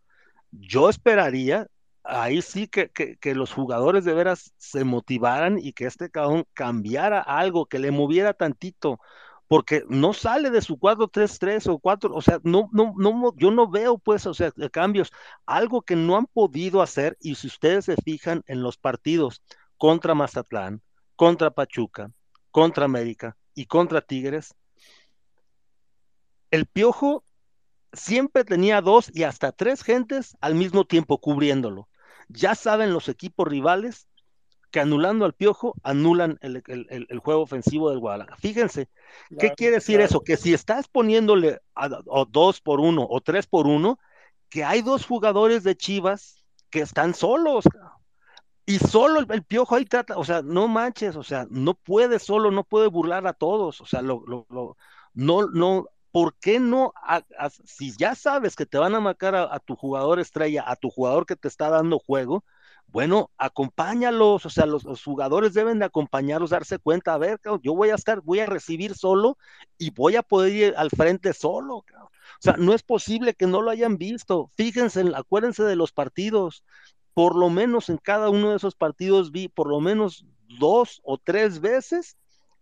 [0.50, 1.66] Yo esperaría,
[2.05, 6.44] ahí sí que, que, que los jugadores de veras se motivaran y que este cabrón
[6.55, 9.00] cambiara algo, que le moviera tantito,
[9.48, 13.68] porque no sale de su 4-3-3 o 4, o sea, no, no, no, yo no
[13.68, 15.10] veo pues, o sea, cambios,
[15.46, 19.42] algo que no han podido hacer, y si ustedes se fijan en los partidos
[19.78, 20.82] contra Mazatlán,
[21.16, 22.12] contra Pachuca,
[22.50, 24.55] contra América y contra Tigres,
[26.52, 27.24] el Piojo
[27.93, 31.89] siempre tenía dos y hasta tres gentes al mismo tiempo cubriéndolo.
[32.28, 34.06] Ya saben los equipos rivales
[34.70, 38.36] que anulando al Piojo anulan el, el- el- el juego ofensivo del Guadalajara.
[38.36, 38.89] Fíjense,
[39.40, 40.09] ¿qué quiere decir claro.
[40.09, 40.20] eso?
[40.20, 41.89] Que si estás poniéndole a,
[42.28, 43.98] dos por uno o tres por uno,
[44.51, 47.64] que hay dos jugadores de Chivas que están solos.
[47.64, 47.98] cabrón.
[48.69, 52.51] Y solo el, Piojo ahí trata, o sea, no manches, o sea, no puede solo,
[52.51, 54.77] no puede burlar a todos, o sea, lo, lo, lo-
[55.15, 56.93] no, no, ¿por qué no?
[57.65, 61.24] si ya sabes que te van a marcar a, tu jugador estrella, a tu jugador
[61.24, 62.45] que te está dando juego,
[62.89, 67.74] bueno, acompáñalos, o sea, los, los jugadores deben de acompañarlos, darse cuenta, a ver, yo
[67.74, 69.39] voy a estar, voy a recibir solo
[69.78, 71.77] y voy a poder ir al frente solo.
[71.78, 71.85] O
[72.40, 74.51] sea, no es posible que no lo hayan visto.
[74.57, 76.65] Fíjense, acuérdense de los partidos
[77.19, 80.24] por lo menos en cada uno de esos partidos vi por lo menos
[80.61, 82.16] dos o tres veces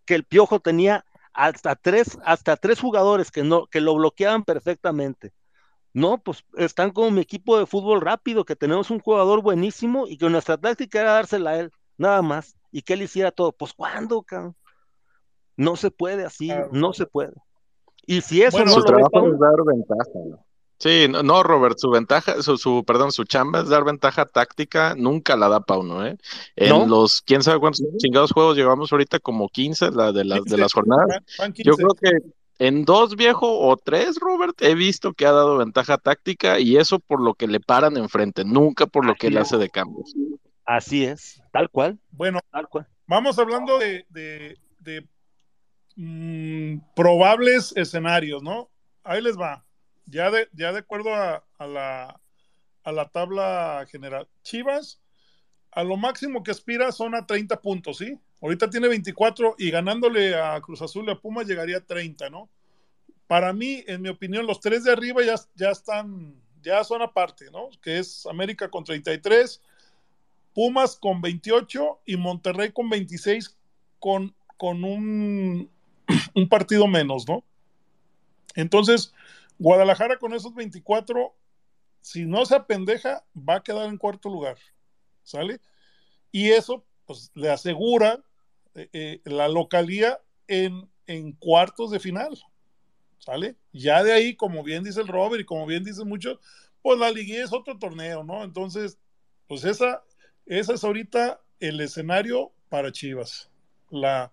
[0.06, 1.04] que el Piojo tenía
[1.34, 5.34] hasta tres, hasta tres jugadores que, no, que lo bloqueaban perfectamente.
[5.92, 10.16] No, pues están como mi equipo de fútbol rápido, que tenemos un jugador buenísimo y
[10.16, 13.52] que nuestra táctica era dársela a él, nada más, y que él hiciera todo.
[13.52, 14.56] Pues ¿cuándo, cabrón?
[15.54, 16.70] No se puede así, Claro.
[16.72, 17.34] no se puede.
[18.06, 20.45] Y si eso Bueno, no Su lo trabajo es dar ventaja, ¿no?
[20.78, 24.94] Sí, no, no, Robert, su ventaja, su, su, perdón, su chamba es dar ventaja táctica,
[24.96, 26.18] nunca la da Pauno, ¿eh?
[26.54, 26.86] En ¿no?
[26.86, 30.56] los, quién sabe cuántos chingados juegos llevamos ahorita, como 15 la de las, de 15,
[30.58, 31.06] las jornadas.
[31.08, 31.82] van, van Yo 15.
[31.82, 32.10] creo que
[32.58, 36.98] en dos, viejo, o tres, Robert, he visto que ha dado ventaja táctica y eso
[37.00, 40.14] por lo que le paran enfrente, nunca por lo que él es, hace de cambios.
[40.64, 42.86] así es, tal cual, Bueno, tal cual.
[43.06, 45.06] vamos hablando de, de, de,
[45.96, 48.70] mm, probables escenarios, ¿no?
[49.04, 49.65] Ahí les va.
[50.06, 52.20] Ya de, ya de acuerdo a, la,
[52.84, 54.28] a la tabla general.
[54.42, 55.00] Chivas,
[55.72, 58.18] a lo máximo que aspira son a 30 puntos, ¿sí?
[58.40, 62.48] Ahorita tiene 24 y ganándole a Cruz Azul y a Puma llegaría a 30, ¿no?
[63.26, 67.50] Para mí, en mi opinión, los tres de arriba ya, ya están, ya son aparte,
[67.50, 67.70] ¿no?
[67.82, 69.60] Que es América con 33,
[70.54, 73.56] Pumas con 28 y Monterrey con 26
[73.98, 75.68] con, con un,
[76.34, 77.44] un partido menos, ¿no?
[78.54, 79.12] Entonces,
[79.58, 81.34] Guadalajara con esos 24,
[82.00, 84.58] si no se apendeja, va a quedar en cuarto lugar,
[85.22, 85.60] ¿sale?
[86.30, 88.22] Y eso, pues, le asegura
[88.74, 92.38] eh, eh, la localía en, en cuartos de final,
[93.18, 93.56] ¿sale?
[93.72, 96.38] Ya de ahí, como bien dice el Robert y como bien dicen muchos,
[96.82, 98.44] pues la liguilla es otro torneo, ¿no?
[98.44, 98.98] Entonces,
[99.48, 100.04] pues esa,
[100.44, 103.50] esa es ahorita el escenario para Chivas.
[103.90, 104.32] La,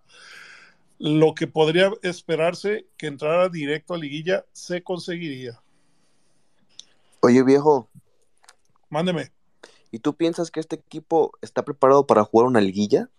[1.04, 5.62] lo que podría esperarse que entrara directo a liguilla se conseguiría.
[7.20, 7.90] Oye, viejo,
[8.90, 9.34] Mándeme.
[9.92, 13.10] ¿y tú piensas que este equipo está preparado para jugar una liguilla?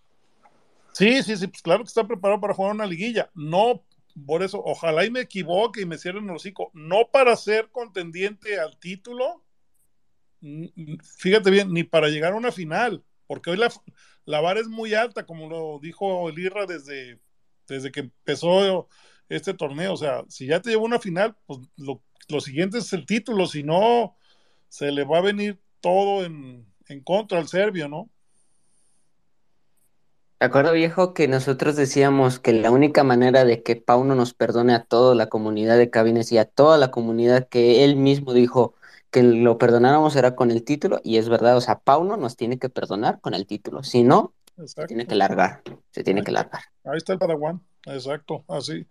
[0.93, 3.29] Sí, sí, sí, pues claro que está preparado para jugar una liguilla.
[3.35, 3.83] No,
[4.25, 6.71] por eso, ojalá y me equivoque y me cierren el hocico.
[6.73, 9.43] No para ser contendiente al título,
[11.19, 13.71] fíjate bien, ni para llegar a una final, porque hoy la,
[14.25, 17.19] la vara es muy alta, como lo dijo el Irra desde,
[17.67, 18.87] desde que empezó
[19.29, 19.93] este torneo.
[19.93, 23.63] O sea, si ya te llevó una final, pues lo, siguiente es el título, si
[23.63, 24.15] no,
[24.69, 26.65] se le va a venir todo en,
[27.03, 28.09] contra al serbio, ¿no?
[30.37, 34.73] ¿Te acuerdas, viejo, que nosotros decíamos que la única manera de que Pauno nos perdone
[34.73, 38.75] a toda la comunidad de cabines y a toda la comunidad que él mismo dijo
[39.11, 40.99] que lo perdonáramos era con el título?
[41.03, 43.81] Y es verdad, o sea, Pauno nos tiene que perdonar con el título.
[43.83, 44.33] Si no,
[44.65, 45.61] se tiene que largar.
[45.91, 46.61] Se tiene Ahí que largar.
[46.85, 48.85] ahí está el Padawan, exacto, así,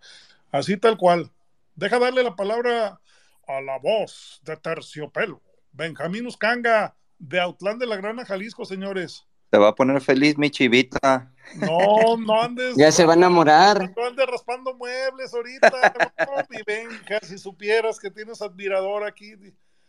[0.51, 1.31] así tal cual.
[1.75, 3.01] Deja darle la palabra
[3.47, 9.25] a la voz de terciopelo, Benjamín Uscanga, de Autlán de la Grana, Jalisco, señores.
[9.51, 11.31] Se va a poner feliz mi chivita.
[11.55, 12.75] No, no andes.
[12.75, 13.93] Ya se va a enamorar.
[13.95, 15.71] No andes raspando muebles ahorita.
[16.25, 19.33] No, mi Benja, si supieras que tienes admirador aquí.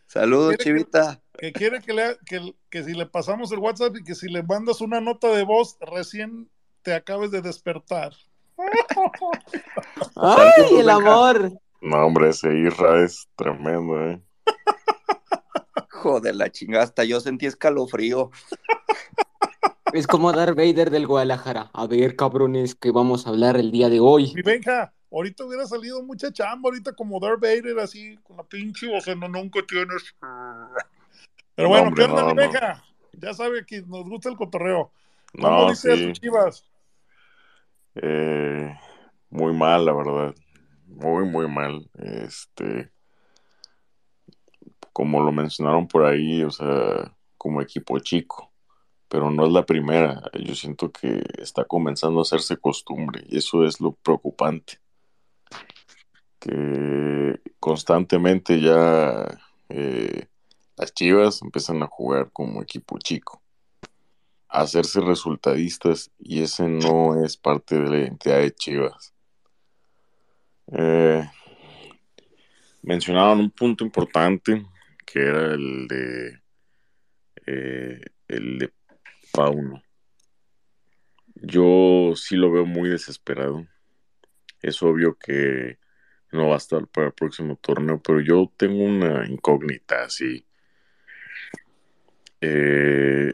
[0.07, 1.21] Saludos, que- chivita.
[1.37, 4.41] Que quiere que, le, que, que si le pasamos el WhatsApp y que si le
[4.41, 6.49] mandas una nota de voz, recién
[6.81, 8.13] te acabes de despertar.
[10.15, 11.51] ¡Ay, el amor!
[11.81, 14.21] No, hombre, ese Isra es tremendo, ¿eh?
[15.91, 18.31] Joder, la chingada, hasta yo sentí escalofrío.
[19.93, 21.69] Es como Darth Vader del Guadalajara.
[21.73, 24.33] A ver, cabrones, que vamos a hablar el día de hoy.
[24.33, 24.41] Mi
[25.11, 29.27] ahorita hubiera salido mucha chamba, ahorita como Darth Vader, así, con la pinche voz, no,
[29.27, 30.15] nunca tienes.
[31.55, 32.41] Pero No, bueno, hombre, ¿qué onda, no, mi no.
[32.41, 32.83] Benja?
[33.13, 34.91] Ya sabe que nos gusta el cotorreo.
[35.33, 36.03] ¿Cómo No, dice a sí.
[36.03, 36.69] sus chivas?
[37.95, 38.77] Eh,
[39.29, 40.35] muy mal, la verdad.
[40.85, 41.89] Muy, muy mal.
[41.95, 42.91] Este,
[44.93, 48.51] como lo mencionaron por ahí, o sea, como equipo chico,
[49.07, 50.21] pero no es la primera.
[50.33, 54.79] Yo siento que está comenzando a hacerse costumbre y eso es lo preocupante.
[56.39, 59.25] Que constantemente ya
[59.69, 60.27] eh,
[60.77, 63.41] las Chivas empiezan a jugar como equipo chico,
[64.47, 69.13] a hacerse resultadistas y ese no es parte de la identidad de Chivas.
[70.71, 71.27] Eh,
[72.83, 74.65] mencionaban un punto importante
[75.05, 76.41] que era el de
[77.47, 78.73] eh, el de
[79.31, 79.81] Pauno.
[81.35, 83.65] Yo sí lo veo muy desesperado.
[84.61, 85.77] Es obvio que
[86.31, 90.45] no va a estar para el próximo torneo, pero yo tengo una incógnita así.
[92.41, 93.31] Eh,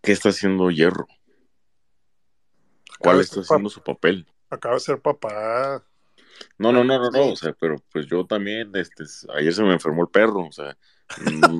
[0.00, 1.06] ¿qué está haciendo Hierro?
[2.98, 4.26] ¿Cuál Acaba está haciendo su papel?
[4.50, 5.84] Acaba de ser papá.
[6.58, 9.04] No, no, no, no, no, o sea, pero pues yo también, este,
[9.34, 10.76] ayer se me enfermó el perro, o sea,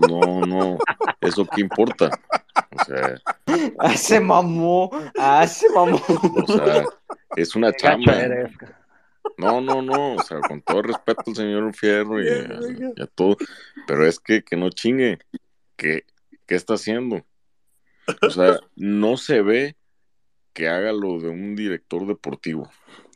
[0.08, 0.78] no, no,
[1.20, 2.10] eso qué importa,
[2.70, 3.20] o sea,
[3.78, 4.90] ¡Ah, se mamó!
[5.18, 6.00] ¡Ah, se mamó!
[6.08, 6.84] o sea,
[7.36, 8.14] es una chamba.
[9.36, 12.48] No, no, no, o sea, con todo respeto al señor Fierro y a,
[12.96, 13.36] y a todo,
[13.86, 15.18] pero es que, que no chingue,
[15.76, 16.04] ¿qué,
[16.46, 17.24] qué está haciendo?
[18.22, 19.76] O sea, no se ve
[20.52, 22.70] que haga lo de un director deportivo,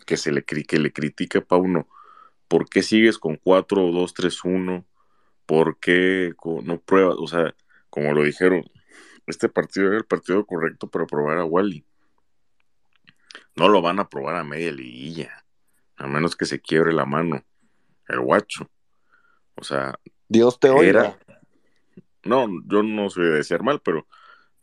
[0.07, 1.89] que se le, que le critique a Pauno.
[2.49, 4.87] ¿Por qué sigues con 4 2 3 1?
[5.47, 6.33] ¿Por qué
[6.63, 7.17] no pruebas?
[7.19, 7.55] O sea,
[7.91, 8.65] como lo dijeron,
[9.27, 11.85] este partido era el partido correcto para probar a Wally.
[13.57, 15.44] No lo van a probar a media liguilla,
[15.97, 17.43] a menos que se quiebre la mano,
[18.09, 18.69] el guacho.
[19.55, 19.99] O sea,
[20.29, 20.89] Dios te oiga.
[20.89, 21.19] era.
[22.25, 24.07] No, yo no soy de desear mal, pero,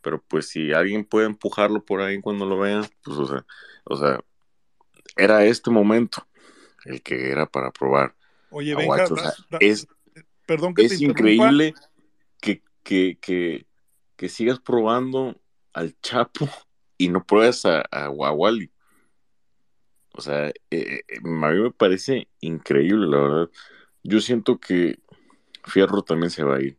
[0.00, 3.46] pero pues si alguien puede empujarlo por ahí cuando lo vean, pues o sea,
[3.84, 4.20] o sea,
[5.16, 6.26] era este momento
[6.84, 8.14] el que era para probar
[8.50, 9.14] Oye, a Benja, Guacho.
[9.14, 9.86] O sea, das- da- es,
[10.46, 11.74] perdón que es increíble
[12.40, 13.66] que, que, que,
[14.16, 15.40] que sigas probando
[15.72, 16.48] al Chapo
[16.98, 18.70] y no pruebas a, a, a Wally.
[20.14, 21.20] O sea, eh, eh, a
[21.50, 23.50] mí me parece increíble, la verdad.
[24.02, 24.98] Yo siento que
[25.64, 26.78] Fierro también se va a ir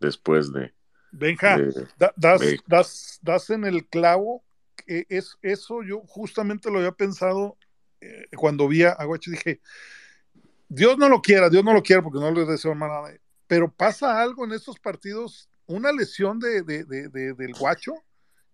[0.00, 0.72] después de...
[1.10, 4.42] Benja, de- da- das, de- das, das en el clavo.
[4.76, 7.56] que es, eso yo justamente lo había pensado
[8.00, 9.30] eh, cuando vi a Guacho.
[9.30, 9.60] Dije,
[10.68, 13.20] Dios no lo quiera, Dios no lo quiera porque no le deseo mal a nadie.
[13.46, 16.84] Pero pasa algo en estos partidos, una lesión de- de-
[17.34, 17.92] del Guacho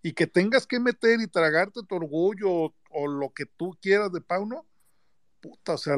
[0.03, 4.21] y que tengas que meter y tragarte tu orgullo o, lo que tú quieras de
[4.21, 4.67] Pauno.
[5.41, 5.97] Puta, o sea,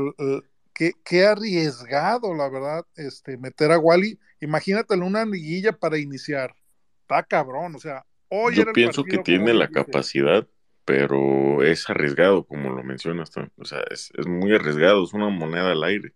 [0.74, 4.18] qué, qué arriesgado, la verdad, este, meter a Wally.
[4.40, 6.55] Imagínatelo una liguilla para iniciar.
[7.02, 10.47] Está cabrón, o sea, hoy Yo era el pienso que tiene la capacidad,
[10.85, 13.31] pero es arriesgado, como lo mencionas.
[13.56, 16.14] O sea, es, es muy arriesgado, es una moneda al aire,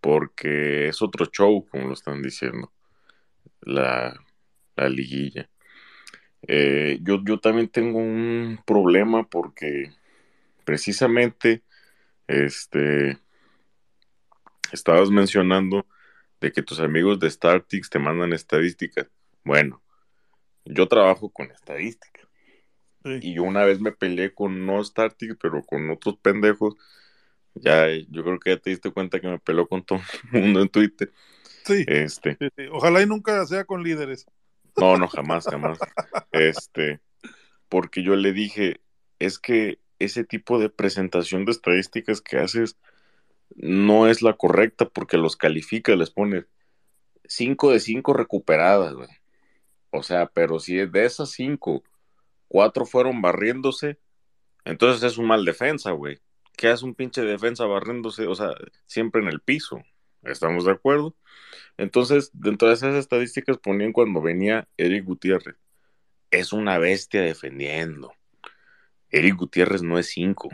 [0.00, 2.72] porque es otro show, como lo están diciendo,
[3.60, 4.14] la,
[4.76, 5.48] la liguilla.
[6.46, 9.92] Eh, yo, yo también tengo un problema porque
[10.64, 11.62] precisamente
[12.26, 13.18] este,
[14.72, 15.86] estabas mencionando
[16.40, 19.06] de que tus amigos de Startix te mandan estadísticas.
[19.44, 19.82] Bueno,
[20.64, 22.24] yo trabajo con estadísticas.
[23.20, 26.74] Y yo una vez me peleé con no Startix, pero con otros pendejos.
[27.54, 30.00] Ya, yo creo que ya te diste cuenta que me peleó con todo
[30.32, 31.12] el mundo en Twitter.
[31.64, 31.84] Sí.
[31.86, 32.38] Este.
[32.72, 34.26] Ojalá y nunca sea con líderes.
[34.76, 35.78] No, no, jamás, jamás.
[36.32, 37.00] Este,
[37.68, 38.80] porque yo le dije,
[39.18, 42.76] es que ese tipo de presentación de estadísticas que haces
[43.54, 46.44] no es la correcta porque los califica, les pone
[47.26, 49.08] 5 de 5 recuperadas, güey.
[49.90, 51.82] O sea, pero si de esas 5,
[52.48, 53.98] 4 fueron barriéndose,
[54.64, 56.20] entonces es un mal defensa, güey.
[56.56, 58.26] ¿Qué hace un pinche defensa barriéndose?
[58.26, 58.50] O sea,
[58.86, 59.82] siempre en el piso.
[60.24, 61.14] ¿Estamos de acuerdo?
[61.76, 65.56] Entonces, dentro de esas estadísticas ponían cuando venía Eric Gutiérrez.
[66.30, 68.12] es una bestia defendiendo.
[69.10, 70.48] Eric Gutiérrez no es 5,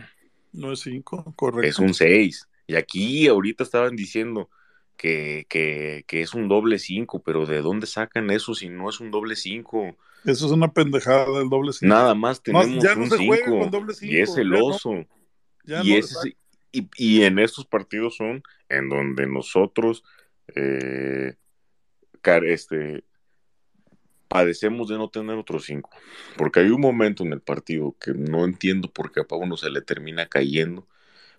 [0.52, 1.66] No es cinco, correcto.
[1.66, 2.48] es un 6.
[2.66, 4.50] Y aquí ahorita estaban diciendo
[4.96, 9.00] que, que, que es un doble 5, pero ¿de dónde sacan eso si no es
[9.00, 9.96] un doble 5?
[10.24, 11.94] Eso es una pendejada del doble cinco.
[11.94, 14.66] Nada más tenemos ya no un se juega 5 con doble y es el no.
[14.66, 15.06] oso.
[15.64, 16.36] Ya y, no, ese-
[16.72, 20.04] y, y en estos partidos son en donde nosotros
[20.54, 21.36] eh,
[22.44, 23.04] este,
[24.28, 25.90] padecemos de no tener otros cinco.
[26.36, 29.70] Porque hay un momento en el partido que no entiendo por qué a Pauno se
[29.70, 30.86] le termina cayendo.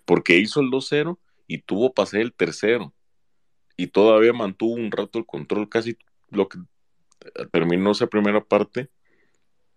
[0.04, 2.92] Porque hizo el 2-0 y tuvo hacer el tercero.
[3.76, 5.96] Y todavía mantuvo un rato el control, casi
[6.30, 6.58] lo que
[7.50, 8.90] terminó esa primera parte,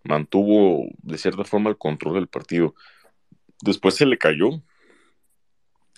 [0.04, 2.74] mantuvo de cierta forma el control del partido.
[3.62, 4.62] Después se le cayó.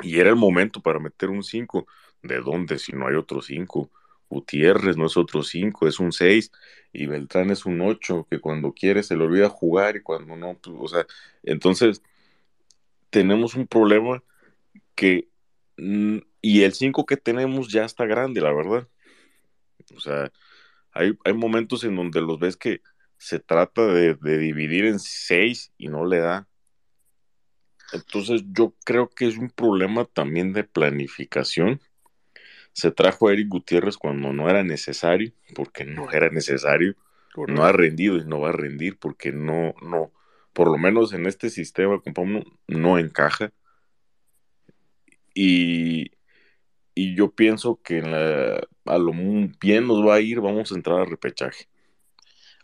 [0.03, 1.87] Y era el momento para meter un 5.
[2.23, 3.91] ¿De dónde si no hay otro 5?
[4.29, 6.53] Gutiérrez no es otro 5, es un 6.
[6.93, 10.55] Y Beltrán es un 8, que cuando quiere se le olvida jugar y cuando no,
[10.59, 11.07] pues, o sea,
[11.43, 12.03] entonces
[13.11, 14.23] tenemos un problema
[14.95, 15.29] que,
[15.77, 18.89] mm, y el 5 que tenemos ya está grande, la verdad.
[19.97, 20.33] O sea,
[20.93, 22.83] hay, hay momentos en donde los ves que
[23.19, 26.49] se trata de, de dividir en 6 y no le da.
[27.93, 31.81] Entonces yo creo que es un problema también de planificación.
[32.73, 36.95] Se trajo a Eric Gutiérrez cuando no era necesario, porque no era necesario.
[37.47, 40.13] No ha rendido y no va a rendir porque no, no,
[40.53, 42.23] por lo menos en este sistema, compa,
[42.67, 43.53] no encaja.
[45.35, 46.11] Y,
[46.95, 49.13] y yo pienso que en la- a lo
[49.61, 51.67] bien nos va a ir, vamos a entrar a repechaje.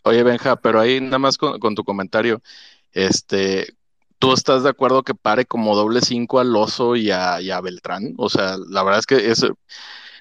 [0.03, 2.41] Oye, Benja, pero ahí nada más con, con tu comentario,
[2.91, 3.75] este,
[4.19, 8.13] ¿tú estás de acuerdo que pare como doble cinco al Oso y a, Beltrán?
[8.17, 9.49] O sea, la verdad es que ese,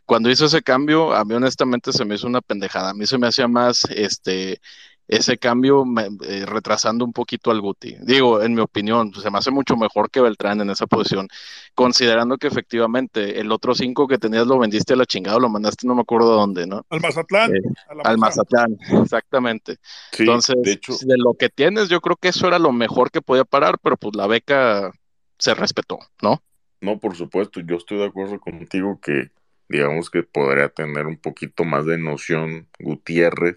[0.07, 2.91] cuando hizo ese cambio, a mí honestamente se me hizo una pendejada.
[2.91, 4.61] A mí se me hacía más, este,
[5.07, 7.97] ese cambio me- eh, retrasando un poquito al Guti.
[8.03, 11.29] Digo, en mi opinión, se me hace mucho mejor que Beltrán en esa posición,
[11.75, 15.87] considerando que efectivamente el otro cinco que tenías lo vendiste a la chingada, lo mandaste
[15.87, 16.87] no me acuerdo de dónde, ¿no?
[16.89, 17.55] Al Mazatlán.
[17.55, 17.61] Eh,
[18.05, 18.77] al Mazatlán.
[18.79, 19.77] Mazatlán, exactamente.
[20.13, 23.11] Sí, Entonces, de hecho- de lo que tienes, yo creo que eso era lo mejor
[23.11, 24.93] que podía parar, pero pues la beca
[25.39, 26.43] se respetó, ¿no?
[26.81, 29.31] No, por supuesto, yo estoy de acuerdo contigo que
[29.69, 33.57] digamos que podría tener un poquito más de noción Gutiérrez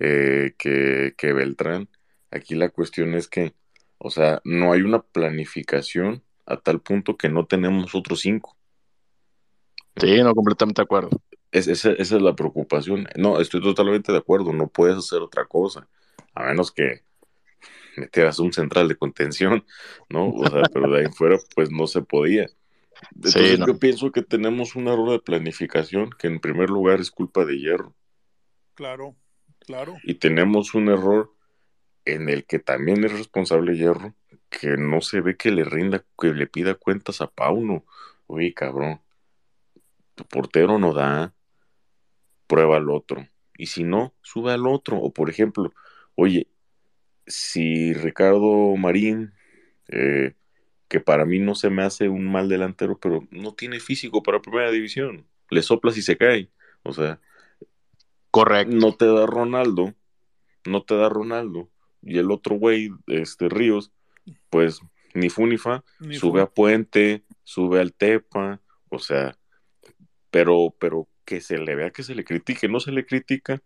[0.00, 1.88] eh, que, que Beltrán.
[2.30, 3.54] Aquí la cuestión es que,
[3.98, 8.56] o sea, no hay una planificación a tal punto que no tenemos otros cinco.
[9.96, 11.10] Sí, no, completamente de acuerdo.
[11.52, 13.06] Es, esa, esa es la preocupación.
[13.16, 15.88] No, estoy totalmente de acuerdo, no puedes hacer otra cosa,
[16.34, 17.02] a menos que
[17.96, 19.64] metieras un central de contención,
[20.08, 20.30] ¿no?
[20.30, 22.48] O sea, pero de ahí fuera, pues no se podía.
[23.14, 23.66] Entonces no.
[23.66, 27.58] yo pienso que tenemos un error de planificación que en primer lugar es culpa de
[27.58, 27.94] Hierro
[28.74, 29.16] Claro,
[30.04, 31.32] y tenemos un error
[32.04, 34.14] en el que también es responsable Hierro
[34.48, 37.84] que no se ve que le rinda, que le pida cuentas a Pauno.
[38.26, 39.00] Oye, cabrón,
[40.14, 41.34] tu portero no da,
[42.46, 43.26] prueba al otro.
[43.56, 44.98] Y si no, sube al otro.
[44.98, 45.72] O por ejemplo,
[46.16, 46.48] oye,
[47.26, 49.32] si Ricardo Marín,
[49.88, 50.34] eh,
[50.88, 54.42] que para mí no se me hace un mal delantero, pero no tiene físico para
[54.42, 56.50] primera división, le soplas y se cae.
[56.82, 57.20] O sea,
[58.30, 58.74] correcto.
[58.76, 59.94] No te da Ronaldo,
[60.66, 61.68] no te da Ronaldo.
[62.02, 63.92] Y el otro güey, este Ríos,
[64.48, 64.80] pues
[65.14, 69.36] ni fu ni fa, Ni sube a Puente, sube al Tepa, o sea,
[70.30, 73.60] pero, pero que se le vea que se le critique, no se le critica,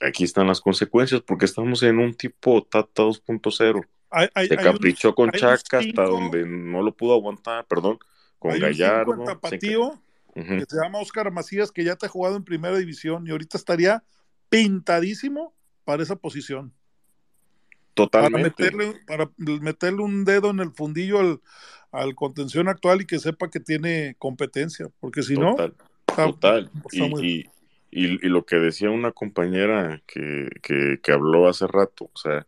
[0.00, 3.84] aquí están las consecuencias, porque estamos en un tipo Tata 2.0.
[4.10, 7.98] Hay, hay- Se hay un- caprichó con Chaca hasta donde no lo pudo aguantar, perdón,
[8.38, 9.24] con hay un cinco Gallardo.
[9.24, 10.02] Tapatío
[10.44, 13.56] que se llama Óscar Macías, que ya te ha jugado en primera división y ahorita
[13.56, 14.04] estaría
[14.50, 15.54] pintadísimo
[15.84, 16.72] para esa posición.
[17.94, 18.62] Para Totalmente.
[18.64, 21.40] meterle, para meterle un dedo en el fundillo al,
[21.92, 25.74] al contención actual y que sepa que tiene competencia, porque si no, Total,
[26.06, 26.70] está- total.
[26.90, 27.50] está Y, muy- y-
[27.90, 32.46] y- y lo que decía una compañera que, que, que habló hace rato, o sea,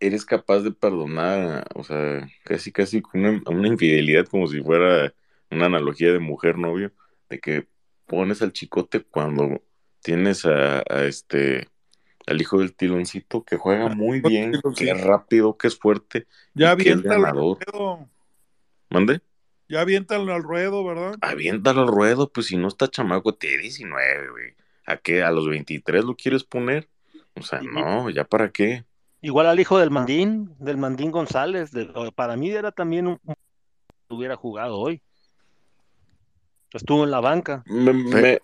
[0.00, 5.14] eres capaz de perdonar, o sea, casi, casi con una, una infidelidad como si fuera
[5.54, 6.92] una analogía de mujer-novio,
[7.30, 7.68] de que
[8.06, 9.62] pones al chicote cuando
[10.02, 11.68] tienes a, a este,
[12.26, 16.72] al hijo del tiloncito que juega muy bien, que es rápido, que es fuerte, ya
[16.74, 17.58] y que es aviéntalo al ganador.
[17.66, 18.10] ruedo,
[18.90, 19.20] ¿Mande?
[19.68, 21.14] ya aviéntalo al ruedo, ¿verdad?
[21.20, 24.54] Aviéntalo al ruedo, pues si no está chamaco, tiene 19, güey.
[24.86, 25.22] ¿A qué?
[25.22, 26.88] ¿A los 23 lo quieres poner?
[27.36, 28.84] O sea, no, ¿ya para qué?
[29.22, 33.34] Igual al hijo del Mandín, del Mandín González, de- para mí era también un un-
[34.08, 35.02] hubiera jugado hoy.
[36.74, 37.62] Estuvo en la banca.
[37.66, 38.40] Me, me,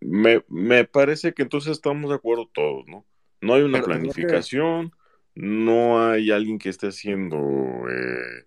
[0.00, 3.06] me, me parece que entonces estamos de acuerdo todos, ¿no?
[3.40, 4.92] No hay una Pero creo que- planificación,
[5.34, 7.38] no hay alguien que esté haciendo
[7.88, 8.46] eh,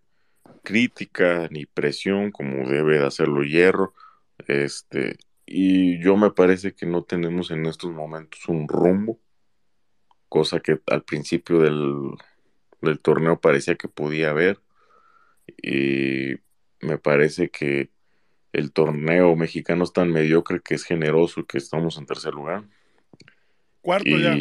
[0.63, 3.93] crítica ni presión como debe de hacerlo Hierro.
[4.47, 9.19] Este, y yo me parece que no tenemos en estos momentos un rumbo,
[10.27, 12.11] cosa que al principio del,
[12.81, 14.59] del torneo parecía que podía haber.
[15.61, 16.35] Y
[16.81, 17.89] me parece que
[18.51, 22.63] el torneo mexicano es tan mediocre que es generoso que estamos en tercer lugar.
[23.81, 24.35] Cuarto ya.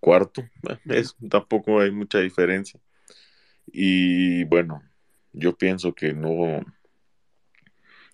[0.00, 2.80] Cuarto, eh, es, tampoco hay mucha diferencia.
[3.66, 4.82] Y bueno,
[5.32, 6.60] yo pienso que no,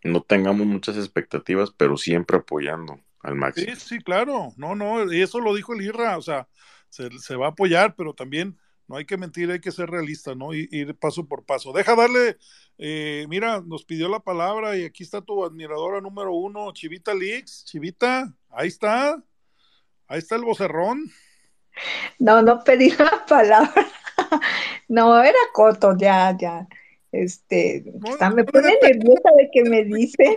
[0.05, 3.75] no tengamos muchas expectativas, pero siempre apoyando al máximo.
[3.75, 4.53] Sí, sí, claro.
[4.57, 6.49] No, no, y eso lo dijo el IRRA, o sea,
[6.91, 8.59] se, se va a apoyar, pero también
[8.89, 10.55] no hay que mentir, hay que ser realista, ¿no?
[10.55, 11.73] Y ir paso por paso.
[11.73, 12.39] Deja darle,
[12.79, 17.67] eh, mira, nos pidió la palabra y aquí está tu admiradora número uno, Chivita Leaks.
[17.67, 19.23] Chivita, ahí está,
[20.07, 21.11] ahí está el vocerrón.
[22.19, 23.87] No, no pedí la palabra.
[24.89, 26.67] No, era corto, ya, ya.
[27.13, 30.37] Este, hasta me pone nerviosa de que me dicen.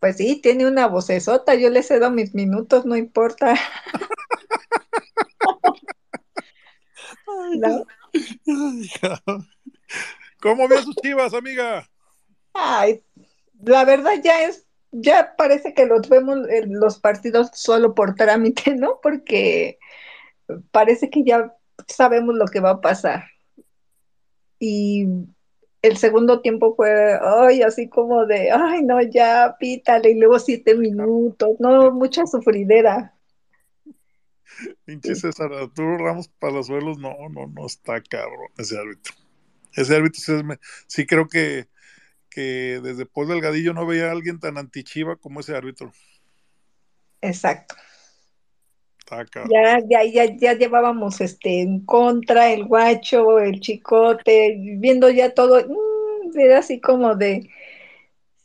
[0.00, 3.54] Pues sí, tiene una vocesota, yo le cedo mis minutos, no importa.
[7.54, 7.84] ¿No?
[10.40, 11.88] ¿Cómo ve sus chivas, amiga?
[12.54, 13.02] Ay,
[13.62, 18.74] la verdad ya es, ya parece que los vemos en los partidos solo por trámite,
[18.74, 19.00] ¿no?
[19.02, 19.78] Porque
[20.70, 21.54] parece que ya
[21.86, 23.24] sabemos lo que va a pasar.
[24.58, 25.06] Y
[25.82, 30.74] el segundo tiempo fue, ay, así como de, ay, no, ya, pítale, y luego siete
[30.74, 33.15] minutos, no, mucha sufridera.
[34.84, 39.14] Pinche César Arturo Ramos Palazuelos, no, no, no está cabrón ese árbitro.
[39.74, 40.20] Ese árbitro
[40.86, 41.68] sí, creo que,
[42.30, 45.92] que desde Paul Delgadillo no veía a alguien tan antichiva como ese árbitro.
[47.20, 47.74] Exacto.
[49.08, 55.64] Ya, ya, ya, ya llevábamos este en contra, el guacho, el chicote, viendo ya todo,
[55.64, 57.48] mm, era así como de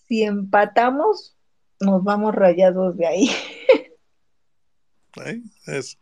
[0.07, 1.35] si empatamos,
[1.79, 3.31] nos vamos rayados de ahí.
[5.25, 5.41] ¿eh?
[5.65, 5.97] Es,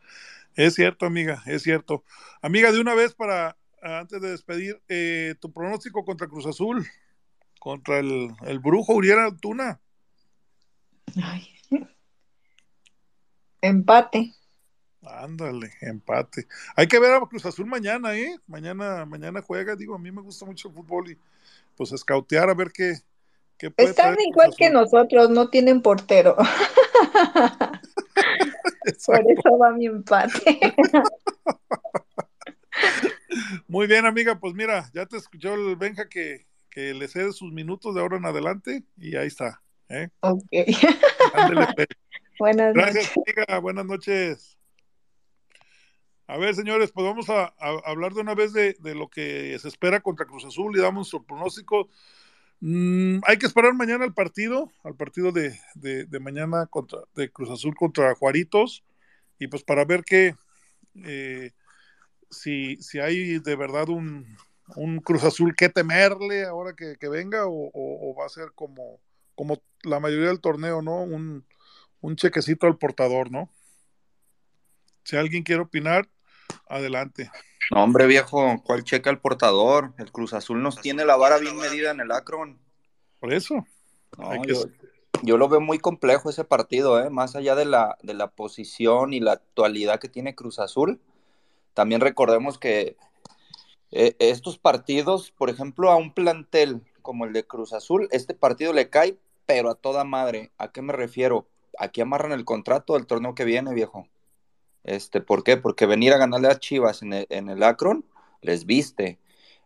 [0.56, 2.04] es cierto, amiga, es cierto.
[2.42, 6.86] Amiga, de una vez para, antes de despedir, eh, tu pronóstico contra Cruz Azul,
[7.60, 9.80] contra el, el brujo Uriel Altuna.
[13.62, 14.34] Empate.
[15.02, 16.48] Ándale, empate.
[16.76, 18.38] Hay que ver a Cruz Azul mañana, ¿eh?
[18.48, 21.18] Mañana, mañana juega, digo, a mí me gusta mucho el fútbol y
[21.76, 22.96] pues escautear a ver qué,
[23.58, 24.82] qué puede Están igual Cruz que Azul.
[24.82, 26.36] nosotros, no tienen portero.
[29.06, 30.60] Por eso va mi empate.
[33.68, 37.52] Muy bien, amiga, pues mira, ya te escuchó el Benja que, que le cede sus
[37.52, 39.62] minutos de ahora en adelante y ahí está.
[39.90, 40.10] ¿eh?
[40.22, 40.44] Ok.
[40.50, 40.68] Pues.
[42.40, 43.36] Buenas Gracias, noches.
[43.38, 43.60] amiga.
[43.60, 44.58] Buenas noches.
[46.28, 49.58] A ver, señores, pues vamos a, a hablar de una vez de, de lo que
[49.60, 51.90] se espera contra Cruz Azul y damos nuestro pronóstico.
[52.62, 57.50] Mm, hay que esperar mañana al partido, al partido de, de, mañana contra, de Cruz
[57.50, 58.84] Azul contra Juaritos,
[59.40, 60.36] y pues para ver qué,
[61.06, 61.52] eh,
[62.32, 64.26] si, si hay de verdad un,
[64.76, 68.52] un Cruz Azul que temerle ahora que, que venga, o, o- o va a ser
[68.56, 69.00] como,
[69.36, 71.04] como la mayoría del torneo, ¿no?
[71.04, 71.46] Un,
[72.02, 73.50] un chequecito al portador, ¿no?
[75.04, 76.08] Si alguien quiere opinar,
[76.70, 77.32] adelante.
[77.72, 79.94] No, hombre, viejo, ¿cuál checa el portador?
[79.98, 82.60] El Cruz Azul nos tiene la vara bien medida en el Akron.
[83.20, 83.66] Por eso.
[84.18, 84.64] No, Hay que- yo,
[85.22, 87.10] yo lo veo muy complejo ese partido, ¿eh?
[87.10, 91.00] Más allá de la, de la posición y la actualidad que tiene Cruz Azul.
[91.76, 92.98] También recordemos que
[93.92, 98.74] eh, estos partidos, por ejemplo, a un plantel como el de Cruz Azul, este partido
[98.74, 100.52] le cae, pero a toda madre.
[100.58, 101.48] ¿A qué me refiero?
[101.78, 104.08] Aquí amarran el contrato del torneo que viene, viejo.
[104.90, 105.56] Este, ¿por qué?
[105.58, 108.06] Porque venir a ganarle a Chivas en el, en el Akron
[108.42, 109.20] les viste.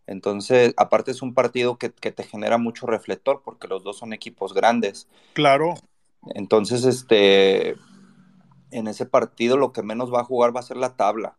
[0.06, 4.12] Entonces, aparte es un partido que, que te genera mucho reflector porque los dos son
[4.12, 5.08] equipos grandes.
[5.34, 5.76] Claro.
[6.36, 7.76] Entonces, este,
[8.72, 11.38] en ese partido lo que menos va a jugar va a ser la tabla.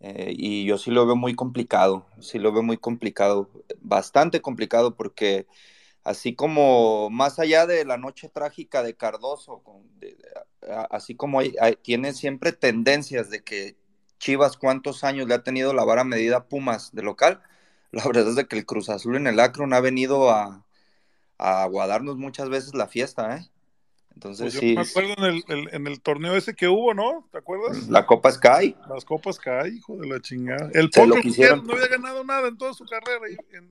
[0.00, 3.50] Eh, y yo sí lo veo muy complicado, sí lo veo muy complicado,
[3.80, 5.46] bastante complicado porque
[6.04, 10.16] así como más allá de la noche trágica de Cardoso, con- de-
[10.70, 13.76] a- así como hay- hay- tiene siempre tendencias de que
[14.18, 17.40] Chivas cuántos años le ha tenido la vara medida a Pumas de local,
[17.92, 20.64] la verdad es de que el Cruz Azul en el Akron ha venido a,
[21.38, 23.50] a aguadarnos muchas veces la fiesta, ¿eh?
[24.14, 26.92] Entonces Pues yo sí, me acuerdo en el, el- en el torneo ese que hubo,
[26.92, 27.26] ¿no?
[27.32, 27.88] ¿Te acuerdas?
[27.88, 28.76] la Copa Sky.
[28.90, 30.68] Las copas cae, hijo de la chingada.
[30.74, 30.90] El
[31.22, 31.66] quisieron.
[31.66, 33.20] no había ganado nada en toda su carrera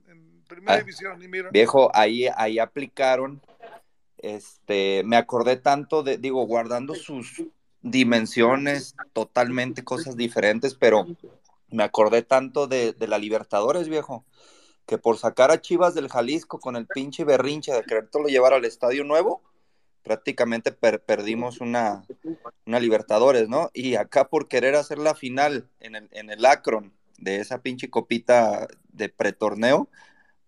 [0.08, 1.48] en primera Ah, división, y mira.
[1.50, 3.40] Viejo, ahí, ahí aplicaron,
[4.18, 7.42] este, me acordé tanto de, digo, guardando sus
[7.80, 11.06] dimensiones, totalmente cosas diferentes, pero
[11.68, 14.24] me acordé tanto de, de la Libertadores, viejo,
[14.86, 18.64] que por sacar a Chivas del Jalisco con el pinche berrinche de quererlo llevar al
[18.64, 19.40] estadio nuevo,
[20.02, 22.04] prácticamente per- perdimos una,
[22.66, 23.70] una Libertadores, ¿no?
[23.72, 27.88] Y acá por querer hacer la final en el, en el Akron de esa pinche
[27.88, 29.88] copita de pretorneo,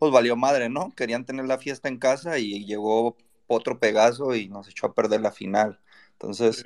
[0.03, 0.93] pues valió madre, ¿no?
[0.97, 3.17] Querían tener la fiesta en casa y llegó
[3.47, 5.79] otro Pegaso y nos echó a perder la final.
[6.15, 6.65] Entonces,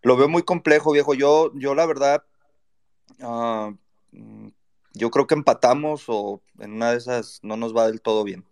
[0.00, 1.14] lo veo muy complejo, viejo.
[1.14, 2.22] Yo, yo la verdad,
[3.20, 3.72] ah,
[4.12, 4.50] mm,
[4.94, 8.44] yo creo que empatamos o en una de esas no nos va del todo bien.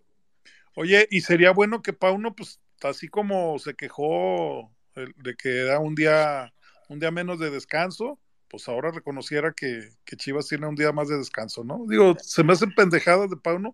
[0.75, 5.95] Oye, y sería bueno que Pauno, pues, así como se quejó de que era un
[5.95, 6.53] día,
[6.89, 11.07] un día menos de descanso, pues ahora reconociera que, que Chivas tiene un día más
[11.07, 11.85] de descanso, ¿no?
[11.87, 13.73] Digo, se me hacen pendejadas de Pauno,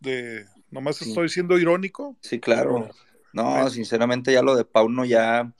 [0.00, 1.08] de nomás Sí.
[1.10, 2.16] estoy siendo irónico.
[2.20, 2.88] Sí, claro.
[2.88, 2.94] pero-
[3.32, 5.52] No, sinceramente ya lo de Pauno ya,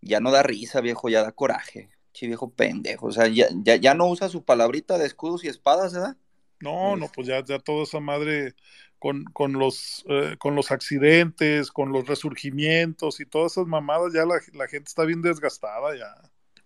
[0.00, 1.90] ya no da risa, viejo, ya da coraje.
[2.12, 3.06] Chi viejo pendejo.
[3.06, 6.16] O sea, ya, ya, ya no usa su palabrita de escudos y espadas, ¿verdad?
[6.60, 8.54] No, no, pues ya, ya toda esa madre
[9.00, 14.24] con, con los eh, con los accidentes, con los resurgimientos y todas esas mamadas, ya
[14.24, 16.06] la, la gente está bien desgastada ya.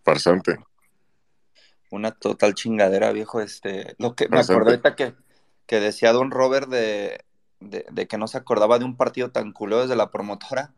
[0.05, 0.59] Farsante.
[1.91, 3.41] Una total chingadera, viejo.
[3.41, 5.15] Este, lo que me acordé ahorita que,
[5.67, 7.25] que decía Don Robert de,
[7.61, 10.75] de, de que no se acordaba de un partido tan culero desde la promotora.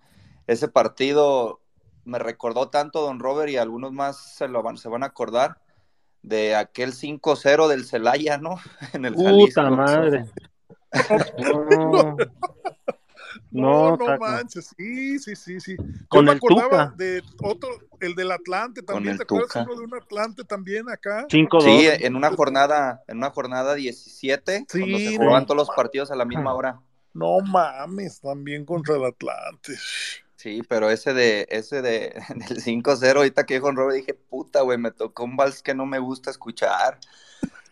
[0.46, 1.60] Ese partido
[2.04, 5.60] me recordó tanto Don Robert y algunos más se lo van, se van a acordar
[6.22, 8.56] de aquel 5-0 del Celaya, ¿no?
[8.92, 9.62] En el Puta Jalisco.
[9.70, 10.24] madre.
[11.38, 12.16] No,
[13.50, 15.76] No, no, no manches, sí, sí, sí, sí.
[15.78, 16.94] Yo Con me el acordaba Tuca.
[16.96, 17.68] de otro,
[18.00, 19.62] el del Atlante también, ¿te acuerdas Tuca.
[19.64, 21.26] uno de un Atlante también acá?
[21.28, 21.62] 5-2.
[21.62, 25.16] Sí, en una jornada, en una jornada 17, Sí, cuando se no.
[25.18, 26.80] jugaban todos los partidos a la misma hora.
[27.14, 29.74] No mames, también contra el Atlante.
[30.36, 32.14] Sí, pero ese de ese de
[32.48, 35.84] del 5-0 ahorita que dijo Robert dije, "Puta, güey, me tocó un vals que no
[35.84, 36.98] me gusta escuchar."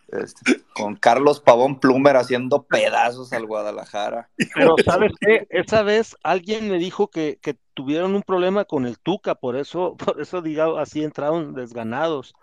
[0.09, 4.31] Este, con Carlos Pavón Plumer haciendo pedazos al Guadalajara.
[4.55, 5.47] Pero ¿sabes qué?
[5.51, 9.97] Esa vez alguien me dijo que, que tuvieron un problema con el Tuca, por eso,
[10.15, 12.35] por eso diga, así entraron desganados.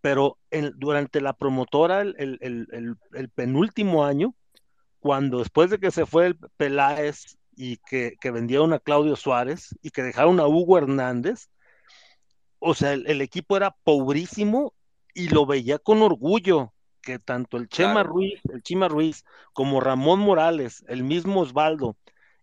[0.00, 4.34] Pero en- durante la promotora, el, el- el- el- el penúltimo año,
[4.98, 9.74] cuando después de que se fue el Peláez y que, que vendieron a Claudio Suárez
[9.80, 11.48] y que dejaron a Hugo Hernández,
[12.58, 14.74] o sea, el, el equipo era pobrísimo
[15.14, 16.73] y lo veía con orgullo,
[17.04, 18.10] que tanto el Chema Claro.
[18.10, 21.96] Ruiz, el Chima Ruiz, como Ramón Morales, el mismo Osvaldo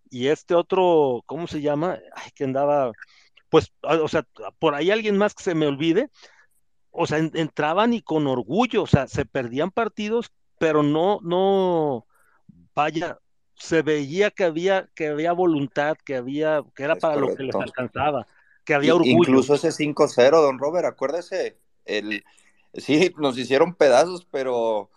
[0.09, 1.99] y este otro, ¿cómo se llama?
[2.15, 2.91] Ay, que andaba,
[3.49, 4.25] pues, a- o sea,
[4.59, 6.09] por ahí alguien más que se me olvide,
[6.91, 12.05] o sea, en- entraban y con orgullo, o sea, se perdían partidos, pero no, no,
[12.75, 13.17] vaya,
[13.55, 17.43] se veía que había, que había voluntad, que había, que era Es para lo que
[17.43, 18.27] les alcanzaba,
[18.65, 19.19] que había orgullo.
[19.19, 22.23] incluso ese 5-0, don Robert, acuérdese, el
[22.73, 24.89] sí nos hicieron pedazos, pero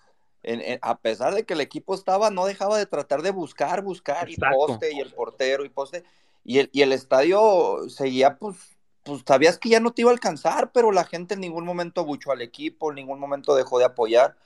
[0.42, 3.82] en- en- a pesar de que el equipo estaba, no dejaba de tratar de buscar,
[3.82, 6.04] buscar, y poste, y el portero, y poste,
[6.44, 8.56] y el, y el estadio seguía, pues,
[9.02, 12.00] pues sabías que ya no te iba a alcanzar, pero la gente en ningún momento
[12.02, 14.36] abuchó al equipo, en ningún momento dejó de apoyar,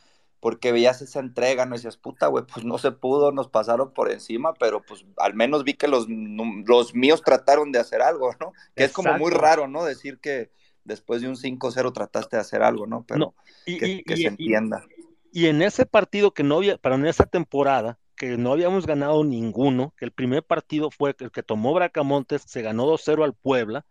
[0.40, 4.10] porque veías esa entrega, no decías, puta, güey, pues no se pudo, nos pasaron por
[4.10, 8.52] encima, pero pues al menos vi que los, los míos trataron de hacer algo, ¿no?
[8.76, 9.84] Que es como muy raro, ¿no?
[9.84, 10.50] Decir que
[10.88, 13.04] después de un 5-0 trataste de hacer algo, ¿no?
[13.06, 13.34] Pero No,
[13.66, 14.84] y, que, y- que y- se y- entienda.
[15.30, 19.22] Y en ese partido que no había, pero en esa temporada, que no habíamos ganado
[19.22, 23.84] ninguno, que el primer partido fue el que tomó Bracamontes, se ganó 2-0 al Puebla,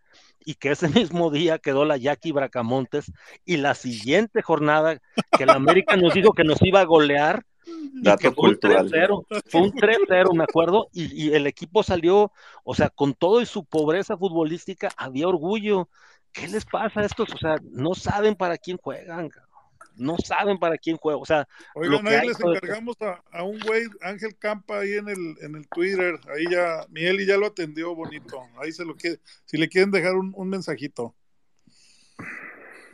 [0.44, 3.12] y que ese mismo día quedó la Jackie Bracamontes,
[3.46, 5.00] y la siguiente jornada
[5.30, 8.54] que el América nos dijo que nos iba a golear, y Dato que fue un
[8.56, 8.90] cultural.
[8.90, 12.32] 3-0, fue un 3-0, me acuerdo, y, y el equipo salió,
[12.64, 15.88] o sea, con todo y su pobreza futbolística, había orgullo.
[16.32, 17.32] ¿Qué les pasa a estos?
[17.32, 19.48] O sea, no saben para quién juegan, cabrón.
[19.96, 23.22] no saben para quién juegan, o sea, lo Oigan, que ahí hay les encargamos a,
[23.32, 26.18] a un güey, Ángel Campa, ahí en el, en el Twitter.
[26.34, 28.40] Ahí ya, Mieli ya lo atendió bonito.
[28.60, 31.14] Ahí se lo quiere, si le quieren dejar un, un mensajito.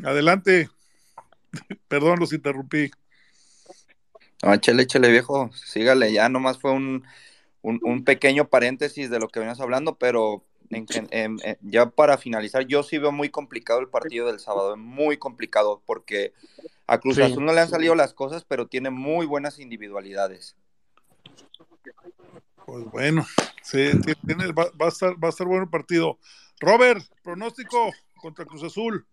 [0.02, 0.70] Adelante.
[1.88, 2.90] Perdón, los interrumpí.
[4.42, 7.04] No, échale, échale, viejo, sígale, ya nomás fue un,
[7.62, 11.86] un, un pequeño paréntesis de lo que venías hablando, pero en gen- en- en- ya
[11.90, 16.32] para finalizar, yo sí veo muy complicado el partido del sábado, muy complicado, porque
[16.86, 17.22] a Cruz Sí.
[17.22, 20.56] Azul no le han salido las cosas, pero tiene muy buenas individualidades.
[22.66, 23.26] Pues bueno,
[23.62, 26.18] sí, ti- tiene- va, va a estar, va a estar bueno el partido.
[26.60, 29.06] Robert, pronóstico contra Cruz Azul.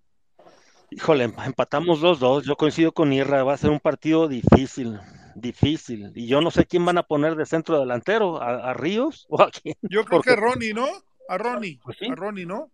[0.89, 2.43] Híjole, em- empatamos 2-2.
[2.45, 4.99] Yo coincido con Irra, va a ser un partido difícil,
[5.35, 6.11] difícil.
[6.15, 9.41] Y yo no sé quién van a poner de centro delantero, a, a Ríos o
[9.41, 9.75] a quién.
[9.81, 10.87] Yo creo Porque- que a Ronnie, ¿no?
[11.27, 12.07] A Ronnie, Pues sí.
[12.09, 12.71] a Ronnie, ¿no?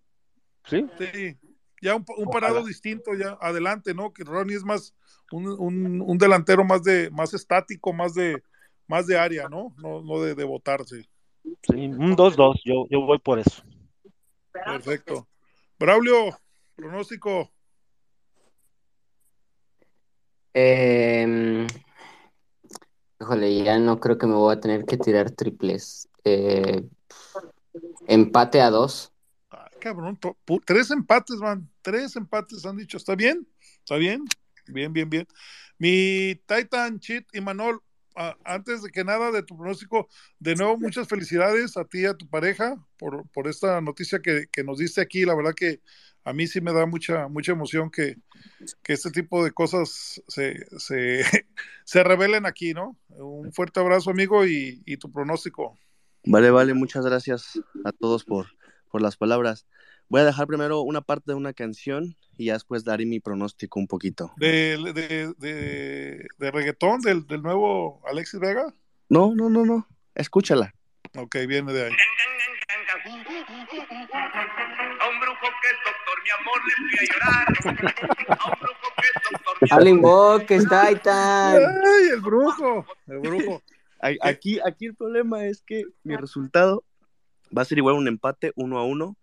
[0.66, 0.86] Sí.
[0.98, 1.38] Sí,
[1.82, 4.12] ya un, un parado distinto ya adelante, ¿no?
[4.12, 4.94] Que Ronnie es más
[5.32, 8.42] un, un- un delantero más de más estático, más de
[8.88, 9.74] más de área, ¿no?
[9.78, 11.08] No, no de, de botarse.
[11.44, 13.62] Sí, un 2-2, yo, yo voy por eso.
[14.52, 15.28] Perfecto.
[15.78, 16.38] Braulio,
[16.76, 17.52] pronóstico.
[20.54, 21.68] Eh,
[23.20, 26.10] híjole, ya no creo que me voy a tener que tirar triples.
[26.24, 26.84] Eh,
[28.08, 29.12] empate a dos.
[29.80, 30.20] Cabrón,
[30.66, 31.70] tres empates, man.
[31.82, 32.98] Tres empates han dicho.
[32.98, 33.48] ¿Está bien?
[33.80, 34.26] ¿Está bien?
[34.68, 35.28] Bien, bien, bien.
[35.78, 37.82] Mi Titan, Chit y Manol,
[38.44, 40.10] antes de que nada de tu pronóstico,
[40.40, 44.48] de nuevo muchas felicidades a ti y a tu pareja por, por esta noticia que,
[44.52, 45.26] que nos diste aquí.
[45.26, 45.82] La verdad que
[46.24, 48.18] a mí sí me da mucha, mucha emoción que,
[48.84, 51.24] que este tipo de cosas se, se,
[51.86, 52.98] se revelen aquí, ¿no?
[53.10, 55.78] Un fuerte abrazo, amigo, y, y tu pronóstico.
[56.30, 58.48] Vale, vale, muchas gracias a todos por,
[58.92, 59.66] por las palabras.
[60.10, 63.80] Voy a dejar primero una parte de una canción y ya después daré mi pronóstico
[63.80, 64.34] un poquito.
[64.36, 68.74] De, de, de, de reggaetón del, del nuevo Alexis Vega.
[69.10, 69.88] No, no, no, no.
[70.16, 70.74] Escúchala.
[71.16, 71.92] Ok, viene de ahí.
[75.00, 77.48] A un brujo que es doctor, mi amor, le fui a llorar.
[78.40, 81.56] A un brujo que es doctor, mi lo invoques, Titan.
[81.56, 82.86] ¡Ay, el brujo!
[83.08, 83.64] El brujo.
[84.00, 86.84] A- Aquí, aquí el problema es que mi resultado
[87.56, 89.18] va a ser igual un empate uno a uno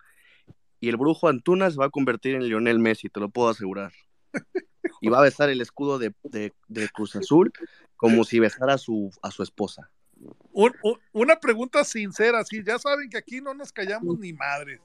[0.81, 3.93] y el brujo Antuna se va a convertir en Lionel Messi, te lo puedo asegurar.
[5.01, 7.53] Y va a besar el escudo de, de- de Cruz Azul
[7.97, 9.91] como si besara a su, a su esposa.
[10.53, 14.81] Un- un- una pregunta sincera, sí, ya saben que aquí no nos callamos ni madres.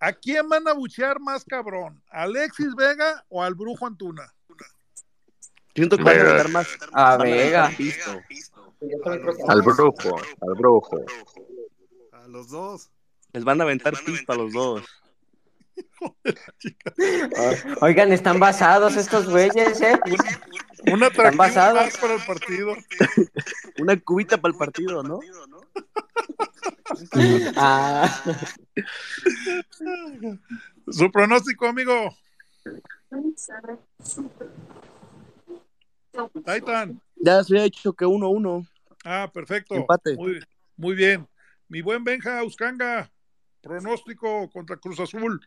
[0.00, 2.02] ¿A quién van a buchear más cabrón?
[2.10, 4.32] ¿A Alexis Vega o al brujo Antuna?
[5.74, 6.30] Siento que van a Vega.
[6.30, 6.68] aventar más.
[6.92, 7.70] A a Vega.
[7.76, 8.20] pisto.
[9.48, 11.00] Al brujo, al brujo.
[12.12, 12.90] A los dos.
[13.32, 14.82] Les van a aventar pisto a los dos.
[17.80, 19.98] Oigan, están basados estos güeyes, ¿eh?
[20.92, 21.96] Un Están basados.
[21.98, 22.74] para el partido.
[23.80, 25.20] Una cubita para el partido, ¿no?
[27.56, 28.22] Ah,
[30.88, 32.14] Su pronóstico, amigo.
[36.44, 37.00] Titan.
[37.16, 38.68] Ya se había dicho que 1-1.
[39.04, 39.74] Ah, perfecto.
[39.74, 40.14] Empate.
[40.16, 40.40] Muy,
[40.76, 41.28] muy bien.
[41.68, 43.10] Mi buen Benja Uscanga,
[43.62, 45.40] pronóstico contra Cruz Azul.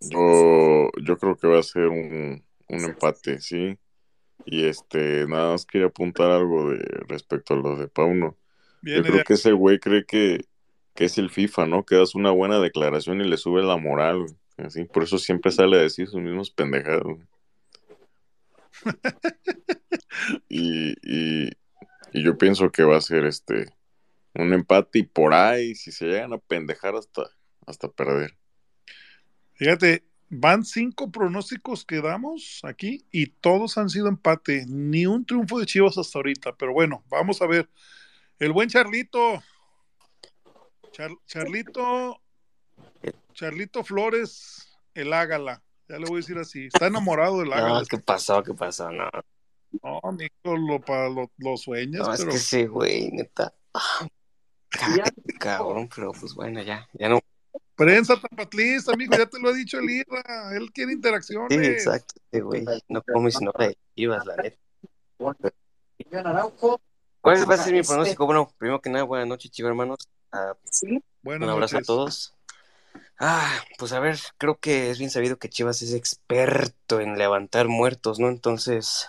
[0.00, 3.78] Yo, yo creo que va a ser un, un empate, sí.
[4.44, 8.36] Y este, nada más quería apuntar algo de respecto a lo de Pauno.
[8.82, 10.44] Yo creo que ese güey cree que,
[10.94, 11.84] que es el FIFA, ¿no?
[11.86, 14.26] Que das una buena declaración y le sube la moral.
[14.58, 17.22] Así, por eso siempre sale a decir sus mismos pendejadas, güey.
[20.48, 21.50] Y, y,
[22.12, 23.66] yo pienso que va a ser este
[24.34, 27.28] un empate y por ahí, si se llegan a pendejar hasta,
[27.66, 28.36] hasta perder.
[29.54, 34.66] Fíjate, van cinco pronósticos que damos aquí y todos han sido empate.
[34.68, 36.56] Ni un triunfo de Chivas hasta ahorita.
[36.56, 37.68] Pero bueno, vamos a ver.
[38.38, 39.42] El buen Charlito.
[40.92, 42.20] Char- Charlito.
[43.34, 45.63] Charlito Flores, el Ágala.
[45.88, 46.66] Ya le voy a decir así.
[46.66, 47.80] Está enamorado del Ágala.
[47.80, 48.42] No, ¿qué pasó?
[48.42, 48.90] ¿Qué pasó?
[48.90, 49.08] No,
[49.82, 52.32] No, amigo, lo, pa- lo, lo sueñas, no es pero.
[52.32, 53.52] que sí, güey, neta.
[53.74, 54.06] Ah,
[54.70, 57.20] ca- Cabrón, pero pues bueno, ya, ya no.
[57.76, 60.56] Prensa tapatlista, amigo, ya te lo ha dicho el Irra.
[60.56, 61.58] Él quiere interacciones.
[61.58, 62.64] Sí, exacto, sí, güey.
[62.88, 64.56] No como si no le ibas, la neta.
[67.20, 68.26] ¿Cuál va a ser mi pronóstico?
[68.26, 69.98] Bueno, primero que nada, buenas noches, chicos hermanos.
[70.30, 70.54] Ah,
[71.22, 71.88] Buenas un abrazo noches.
[71.88, 72.34] a todos.
[73.18, 77.68] Ah, pues a ver, creo que es bien sabido que Chivas es experto en levantar
[77.68, 78.28] muertos, ¿no?
[78.28, 79.08] Entonces,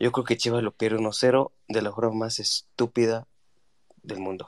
[0.00, 3.26] yo creo que Chivas lo pierde 1-0 de la forma más estúpida
[4.02, 4.46] del mundo.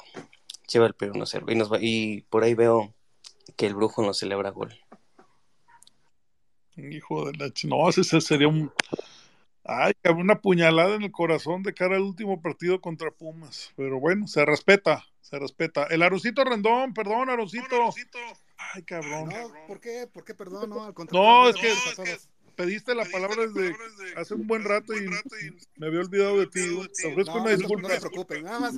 [0.67, 1.79] Chivas lo pierde 1-0.
[1.81, 2.93] Y, por ahí veo
[3.57, 4.77] que el brujo no celebra gol.
[6.77, 8.73] Hijo de la No, ese sería un.
[9.73, 13.73] Ay, cabrón, una puñalada en el corazón de cara al último partido contra Pumas.
[13.77, 15.85] Pero bueno, se respeta, se respeta.
[15.85, 17.95] El Aroncito Rendón, perdón, Aroncito.
[18.75, 19.29] Ay, cabrón.
[19.29, 20.09] No, ¿por qué?
[20.13, 20.71] ¿Por qué perdón?
[20.71, 21.25] No, al contrario.
[21.25, 22.05] No, es que no,
[22.57, 23.75] pediste la palabra desde
[24.17, 25.09] hace un buen rato y
[25.77, 26.61] me había olvidado de ti.
[27.01, 27.89] Te ofrezco No, una disculpa.
[27.89, 28.75] no se preocupen, nada más,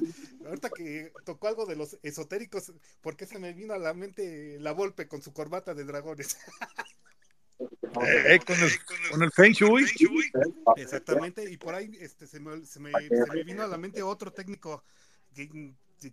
[0.46, 2.70] ahorita que tocó algo de los esotéricos,
[3.00, 6.36] ¿por qué se me vino a la mente la Volpe con su corbata de dragones?
[8.00, 8.70] Eh, con, el,
[9.10, 9.84] con el Feng Shui.
[10.76, 14.02] Exactamente, y por ahí este, se, me, se, me, se me vino a la mente
[14.02, 14.82] otro técnico
[15.34, 15.48] que,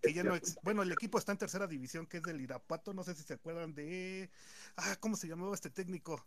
[0.01, 2.93] que ya no ex- bueno, el equipo está en tercera división, que es del Irapuato,
[2.93, 4.29] no sé si se acuerdan de,
[4.77, 6.25] ah, ¿cómo se llamaba este técnico?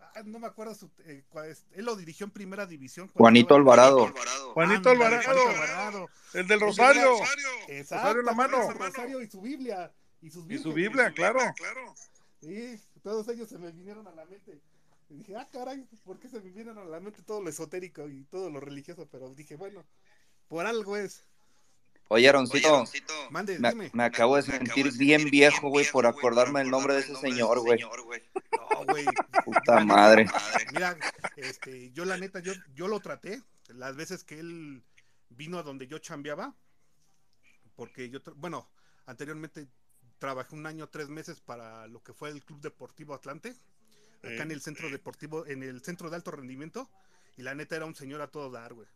[0.00, 3.08] Ah, no me acuerdo, su, eh, cuál es- él lo dirigió en primera división.
[3.08, 4.12] Juanito estaba- Alvarado.
[4.52, 5.22] Juanito Alvarado.
[5.22, 6.08] Juanito Alvarado.
[6.34, 7.14] El del Rosario.
[7.68, 8.70] Exacto, Rosario en la mano.
[8.72, 9.92] Rosario y su Biblia.
[10.20, 10.72] Y, sus Y su.
[10.72, 11.40] Biblia, claro.
[12.40, 14.60] Y todos ellos se me vinieron a la mente.
[15.10, 18.08] Y dije, ah, caray, ¿por qué se me vinieron a la mente todo lo esotérico
[18.08, 19.08] y todo lo religioso?
[19.10, 19.84] Pero dije, bueno,
[20.48, 21.24] por algo es.
[22.08, 22.84] Oye, Aroncito,
[23.30, 23.90] Mande, me, dime.
[23.92, 27.80] me acabo de sentir bien viejo, güey, por acordarme el nombre de ese señor, güey.
[27.80, 29.04] No, güey.
[29.44, 30.26] Puta madre.
[30.72, 30.96] Mira,
[31.36, 34.82] este, yo la neta, yo, yo lo traté las veces que él
[35.30, 36.54] vino a donde yo chambeaba,
[37.76, 38.68] porque yo, bueno,
[39.06, 39.68] anteriormente
[40.18, 43.54] trabajé un año, tres meses para lo que fue el Club Deportivo Atlante,
[44.22, 46.88] acá en el centro deportivo, en el centro de alto rendimiento,
[47.36, 48.88] y la neta era un señor a todo dar, güey.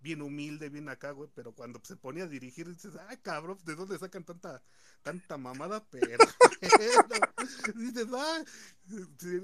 [0.00, 3.74] Bien humilde, bien acá, güey, pero cuando se ponía a dirigir, dices, ay, cabrón, ¿de
[3.74, 4.62] dónde sacan tanta,
[5.02, 5.82] tanta mamada?
[5.90, 6.26] Pero,
[7.74, 8.44] dices, ah,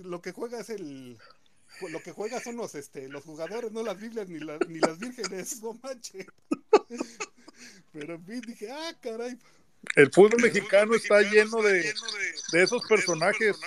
[0.05, 1.19] lo que juega es el,
[1.89, 4.99] lo que juega son los, este, los jugadores, no las Biblias ni, las ni las
[4.99, 6.27] vírgenes, no manches.
[7.93, 9.39] Pero en fin, dije, ah, caray.
[9.97, 11.93] El fútbol mexicano está lleno de,
[12.53, 13.59] de esos personajes.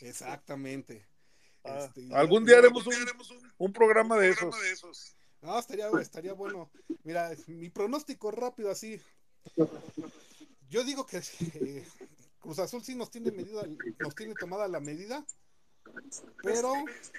[0.00, 1.06] Exactamente.
[1.64, 2.94] Ah, Este, algún día haremos un,
[3.58, 4.54] un programa de esos.
[5.42, 6.70] No, estaría, estaría bueno.
[7.04, 9.00] Mira, mi pronóstico rápido así.
[10.68, 11.18] Yo digo que
[11.54, 11.86] eh,
[12.40, 13.62] Cruz Azul sí nos tiene medida,
[14.00, 15.24] nos tiene tomada la medida,
[16.42, 16.72] pero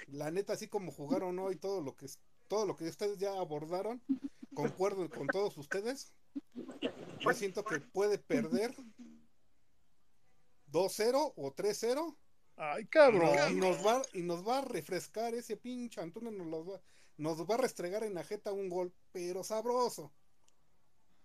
[0.08, 2.06] la neta así como jugaron hoy todo lo que
[2.48, 4.02] todo lo que ustedes ya abordaron,
[4.54, 6.12] concuerdo con todos ustedes.
[7.20, 8.74] Yo siento que puede perder
[10.72, 12.16] 2-0 o 3-0.
[12.56, 13.58] Ay, Y cabrón.
[13.58, 16.80] nos va, y nos va a refrescar ese pinche Antonio, nos, los va,
[17.16, 20.12] nos va a restregar en la jeta un gol, pero sabroso.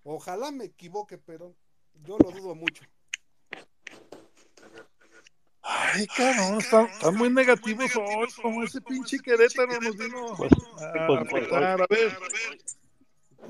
[0.04, 1.56] Ojalá me equivoque, pero
[2.04, 2.84] yo lo dudo mucho.
[5.68, 11.82] Ay, cabrón, están, están muy negativos hoy, como ese pinche Querétaro nos vino a afectar.
[11.82, 12.18] A ver,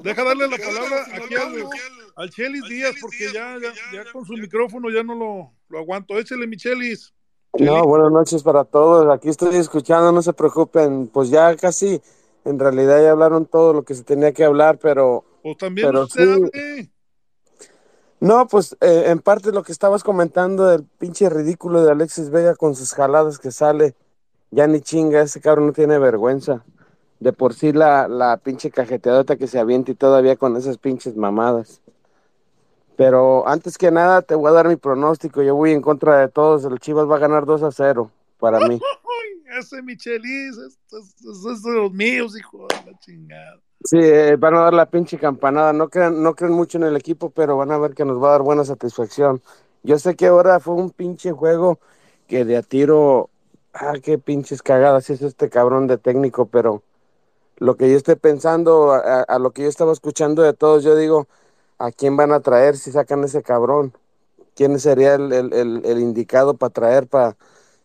[0.04, 1.70] deja darle la palabra aquí al,
[2.16, 6.18] al Chelis Díaz, porque ya, ya, ya con su micrófono ya no lo, lo aguanto.
[6.18, 7.14] Échale, Michelis.
[7.60, 9.14] No, buenas noches para todos.
[9.14, 11.08] Aquí estoy escuchando, no se preocupen.
[11.08, 12.02] Pues ya casi,
[12.44, 16.04] en realidad ya hablaron todo lo que se tenía que hablar, pero, Pues también pero
[16.04, 16.32] usted sí.
[16.32, 16.90] hable.
[18.20, 22.56] No, pues eh, en parte lo que estabas comentando del pinche ridículo de Alexis Vega
[22.56, 23.94] con sus jaladas que sale,
[24.52, 26.64] ya ni chinga, ese cabrón no tiene vergüenza.
[27.26, 31.16] De por sí la, la pinche cajeteadota que se avienta y todavía con esas pinches
[31.16, 31.82] mamadas.
[32.98, 36.28] Pero antes que nada te voy a dar mi pronóstico, yo voy en contra de
[36.28, 38.80] todos, el Chivas va a ganar 2 a 0 para mí.
[39.60, 43.60] Ese Michelis, es de los míos, hijo de la chingada.
[43.84, 45.74] Sí, eh, van a dar la pinche campanada.
[45.74, 48.28] No crean, no creen mucho en el equipo, pero van a ver que nos va
[48.28, 49.42] a dar buena satisfacción.
[49.82, 51.80] Yo sé que ahora fue un pinche juego
[52.28, 53.32] que de a tiro,
[53.74, 56.84] ah, qué pinches cagadas hizo este cabrón de técnico, pero
[57.58, 61.28] lo que yo estoy pensando, a, lo que yo estaba escuchando de todos, yo digo,
[61.80, 63.94] ¿a quién van a traer si sacan ese cabrón?
[64.56, 67.38] ¿Quién sería el, el- el- el indicado para traer, para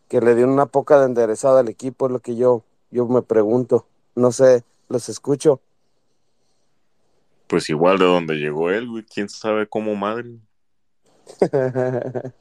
[0.09, 2.07] que le dé una poca de enderezada al equipo?
[2.07, 3.85] Es lo que yo, yo me pregunto.
[4.15, 5.61] No sé, los escucho.
[7.47, 10.39] Pues igual de donde llegó él, güey, quién sabe cómo madre.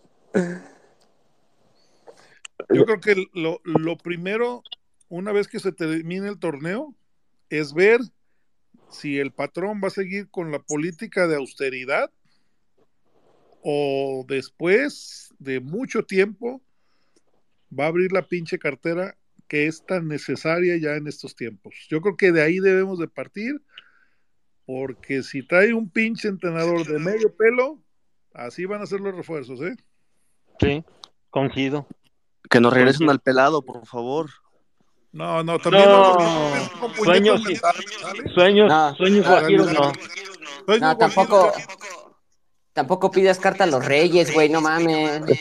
[2.72, 4.62] Yo creo que lo, lo primero,
[5.08, 6.94] una vez que se termine el torneo,
[7.50, 8.00] es ver
[8.90, 12.10] si el patrón va a seguir con la política de austeridad
[13.62, 16.62] o después de mucho tiempo
[17.78, 19.16] va a abrir la pinche cartera
[19.46, 21.74] que es tan necesaria ya en estos tiempos.
[21.88, 23.60] Yo creo que de ahí debemos de partir,
[24.64, 27.82] porque si trae un pinche entrenador de medio pelo,
[28.32, 29.76] así van a ser los refuerzos, ¿eh?
[30.60, 30.84] Sí,
[31.30, 31.88] coincido.
[32.48, 34.30] Que nos regresen al pelado, por favor.
[35.12, 37.56] No, no, también No, no, puñetas sueños, y-
[38.34, 39.92] sueños, No, sueños no, guajiros, no, no.
[40.66, 41.52] Sueños No, tampoco,
[42.72, 45.22] tampoco pidas carta a los reyes, güey, no mames.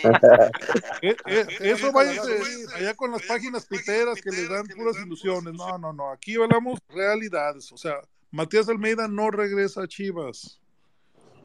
[1.02, 5.54] Eh, eh, eso irse allá con las páginas piteras que les dan puras ilusiones.
[5.54, 6.12] No, no, no.
[6.12, 7.72] Aquí hablamos realidades.
[7.72, 7.94] O sea,
[8.32, 10.60] Matías Almeida no regresa a Chivas.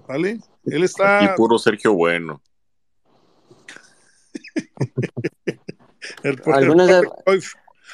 [0.08, 0.40] ¿Vale?
[0.64, 1.34] Él está.
[1.36, 2.40] puro Sergio Bueno.
[6.24, 7.08] el- el- Algunos de-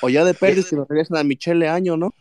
[0.00, 2.14] O ya de que nos regresen a Michele Año, ¿no?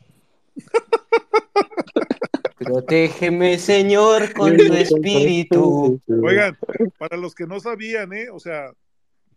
[2.57, 6.01] Protégeme, Señor, con tu espíritu.
[6.07, 6.57] Oigan,
[6.97, 8.29] para los que no sabían, ¿eh?
[8.29, 8.73] O sea,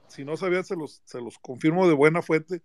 [0.08, 2.60] si no sabían, se los, se los confirmo de buena fuente.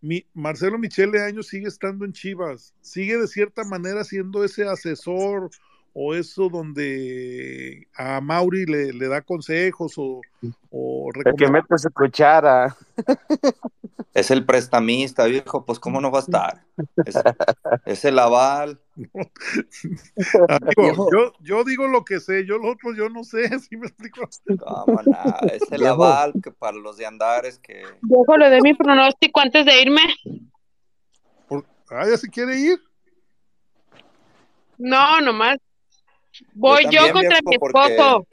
[0.00, 5.50] Mi, Marcelo Michele Año sigue estando en Chivas, sigue de cierta manera siendo ese asesor
[5.98, 10.20] o eso donde a Mauri le, le da consejos o,
[10.70, 12.76] o El que mete su cuchara.
[14.12, 16.64] Es el prestamista, viejo, pues cómo no va a estar.
[17.04, 17.16] Es,
[17.84, 18.80] es el aval.
[20.48, 23.86] Amigo, yo, yo digo lo que sé, yo lo otro yo no sé, si me
[23.88, 24.22] explico?
[24.46, 24.86] No,
[25.52, 25.94] es el Viejo.
[26.02, 30.02] aval que para los de andares que Dejo le doy mi pronóstico antes de irme.
[31.90, 32.78] Ah, ya se quiere ir.
[34.78, 35.58] No, nomás.
[36.54, 38.26] Voy yo, también, contra viejo, mi esposo.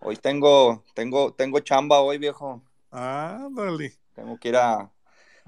[0.00, 2.62] Hoy tengo, tengo, tengo chamba hoy, viejo.
[2.92, 3.92] Ah, dale.
[4.14, 4.90] Tengo que ir a,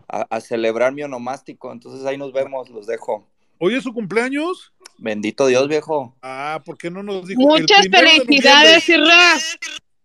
[0.09, 3.26] a, a celebrar mi onomástico, entonces ahí nos vemos, los dejo.
[3.59, 4.72] ¿Hoy es su cumpleaños?
[4.98, 6.14] Bendito Dios, viejo.
[6.22, 7.40] Ah, ¿por qué no nos dijo?
[7.40, 8.88] Muchas el felicidades?
[8.88, 9.36] Irra.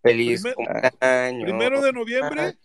[0.02, 1.44] Feliz Primer- cumpleaños.
[1.44, 2.58] ¿Primero de noviembre?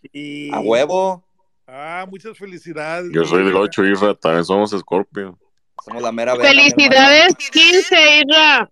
[0.51, 1.23] A huevo.
[1.67, 3.11] Ah, muchas felicidades.
[3.13, 5.37] Yo soy del 8 y también somos Scorpio.
[5.85, 8.69] Somos la mera vena, Felicidades, 15, Irra.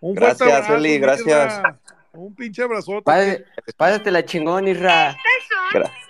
[0.00, 1.58] Un Gracias, abrazo, Eli, gracias.
[1.58, 1.78] Irra.
[2.12, 3.02] Un pinche abrazote.
[3.02, 3.44] Pásate,
[3.76, 5.16] pásatela chingón, Isra.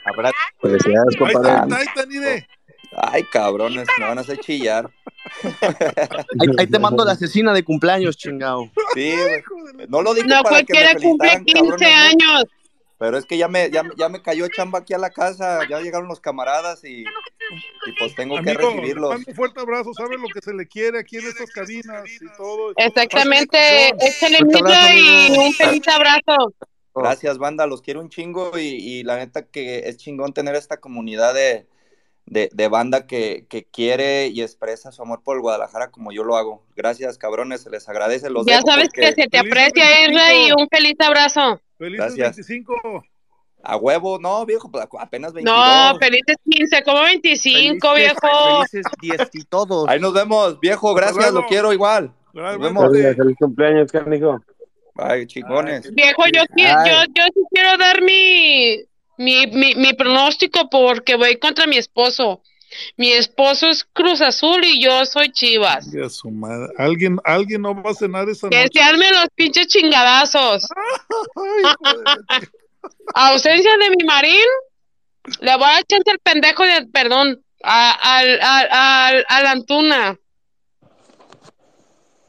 [0.04, 0.34] Abrazo.
[0.60, 1.52] Felicidades, Ahí compadre.
[1.62, 2.48] está, ahí está, Nide.
[2.96, 4.90] Ay, cabrones, me van a hacer chillar.
[6.40, 8.70] Ahí, ahí te mando la asesina de cumpleaños, chingao.
[8.94, 9.14] Sí,
[9.88, 12.32] no lo dije No para que me cualquiera cumple felicitaran, 15 cabrones, ¿no?
[12.32, 12.44] años.
[12.98, 15.80] Pero es que ya me, ya, ya me cayó chamba aquí a la casa, ya
[15.80, 17.04] llegaron los camaradas y,
[17.86, 19.16] y pues tengo que Amigo, le recibirlos.
[19.26, 22.72] un fuerte abrazo, sabe lo que se le quiere aquí en estas cabinas y todo.
[22.76, 23.88] Exactamente.
[23.88, 24.38] Échale
[24.96, 26.54] y un feliz abrazo.
[26.94, 30.78] Gracias, banda, los quiero un chingo y, y la neta que es chingón tener esta
[30.78, 31.66] comunidad de,
[32.26, 36.22] de, de banda que, que quiere y expresa su amor por el Guadalajara como yo
[36.22, 36.66] lo hago.
[36.76, 38.28] Gracias, cabrones, se les agradece.
[38.28, 41.60] Los Ya sabes porque- que se te aprecia, Irra, y un feliz abrazo.
[41.78, 42.36] Gracias.
[42.36, 43.04] 25.
[43.64, 45.56] A huevo, no, viejo, pues apenas 22.
[45.56, 48.64] No, felices 15, como 25, viejo.
[48.70, 49.88] Felices 10 y todos.
[49.88, 52.12] Ahí nos vemos, viejo, gracias, lo quiero igual.
[52.32, 52.88] Nos vemos.
[52.90, 54.40] Oye, feliz cumpleaños, canijo.
[54.96, 55.92] Ay, chingones.
[55.94, 56.90] Viejo, yo, Ay.
[56.90, 58.78] yo, yo sí quiero dar mi,
[59.16, 62.42] mi, mi, mi pronóstico porque voy contra mi esposo.
[62.96, 65.90] Mi esposo es Cruz Azul y yo soy Chivas.
[65.92, 66.72] Ya su madre.
[66.78, 68.70] ¿Alguien, alguien no va a cenar esa Que noche.
[68.72, 70.66] se armen los pinches chingadazos.
[73.14, 74.46] Ausencia de mi marín.
[75.40, 80.18] Le voy a echar el pendejo de, perdón, a, al, al, al, al Antuna.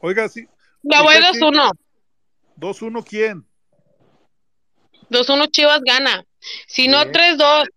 [0.00, 0.46] Oiga, sí.
[0.82, 1.38] Le voy ¿Usted qué?
[1.40, 1.72] 2-1.
[2.58, 3.48] 2-1 quién?
[5.10, 6.24] 2-1 Chivas gana.
[6.66, 7.68] Si no, 3-2.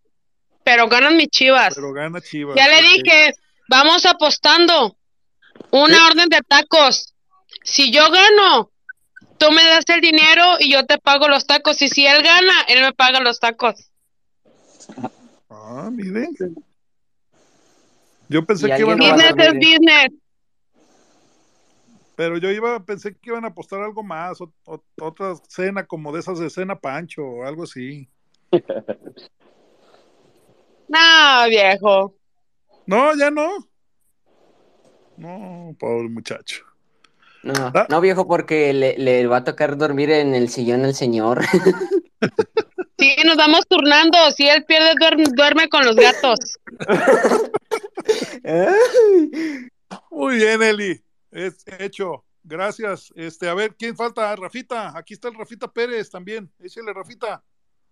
[0.63, 1.73] Pero ganan mis Chivas.
[1.73, 2.55] Pero gana Chivas.
[2.55, 3.33] Ya le dije,
[3.69, 4.97] vamos apostando.
[5.71, 7.13] Una orden de tacos.
[7.63, 8.71] Si yo gano,
[9.37, 11.81] tú me das el dinero y yo te pago los tacos.
[11.81, 13.89] Y si él gana, él me paga los tacos.
[15.49, 16.35] Ah, miren.
[18.29, 19.13] Yo pensé que iban a...
[19.13, 20.11] Business es business.
[22.15, 26.11] Pero yo iba, pensé que iban a apostar algo más, ot- ot- otra cena como
[26.11, 28.09] de esas de cena Pancho o algo así.
[30.89, 32.15] No, viejo.
[32.85, 33.67] No, ya no.
[35.17, 36.63] No, pobre muchacho.
[37.47, 37.87] No, Ah.
[37.89, 41.41] no, viejo, porque le, le va a tocar dormir en el sillón al señor.
[42.99, 44.17] Sí, nos vamos turnando.
[44.35, 46.39] Si él pierde, duerme, duerme con los gatos.
[50.09, 51.03] Muy bien, Eli.
[51.31, 52.25] Es hecho.
[52.43, 53.11] Gracias.
[53.15, 54.35] Este, a ver, ¿quién falta?
[54.35, 54.97] Rafita.
[54.97, 56.51] Aquí está el Rafita Pérez también.
[56.59, 57.43] Échale, Rafita.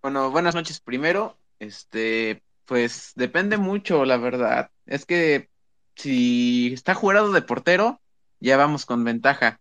[0.01, 1.37] Bueno, buenas noches primero.
[1.59, 4.71] Este, pues depende mucho, la verdad.
[4.85, 5.49] Es que
[5.95, 8.01] si está jurado de portero,
[8.45, 9.59] ya vamos con ventaja.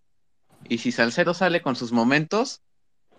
[0.69, 2.63] Y si Salcedo sale con sus momentos,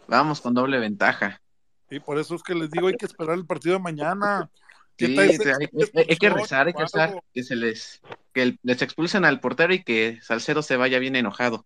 [0.07, 1.41] vamos con doble ventaja.
[1.89, 4.49] Y por eso es que les digo, hay que esperar el partido de mañana.
[4.97, 7.55] ¿Qué Sí, tal sí, si- hay, hay- hay que rezar, hay que rezar que se
[7.55, 8.01] les,
[8.33, 11.65] que les expulsen al portero y que Salcedo se vaya bien enojado.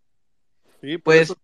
[0.81, 1.37] Sí, Pues eso-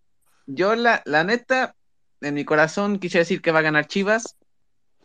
[0.46, 1.76] yo la, la neta,
[2.20, 4.36] en mi corazón quisiera decir que va a ganar Chivas,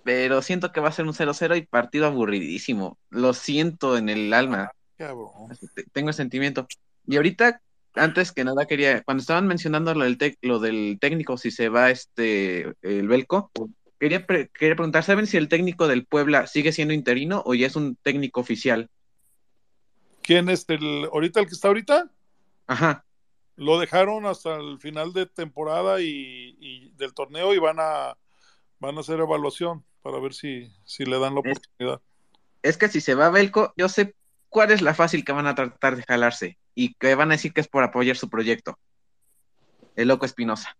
[0.04, 2.98] pero siento que va a ser un 0-0 y partido aburridísimo.
[3.10, 4.72] Lo siento en el alma,
[5.76, 6.68] te- tengo el sentimiento.
[7.08, 7.62] Y ahorita,
[7.96, 11.70] antes que nada, quería, cuando estaban mencionando lo del, tec- lo del técnico, si se
[11.70, 13.52] va este, el Belco,
[14.00, 17.68] quería, pre- quería preguntar, ¿saben si el técnico del Puebla sigue siendo interino o ya
[17.68, 18.90] es un técnico oficial?
[20.22, 22.12] ¿Quién es el, ahorita el que está ahorita?
[22.68, 23.06] Ajá.
[23.56, 28.18] Lo dejaron hasta el final de temporada y, y del torneo y van a
[28.80, 32.02] van a hacer evaluación para ver si, si le dan la oportunidad.
[32.64, 34.16] Es que si se va Belco, yo sé
[34.52, 37.54] cuál es la fácil que van a tratar de jalarse y que van a decir
[37.54, 38.78] que es por apoyar su proyecto.
[39.96, 40.78] El loco Espinosa.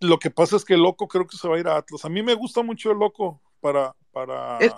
[0.00, 2.04] Lo que pasa es que el loco creo que se va a ir a Atlas.
[2.04, 4.74] A mí me gusta mucho el loco para para Es-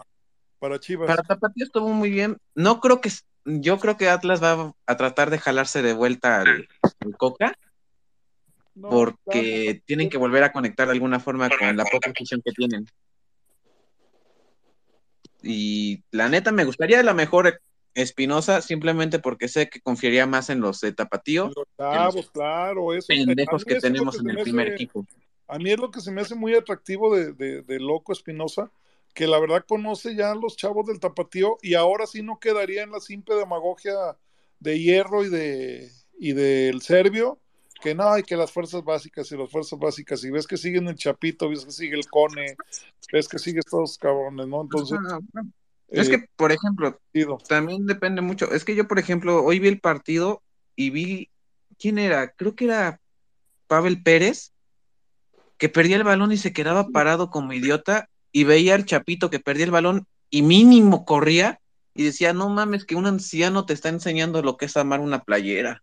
[0.59, 1.07] para Chivas.
[1.09, 2.37] Para Tapatío estuvo muy bien.
[2.55, 3.11] No creo que,
[3.47, 6.69] yo creo que Atlas va a tratar de jalarse de vuelta al,
[7.17, 7.55] Coca,
[8.75, 12.53] No, porque tienen que volver a conectar de alguna forma con la poca afición que
[12.53, 12.87] tienen.
[15.43, 17.63] Y la neta me gustaría a lo mejor
[17.95, 23.07] Espinosa, simplemente porque sé que confiaría más en los de Tapatío los Chavos, claro, eso.
[23.09, 25.07] pendejos que eso es lo tenemos en el primer hace- equipo.
[25.49, 28.71] A mí es lo que se me hace muy atractivo de, de- de Loco Espinosa,
[29.15, 32.85] que la verdad conoce ya a los chavos del tapatío y ahora sí no quedaría
[32.85, 33.95] en la simple demagogia
[34.61, 35.91] de hierro y de
[36.23, 37.41] y del serbio,
[37.83, 40.87] que no, y que las fuerzas básicas y las fuerzas básicas, y ves que siguen
[40.87, 42.55] el Chapito, ves que sigue el Cone,
[43.11, 44.61] ves que sigue estos cabrones, ¿no?
[44.61, 45.19] Entonces, Ajá,
[45.91, 47.01] Es eh, que, por ejemplo,
[47.49, 48.51] también depende mucho.
[48.53, 50.43] Es que yo, por ejemplo, hoy vi el partido
[50.77, 51.31] y vi,
[51.79, 52.31] ¿quién era?
[52.33, 53.01] Creo que era
[53.67, 54.53] Pavel Pérez,
[55.59, 59.41] que perdía el balón y se quedaba parado como idiota y veía al Chapito que
[59.41, 61.61] perdía el balón y mínimo corría
[61.93, 65.25] y decía, no mames, que un anciano te está enseñando lo que es amar una
[65.25, 65.83] playera.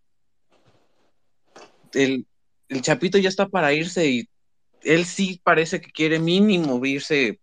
[1.92, 2.26] El,
[2.68, 4.28] el Chapito ya está para irse y
[4.82, 7.40] él sí parece que quiere mínimo irse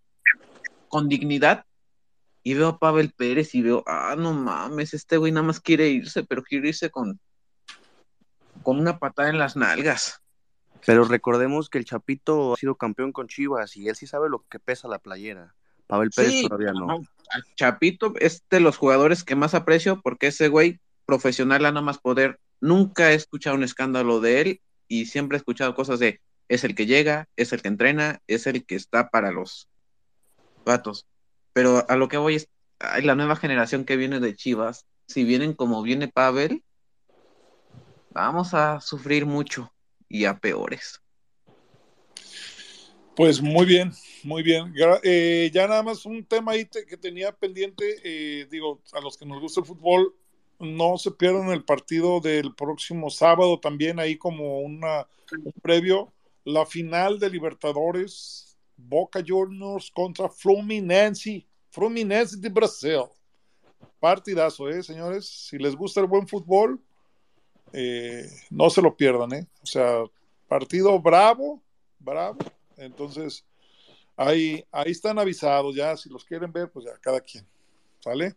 [0.88, 1.65] con dignidad
[2.48, 5.90] y veo a Pavel Pérez y veo, ah, no mames, este güey nada más quiere
[5.90, 7.20] irse, pero quiere irse con,
[8.62, 10.22] con una patada en las nalgas.
[10.86, 14.46] Pero recordemos que el Chapito ha sido campeón con Chivas y él sí sabe lo
[14.48, 15.56] que pesa la playera.
[15.88, 17.02] Pavel Pérez Sí, todavía no.
[17.56, 21.98] Chapito es de los jugadores que más aprecio porque ese güey profesional a no más
[21.98, 22.40] poder.
[22.62, 26.76] Nunca he escuchado un escándalo de él y siempre he escuchado cosas de es el
[26.76, 29.68] que llega, es el que entrena, es el que está para los
[30.64, 31.08] vatos.
[31.56, 32.50] Pero a lo que voy es,
[32.80, 36.62] ay, la nueva generación que viene de Chivas, si vienen como viene Pavel,
[38.10, 39.72] vamos a sufrir mucho
[40.10, 41.00] y a peores.
[43.16, 44.74] Pues muy bien, muy bien.
[45.04, 49.16] Eh, ya nada más un tema ahí te- que tenía pendiente, eh, digo, a los
[49.16, 50.14] que nos gusta el fútbol,
[50.60, 56.12] no se pierdan el partido del próximo sábado también, ahí como una, un previo,
[56.44, 58.45] la final de Libertadores,
[58.78, 63.04] Boca Juniors contra Fluminense, Fluminense de Brasil.
[64.00, 65.26] Partidazo, ¿eh, señores?
[65.26, 66.80] Si les gusta el buen fútbol,
[67.74, 69.48] eh, no se lo pierdan, ¿eh?
[69.64, 70.04] O sea,
[70.48, 71.62] partido bravo,
[72.00, 72.38] bravo.
[72.78, 73.44] Entonces,
[74.16, 77.46] ahí, ahí están avisados ya, si los quieren ver, pues ya, cada quien.
[78.00, 78.36] ¿Sale?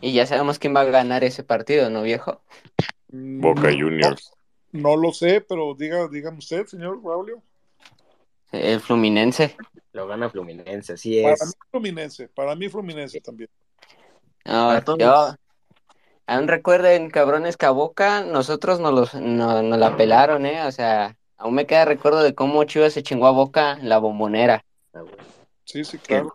[0.00, 2.40] Y ya sabemos quién va a ganar ese partido, ¿no, viejo?
[3.08, 4.32] Boca Juniors.
[4.72, 7.42] No lo sé, pero diga, dígame usted, señor Braulio.
[8.52, 9.56] El Fluminense.
[9.92, 11.46] Lo gana Fluminense, así Para es.
[11.46, 13.48] mí Fluminense, para mí Fluminense también.
[14.44, 14.98] No, A todos.
[14.98, 15.34] yo,
[16.26, 20.62] aún recuerden, cabrones, que a Boca nosotros nos, los, no- nos la pelaron, ¿eh?
[20.66, 23.98] O sea, aún me queda recuerdo de cómo Chivas se chingó a Boca en la
[23.98, 24.64] bombonera.
[25.64, 26.28] Sí, sí, El,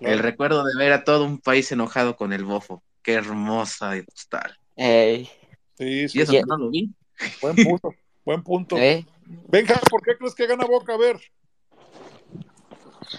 [0.00, 2.82] el recuerdo de ver a todo un país enojado con el bofo.
[3.02, 4.56] Qué hermosa y postal.
[4.76, 5.30] Ey.
[5.78, 6.38] Sí, sí, Y eso sí.
[6.38, 6.90] que no lo vi.
[7.40, 7.94] Buen punto,
[8.24, 8.76] buen punto.
[8.78, 9.04] ¿Eh?
[9.26, 10.94] Venga, ¿por qué crees que gana Boca?
[10.94, 11.20] A ver.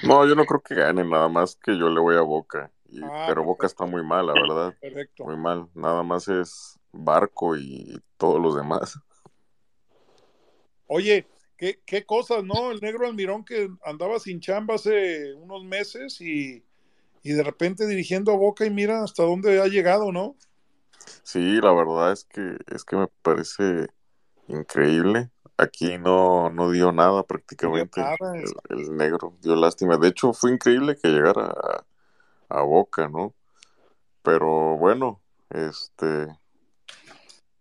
[0.04, 2.72] No, yo no creo que gane, nada más que yo le voy a Boca.
[2.90, 4.76] Y- Ah, pero Boca está muy mal, la verdad.
[4.80, 5.26] Perfecto.
[5.26, 5.68] Muy mal.
[5.74, 9.00] Nada más es Barco y todos los demás.
[10.88, 11.26] Oye,
[11.58, 12.72] qué, qué cosas, ¿no?
[12.72, 16.64] El negro Almirón que andaba sin chamba hace unos meses y,
[17.24, 20.36] y de repente dirigiendo a Boca y mira hasta dónde ha llegado, ¿no?
[21.24, 23.88] Sí, la verdad es que es que me parece
[24.48, 25.30] increíble.
[25.58, 28.02] Aquí no, no dio nada prácticamente.
[28.02, 29.98] nada, El, el negro dio lástima.
[29.98, 31.86] De hecho, fue increíble que llegara a,
[32.50, 33.34] a Boca, ¿no?
[34.24, 36.28] Pero bueno, este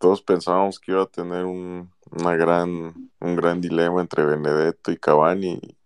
[0.02, 4.97] todos pensábamos que iba a tener un, una gran, un gran dilema entre Benedetto y
[4.97, 5.77] Cavani y,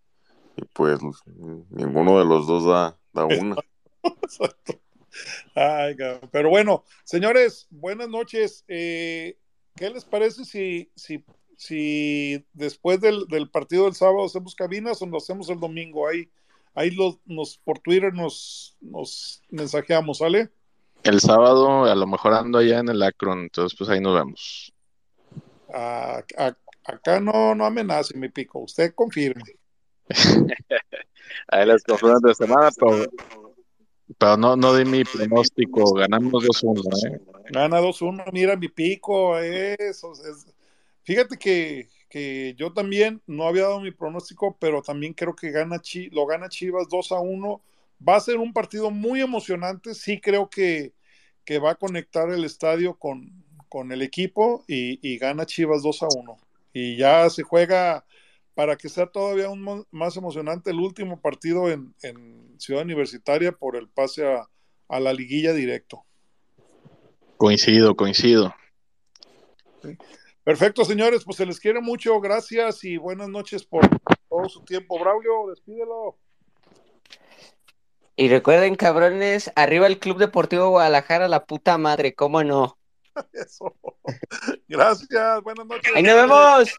[0.57, 1.01] y pues
[1.69, 3.57] ninguno de los dos da, da una.
[5.55, 5.97] Ay,
[6.31, 8.65] pero bueno, señores, buenas noches.
[8.69, 9.39] Eh,
[9.77, 11.23] ¿qué les parece si, si,
[11.57, 16.07] si después del, del partido del sábado hacemos cabinas o lo hacemos el domingo?
[16.09, 16.29] Ahí,
[16.75, 20.51] ahí los, nos, por Twitter nos, nos mensajeamos, ¿sale?
[21.03, 24.73] El sábado a lo mejor ando allá en el Akron, entonces pues ahí nos vemos.
[25.73, 28.61] A- a- acá no, no amenace, mi pico.
[28.61, 29.43] Usted confirme.
[31.49, 33.05] Ahí las confirmas de semana, pero,
[34.19, 37.21] pero no, no di mi pronóstico, ganamos 2-1, ¿eh?
[37.51, 40.47] Gana 2-1, mira mi pico, eso es-
[41.07, 45.81] Fíjate que, que yo también no había dado mi pronóstico, pero también creo que gana
[45.81, 47.63] Chi- lo gana Chivas 2 a 1.
[48.07, 49.95] Va a ser un partido muy emocionante.
[49.95, 50.95] Sí creo que,
[51.45, 56.03] que va a conectar el estadio con, con el equipo y, y gana Chivas 2
[56.03, 56.37] a 1.
[56.73, 58.05] Y ya se juega
[58.57, 63.77] para que sea todavía un más emocionante el último partido en, en Ciudad Universitaria por
[63.77, 64.49] el pase a,
[64.89, 66.05] a la liguilla directo.
[67.39, 68.53] Coincido, coincido.
[70.47, 73.83] Perfecto, señores, pues se les quiere mucho, gracias y buenas noches por
[74.29, 74.97] todo su tiempo.
[74.97, 76.21] Braulio, despídelo.
[78.15, 82.79] Y recuerden, cabrones, arriba el Club Deportivo Guadalajara, la puta madre, ¿cómo no?
[83.33, 83.75] Eso.
[84.69, 85.93] Gracias, buenas noches.
[85.97, 86.79] ¡Ahí nos vemos!